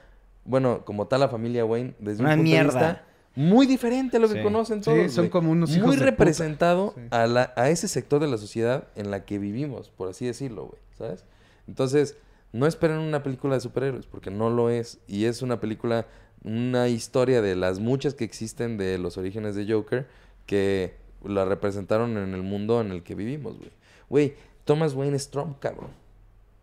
[0.44, 2.80] Bueno, como tal la familia Wayne, desde Una un punto mierda.
[2.80, 3.06] de vista
[3.36, 4.44] muy diferente a lo que Sí.
[4.44, 5.12] conocen Sí, todos.
[5.12, 5.30] son güey.
[5.30, 6.10] como unos hijos Muy de puta.
[6.12, 7.02] representado Sí.
[7.12, 10.66] a, la, a ese sector de la sociedad en la que vivimos, por así decirlo,
[10.68, 10.82] güey.
[10.98, 11.26] ¿Sabes?
[11.68, 12.18] Entonces,
[12.54, 15.00] no esperen una película de superhéroes, porque no lo es.
[15.08, 16.08] Y es una película,
[16.44, 20.08] una historia de las muchas que existen de los orígenes de Joker,
[20.46, 23.72] que la representaron en el mundo en el que vivimos, güey.
[24.10, 24.34] Güey,
[24.66, 25.90] Thomas Wayne es Trump, cabrón.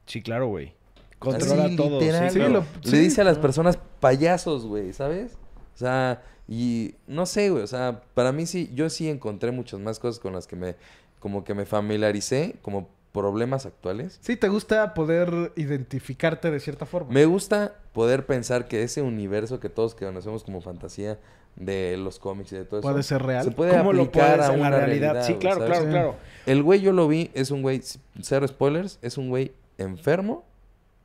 [0.07, 0.73] Sí, claro, güey.
[1.19, 2.01] Controla Así, todo.
[2.01, 2.53] literal, sí, Sí, claro.
[2.55, 2.99] lo- Le sí.
[2.99, 5.33] dice a las personas payasos, güey, ¿sabes?
[5.75, 9.81] O sea, y no sé, güey, o sea, para mí sí, yo sí encontré muchas
[9.81, 10.77] más cosas con las que me,
[11.19, 14.19] como que me familiaricé, como problemas actuales.
[14.23, 17.11] Sí, te gusta poder identificarte de cierta forma.
[17.13, 21.19] Me gusta poder pensar que ese universo que todos conocemos como fantasía
[21.57, 22.89] de los cómics y de todo eso.
[22.89, 23.43] Puede ser real.
[23.45, 25.27] Se puede ¿Cómo aplicar a la una realidad?
[25.27, 25.73] Sí, claro, ¿sabes?
[25.73, 26.15] claro, claro.
[26.47, 27.83] El güey yo lo vi, es un güey,
[28.23, 30.45] cero spoilers, es un güey enfermo,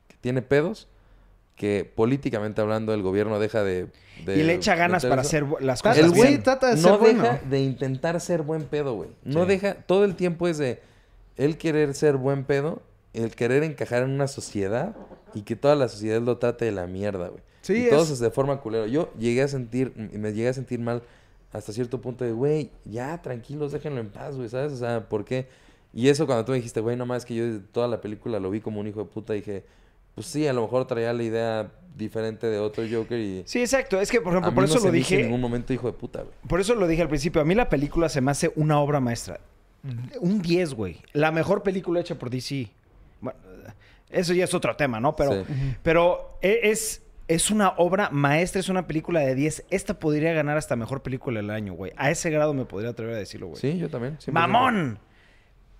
[0.06, 0.86] que tiene pedos,
[1.56, 3.88] que políticamente hablando el gobierno deja de...
[4.24, 6.42] de Y le echa ganas para hacer las cosas El güey bien.
[6.44, 7.22] trata de no ser bueno.
[7.24, 9.10] deja de intentar ser buen pedo, güey.
[9.24, 9.48] No Sí.
[9.48, 9.74] deja...
[9.74, 10.80] Todo el tiempo es de
[11.38, 12.82] él querer ser buen pedo,
[13.14, 14.94] el querer encajar en una sociedad
[15.34, 17.42] y que toda la sociedad lo trate de la mierda, güey.
[17.62, 18.86] Sí, y todos es- de forma culera.
[18.86, 19.92] Yo llegué a sentir...
[19.96, 21.02] Me llegué a sentir mal
[21.52, 24.72] hasta cierto punto de, güey, ya, tranquilos, déjenlo en paz, güey, ¿sabes?
[24.72, 25.46] O sea, ¿por qué?
[25.92, 28.50] Y eso cuando tú me dijiste, güey, no más que yo toda la película lo
[28.50, 29.64] vi como un hijo de puta, dije,
[30.16, 33.42] pues sí, a lo mejor traía la idea diferente de otro Joker y...
[33.46, 34.00] Sí, exacto.
[34.00, 35.22] Es que, por a ejemplo, mí por no eso se lo hizo en dije.
[35.22, 36.34] ningún momento hijo de puta, güey.
[36.48, 37.40] Por eso lo dije al principio.
[37.40, 39.38] A mí la película se me hace una obra maestra.
[40.20, 40.96] Un 10, güey.
[41.12, 42.68] La mejor película hecha por DC.
[43.20, 43.38] Bueno,
[44.10, 45.16] eso ya es otro tema, ¿no?
[45.16, 45.76] Pero, Sí.
[45.82, 49.64] pero e- es, es una obra maestra, es una película de 10.
[49.70, 51.92] Esta podría ganar hasta mejor película del año, güey.
[51.96, 53.60] A ese grado me podría atrever a decirlo, güey.
[53.60, 54.18] Sí, yo también.
[54.18, 54.32] 100%.
[54.32, 54.98] ¡Mamón!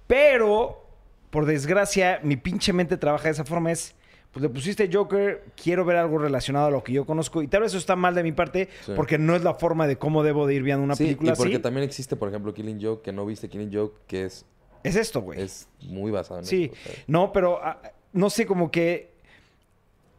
[0.07, 0.85] Pero,
[1.31, 3.73] por desgracia, mi pinche mente trabaja de esa forma.
[3.73, 3.95] Es,
[4.33, 7.43] pues le pusiste Joker, quiero ver algo relacionado a lo que yo conozco.
[7.43, 8.93] Y tal vez eso está mal de mi parte, Sí.
[8.97, 11.37] porque no es la forma de cómo debo de ir viendo una Sí, película y
[11.37, 11.63] porque así.
[11.63, 14.45] también existe, por ejemplo, Killing Joke, que no viste Killing Joke, que es,
[14.83, 15.41] Es esto, güey.
[15.41, 16.71] es muy basado en Sí,
[17.07, 17.81] no, pero ah,
[18.15, 19.12] no sé, como que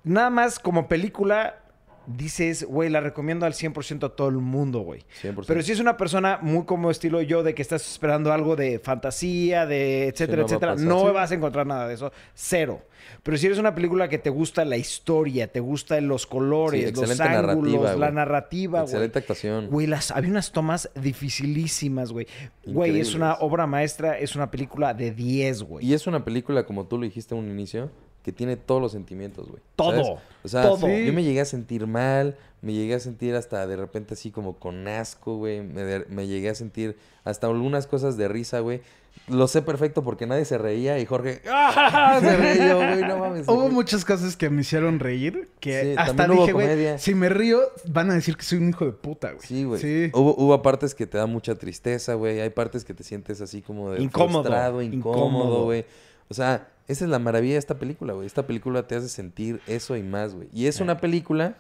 [0.03, 1.64] nada más como película
[2.07, 5.03] dices, güey, la recomiendo al 100% a todo el mundo, güey.
[5.21, 5.45] 100%.
[5.47, 8.79] Pero si es una persona muy como estilo yo, de que estás esperando algo de
[8.79, 10.87] fantasía, de etcétera, no va a etcétera, pasar.
[10.87, 11.13] no Sí.
[11.13, 12.11] vas a encontrar nada de eso.
[12.33, 12.81] Cero.
[13.21, 16.95] Pero si eres una película que te gusta la historia, te gustan los colores, Sí,
[17.01, 18.91] los ángulos, narrativa, la narrativa, güey.
[18.91, 19.67] Excelente actuación.
[19.67, 22.27] Güey, las, había unas tomas dificilísimas, güey.
[22.65, 25.85] Güey, es una obra maestra, es una película de 10, güey.
[25.85, 27.91] Y es una película, como tú lo dijiste en un inicio,
[28.25, 29.61] que tiene todos los sentimientos, güey.
[29.75, 30.19] Todo, ¿sabes?
[30.43, 30.89] O sea, todo.
[30.89, 34.57] yo me llegué a sentir mal, me llegué a sentir hasta de repente así como
[34.57, 35.61] con asco, güey.
[35.61, 38.81] Me, de- me llegué a sentir hasta algunas cosas de risa, güey.
[39.27, 42.17] Lo sé perfecto porque nadie se reía y Jorge ¡ah!
[42.19, 43.47] se reía, güey, no mames.
[43.47, 43.73] Hubo güey.
[43.73, 48.09] muchas cosas que me hicieron reír que Sí, hasta dije, güey, si me río van
[48.09, 49.45] a decir que soy un hijo de puta, güey.
[49.47, 49.79] Sí, güey.
[49.79, 50.09] Sí.
[50.15, 52.39] Hubo, hubo partes que te da mucha tristeza, güey.
[52.41, 55.17] Hay partes que te sientes así como de Incómodo, frustrado, incómodo.
[55.27, 55.85] incómodo, güey.
[56.27, 58.27] O sea, esa es la maravilla de esta película, güey.
[58.27, 60.49] Esta película te hace sentir eso y más, güey.
[60.53, 61.55] Y es una película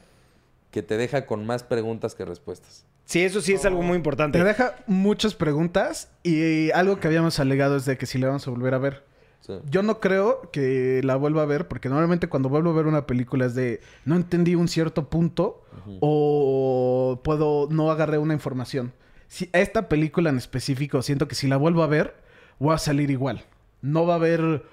[0.71, 2.85] que te deja con más preguntas que respuestas.
[3.05, 4.37] Sí, eso sí es algo muy importante.
[4.37, 8.47] Te deja muchas preguntas y algo que habíamos alegado es de que si le vamos
[8.47, 9.03] a volver a ver.
[9.41, 9.53] Sí.
[9.69, 13.05] Yo no creo que la vuelva a ver porque normalmente cuando vuelvo a ver una
[13.05, 15.63] película es de no entendí un cierto punto
[15.99, 18.91] o puedo no agarré una información.
[19.27, 22.15] Si esta película en específico siento que si la vuelvo a ver
[22.57, 23.43] voy a salir igual.
[23.81, 24.63] No va a haber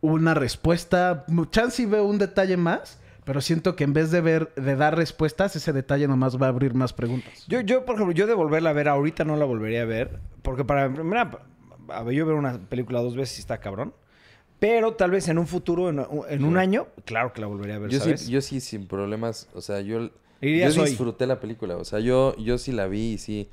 [0.00, 4.54] una respuesta, chance y veo un detalle más, pero siento que en vez de ver
[4.54, 7.44] de dar respuestas ese detalle nomás va a abrir más preguntas.
[7.46, 10.20] Yo, yo, por ejemplo, yo de volverla a ver, ahorita no la volvería a ver.
[10.42, 11.30] Porque para mira,
[11.88, 13.92] a ver, yo ver una película dos veces sí está cabrón.
[14.58, 17.78] Pero tal vez en un futuro, en, en un año, claro que la volvería a
[17.78, 18.22] ver, Yo ¿sabes?
[18.22, 19.48] sí, yo sí, sin problemas.
[19.54, 20.10] O sea, yo,
[20.40, 20.90] yo hoy.
[20.90, 21.76] disfruté la película.
[21.76, 23.48] O sea, yo, yo sí la vi y sí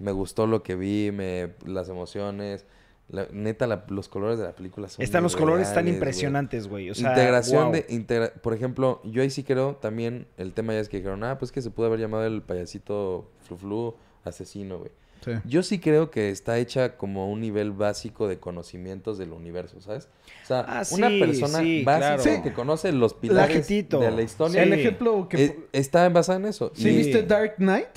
[0.00, 2.66] me gustó lo que vi, me, las emociones.
[3.10, 6.90] La- neta, la- los colores de la película son Están los colores tan impresionantes, güey.
[6.90, 7.72] O sea, integración wow.
[7.72, 11.24] de integra- por ejemplo yo ahí sí creo también el tema ya es que dijeron
[11.24, 13.94] ah pues que se pudo haber llamado el payasito fluflu
[14.24, 14.90] asesino güey
[15.24, 15.32] Sí.
[15.46, 20.08] yo sí creo que está hecha como un nivel básico de conocimientos del universo sabes
[20.44, 22.42] o sea Ah, una sí, persona sí, básica claro.
[22.44, 24.80] que conoce los pilares de la historia El Sí.
[24.80, 27.88] ejemplo que eh, está basada en eso si y- viste Dark Knight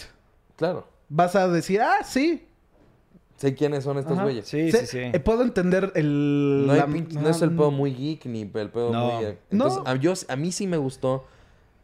[0.55, 2.47] claro vas a decir, "Ah, sí,
[3.41, 4.99] sé quiénes son estos güeyes Sí, sí, sí.
[4.99, 6.65] eh, puedo entender el...
[6.67, 9.05] No, hay la- pinche- no es el ah, pedo muy geek ni el pedo No.
[9.15, 9.25] muy...
[9.25, 9.89] eh, Entonces, No.
[9.89, 11.25] a, yo, a mí sí me gustó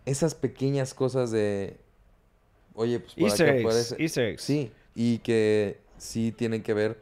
[0.05, 1.77] esas pequeñas cosas de...
[2.75, 4.41] Oye, pues por Easter acá eggs, Easter eggs.
[4.43, 6.99] Sí, y que sí tienen que ver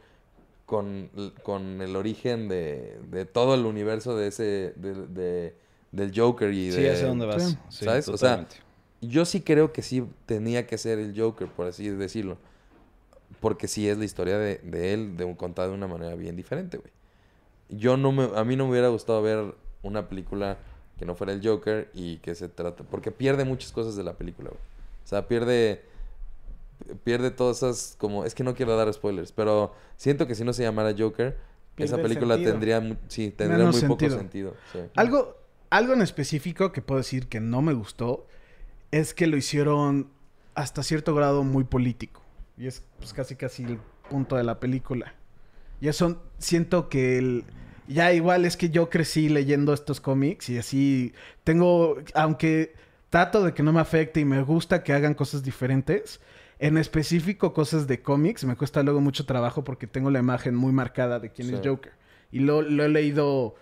[0.64, 1.10] con,
[1.42, 4.72] con el origen de, de todo el universo de ese...
[4.76, 6.84] De, de- del Joker y Sí, de...
[6.88, 7.42] ya sé dónde vas.
[7.42, 7.58] Sí.
[7.70, 8.08] Sí, ¿Sabes?
[8.08, 8.46] O sea,
[9.00, 12.36] yo sí creo que sí tenía que ser el Joker, por así decirlo.
[13.46, 16.34] Porque sí es la historia de, de él, de un, contada de una manera bien
[16.34, 16.90] diferente, güey.
[17.68, 19.54] Yo no me, a mí no me hubiera gustado ver
[19.84, 20.58] una película
[20.98, 24.14] que no fuera el Joker y que se trata, porque pierde muchas cosas de la
[24.14, 24.60] película, güey.
[25.04, 25.84] O sea, pierde,
[27.04, 30.52] pierde todas esas, como, es que no quiero dar spoilers, pero siento que si no
[30.52, 31.36] se llamara Joker,
[31.76, 34.18] Pierde esa el película tendría, sí, tendría Menos muy poco sentido.
[34.18, 34.54] sentido.
[34.72, 34.80] sí.
[34.96, 35.36] Algo,
[35.70, 38.26] algo en específico que puedo decir que no me gustó
[38.90, 40.10] es que lo hicieron
[40.56, 42.25] hasta cierto grado muy político.
[42.56, 43.78] Y es pues, casi casi el
[44.08, 45.14] punto de la película.
[45.80, 47.44] Y eso siento que el...
[47.88, 51.12] Ya igual es que yo crecí leyendo estos cómics y así
[51.44, 52.74] tengo, aunque
[53.10, 56.20] trato de que no me afecte y me gusta que hagan cosas diferentes,
[56.58, 60.72] en específico cosas de cómics me cuesta luego mucho trabajo porque tengo la imagen muy
[60.72, 61.60] marcada de quién es.
[61.64, 61.92] Joker.
[62.32, 63.54] Y lo, lo he leído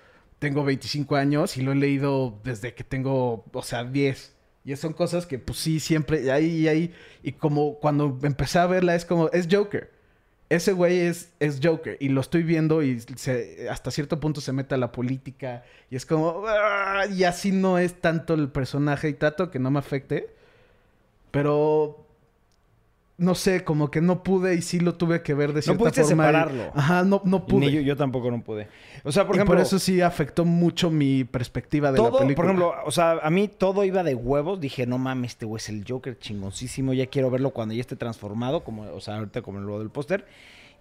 [0.44, 4.33] tengo 25 años y lo he leído desde que tengo, o sea, 10.
[4.64, 6.94] Y son cosas que, pues sí, siempre ahí y ahí.
[7.22, 9.92] Y como cuando empecé a verla, es como, es Joker.
[10.48, 11.96] Ese güey es, es Joker.
[12.00, 15.64] Y lo estoy viendo y se- hasta cierto punto se mete a la política.
[15.90, 19.08] Y es como, "Ah", y así no es tanto el personaje.
[19.10, 20.30] Y trato que no me afecte.
[21.30, 22.03] Pero
[23.16, 25.78] no sé, como que no pude y sí lo tuve que ver de No cierta
[25.78, 26.24] pudiste forma.
[26.24, 26.72] y- separarlo.
[26.74, 27.66] Ajá, no, no pude.
[27.66, 28.66] Ni yo, yo tampoco no pude.
[29.04, 29.54] O sea, por Y ejemplo...
[29.54, 32.34] por eso sí afectó mucho mi perspectiva de todo, la película.
[32.34, 34.60] por ejemplo, o sea, a mí todo iba de huevos.
[34.60, 36.92] Dije, no mames, este güey es el Joker chingoncísimo.
[36.92, 40.26] Ya quiero verlo cuando ya esté transformado, como, o sea, ahorita como lo del póster.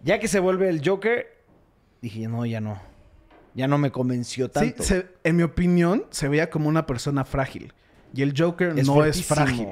[0.01, 1.27] Ya que se vuelve el Joker,
[2.01, 2.79] dije, no, ya no.
[3.53, 4.81] Ya no me convenció Sí, tanto.
[4.81, 7.71] se- en mi opinión, se veía como una persona frágil.
[8.15, 9.67] Y el Joker Es no es frágil.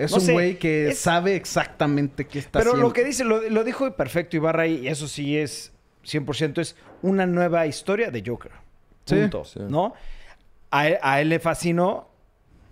[0.00, 2.88] Es No un güey que es- sabe exactamente qué está Pero haciendo.
[2.88, 5.72] lo que dice, lo, lo dijo perfecto Ibarra y eso sí es
[6.04, 8.52] 100%, es una nueva historia de Joker.
[9.04, 9.16] Sí.
[9.16, 9.60] Punto, Sí.
[9.68, 9.94] ¿no?
[10.70, 12.08] A él le fascinó,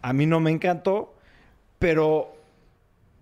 [0.03, 1.15] a mí no me encantó,
[1.79, 2.35] pero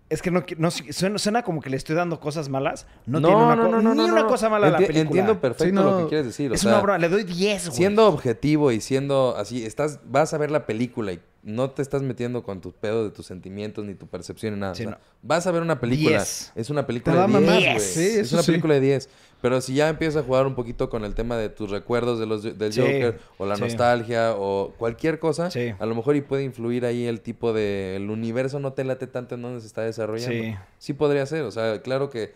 [0.08, 2.86] es que no, no suena, suena como que le estoy dando cosas malas.
[3.06, 5.00] No, tiene una, co- ni una cosa mala a la película.
[5.00, 6.50] Entiendo perfecto Sí, no, lo que quieres decir.
[6.50, 7.76] o Es sea, una broma, le doy 10, güey.
[7.76, 12.02] Siendo objetivo y siendo así, estás, vas a ver la película y no te estás
[12.02, 14.74] metiendo con tus pedos de tus sentimientos ni tu percepción ni nada.
[14.74, 15.04] Sí, o sea, no.
[15.22, 16.10] Vas a ver una película.
[16.18, 16.52] Diez.
[16.54, 17.62] Es una película de 10, mamar.
[17.62, 17.80] güey.
[17.80, 18.46] Sí, es una sí.
[18.52, 19.08] película de 10.
[19.46, 22.26] Pero si ya empiezas a jugar un poquito con el tema de tus recuerdos de
[22.26, 23.60] los, del Sí, Joker o la sí.
[23.62, 25.72] nostalgia o cualquier cosa, Sí.
[25.78, 27.94] a lo mejor y puede influir ahí el tipo de...
[27.94, 30.32] El universo no te late tanto en donde se está desarrollando.
[30.42, 30.56] Sí.
[30.78, 31.42] Sí podría ser.
[31.42, 32.34] O sea, claro que...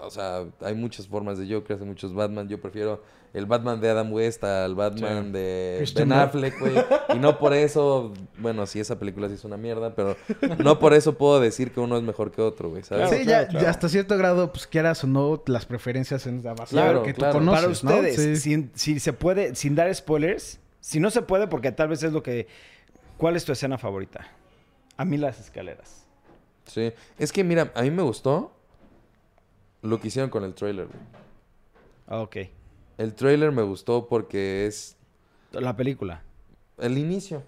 [0.00, 2.48] O sea, hay muchas formas de Joker, hay muchos Batman.
[2.48, 3.02] Yo prefiero
[3.34, 5.32] el Batman de Adam West al Batman Sí.
[5.32, 6.28] de Christian Ben Bale.
[6.28, 6.72] Affleck, güey.
[7.14, 8.12] Y no por eso...
[8.38, 10.16] Bueno, sí, esa película sí es una mierda, pero
[10.58, 13.10] no por eso puedo decir que uno es mejor que otro, güey, ¿sabes?
[13.10, 13.64] sí, claro, ya, claro.
[13.64, 17.12] ya hasta cierto grado, pues quieras o no, las preferencias en la base Claro, que
[17.12, 17.34] tú claro.
[17.40, 18.00] conoces, Para ¿no?
[18.08, 18.36] ustedes, Sí.
[18.50, 22.12] sin- si se puede, sin dar spoilers, si no se puede, porque tal vez es
[22.12, 22.46] lo que...
[23.16, 24.28] ¿Cuál es tu escena favorita?
[24.96, 26.06] A mí las escaleras.
[26.66, 26.92] Sí.
[27.18, 28.52] Es que, mira, a mí me gustó
[29.82, 30.98] lo que hicieron con el trailer, güey.
[32.06, 32.36] Ah, ok.
[32.98, 34.96] El trailer me gustó porque es
[35.52, 36.22] La película.
[36.78, 37.42] el inicio.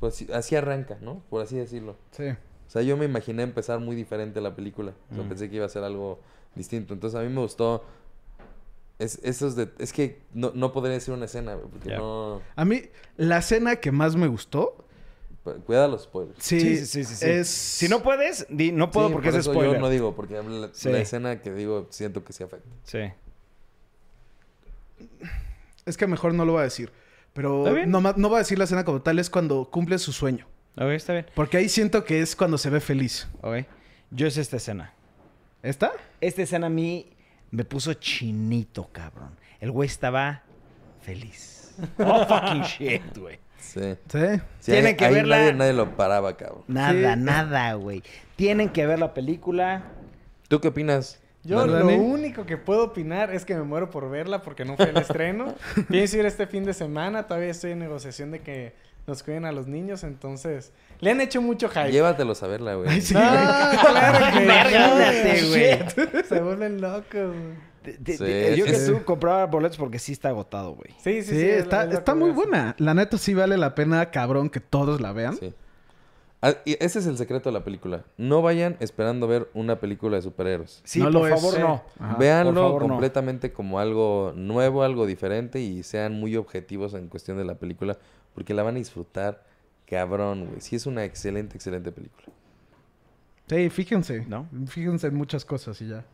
[0.00, 1.22] Pues sí, así arranca, ¿no?
[1.30, 1.96] Por así decirlo.
[2.10, 2.24] Sí.
[2.28, 4.92] O sea, yo me imaginé empezar muy diferente la película.
[5.10, 5.28] O sea, Mm.
[5.28, 6.18] pensé que iba a ser algo
[6.54, 6.94] distinto.
[6.94, 7.84] Entonces, a mí me gustó...
[8.98, 12.40] Es, esos de, es que no, no podría decir una escena, porque no...
[12.54, 12.82] A mí,
[13.16, 14.84] la escena que más me gustó,
[15.66, 16.36] Cuida los spoilers.
[16.42, 17.28] sí, Sí, sí, sí, sí, sí.
[17.28, 17.48] es...
[17.48, 19.74] Si no puedes, di, no puedo Sí, porque por es eso spoiler.
[19.74, 20.88] Yo no digo, porque la, Sí.
[20.90, 22.68] la escena que digo siento que sí afecta.
[22.84, 22.98] Sí.
[25.84, 26.92] Es que mejor no lo voy a decir.
[27.32, 27.90] Pero ¿Está bien?
[27.90, 30.46] no, no voy a decir la escena como tal, es cuando cumple su sueño.
[30.76, 31.26] Ok, está bien.
[31.34, 33.26] Porque ahí siento que es cuando se ve feliz.
[33.40, 33.66] Ok.
[34.10, 34.92] Yo es esta escena.
[35.62, 35.92] ¿Esta?
[36.20, 37.10] Esta escena a mí
[37.50, 39.36] me puso chinito, cabrón.
[39.60, 40.42] El güey estaba
[41.00, 41.58] feliz.
[41.98, 43.38] Oh, fucking shit, güey.
[43.62, 43.80] Sí.
[44.08, 44.18] Sí.
[44.60, 45.38] Sí, Tienen ahí- que ahí verla.
[45.38, 46.64] Nadie, nadie lo paraba, cabrón.
[46.68, 47.20] Nada, Sí.
[47.20, 48.02] nada, güey.
[48.36, 49.84] Tienen que ver la película.
[50.48, 51.18] ¿Tú qué opinas?
[51.44, 51.72] Yo Dani.
[51.72, 51.94] lo Dani.
[51.96, 55.54] único que puedo opinar es que me muero por verla porque no fue el estreno.
[55.88, 57.26] Pienso ir este fin de semana.
[57.26, 58.74] Todavía estoy en negociación de que
[59.06, 60.04] nos cuiden a los niños.
[60.04, 61.90] Entonces, le han hecho mucho hype.
[61.90, 63.00] Llévatelos a verla, güey.
[63.00, 63.14] Sí.
[63.14, 63.20] No,
[63.90, 64.44] claro que
[64.78, 66.24] no, güey.
[66.28, 67.71] Se vuelven locos, güey.
[67.84, 68.92] Sí, te- yo que sí.
[68.92, 70.90] tú compraba boletos porque sí está agotado, güey.
[71.02, 71.44] Sí, sí, Sí, sí.
[71.48, 72.74] es- está, está muy buena.
[72.78, 75.36] La neta sí vale la pena, cabrón, que todos la vean.
[75.36, 75.52] Sí.
[76.44, 78.02] Ah, y ese es el secreto de la película.
[78.16, 80.80] No vayan esperando ver una película de superhéroes.
[80.82, 81.34] Sí, No por lo es.
[81.40, 81.82] favor, no.
[82.00, 82.16] Ajá.
[82.16, 82.88] Véanlo por favor, no.
[82.88, 87.96] completamente como algo nuevo, algo diferente y sean muy objetivos en cuestión de la película
[88.34, 89.44] porque la van a disfrutar
[89.86, 90.60] cabrón, güey.
[90.60, 92.26] Sí es una excelente, excelente película.
[93.48, 94.24] Sí, fíjense.
[94.28, 94.48] ¿No?
[94.66, 96.04] Fíjense en muchas cosas y ya.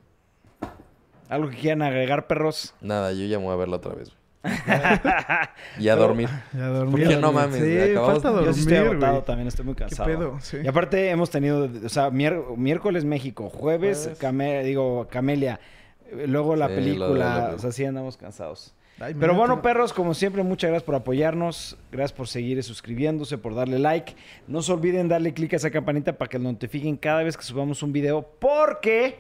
[1.29, 2.75] Algo que quieran agregar, perros.
[2.81, 4.19] Nada, yo ya me voy a verla otra vez, güey.
[5.79, 6.29] y a dormir.
[6.55, 7.05] Ya dormir.
[7.05, 9.81] Porque no mames, Sí, acabamos- falta dormir, Yo sí estoy agotado también, estoy muy ¿Qué
[9.85, 10.09] cansado.
[10.09, 10.39] pedo?
[10.41, 10.59] Sí.
[10.63, 14.11] Y aparte hemos tenido, o sea, miércoles México, jueves.
[14.21, 15.61] Came- digo, Camelia,
[16.27, 18.75] luego la Sí, película, la o sea, sí andamos cansados.
[19.01, 23.39] Ay, Pero mira, bueno, perros, como siempre, muchas gracias por apoyarnos, gracias por seguir suscribiéndose,
[23.39, 24.17] por darle like.
[24.49, 27.45] No se olviden darle click a esa campanita para que lo notifiquen cada vez que
[27.45, 29.19] subamos un video, porque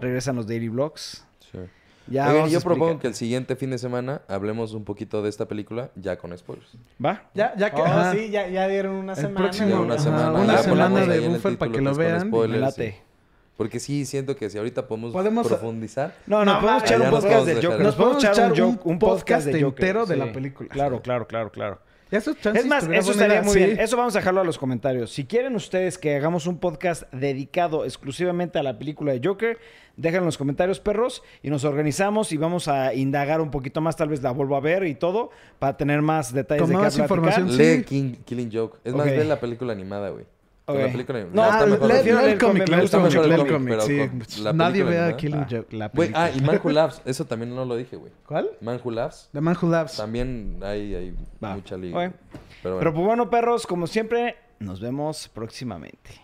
[0.00, 1.24] regresan los daily vlogs.
[1.54, 1.68] Sí.
[2.06, 5.22] Ya Oigan, vamos a yo propongo que el siguiente fin de semana hablemos un poquito
[5.22, 6.76] de esta película ya con spoilers.
[7.02, 7.30] ¿Va?
[7.32, 7.80] Ya, ya que.
[7.80, 9.38] Oh, sí, ya, ya dieron una El semana.
[9.46, 10.30] próximo- Ya una Ajá, semana.
[10.32, 12.20] una ya semana de buffer para que lo vean.
[12.28, 12.90] Spoilers, late.
[12.92, 12.98] sí.
[13.56, 16.12] Porque sí siento que si ahorita podemos, Podemos- profundizar.
[16.26, 17.66] No, no, No, podemos echar un nos podcast podemos de.
[17.66, 17.80] Joker.
[17.86, 20.68] Nos podemos echar un, podcast de entero de la película.
[20.68, 21.78] Claro, claro, claro, claro.
[22.10, 23.58] Chances Es más, eso estaría muy sí.
[23.58, 23.80] bien.
[23.80, 25.10] Eso vamos a dejarlo a los comentarios.
[25.10, 29.58] Si quieren ustedes que hagamos un podcast dedicado exclusivamente a la película de Joker,
[29.96, 33.96] déjenlo en los comentarios, perros, y nos organizamos y vamos a indagar un poquito más.
[33.96, 37.56] Tal vez la vuelvo a ver y todo, para tener más detalles de qué información.
[37.56, 37.84] Lee.
[37.84, 38.78] King- Killing Joke.
[38.84, 40.24] Es más, ve la película animada, güey.
[40.64, 40.82] Con Ok.
[40.82, 43.96] La película No, mejor lee leer el cómic, me gusta mucho el cómic, sí.
[44.42, 45.16] Nadie película vea animada.
[45.16, 45.46] Killing Ah.
[45.50, 46.52] Joke, la Güey, ah, y película.
[46.52, 47.02] Man Who Laughs.
[47.04, 48.12] Eso también no lo dije, güey.
[48.26, 48.50] ¿Cuál?
[48.62, 49.28] Man Who Laughs.
[49.32, 49.96] The Man Who Laughs.
[49.98, 51.98] También hay, hay mucha liga.
[51.98, 52.12] Ok.
[52.62, 52.78] Pero bueno.
[52.78, 56.23] Pero pues bueno, perros, como siempre, nos vemos próximamente.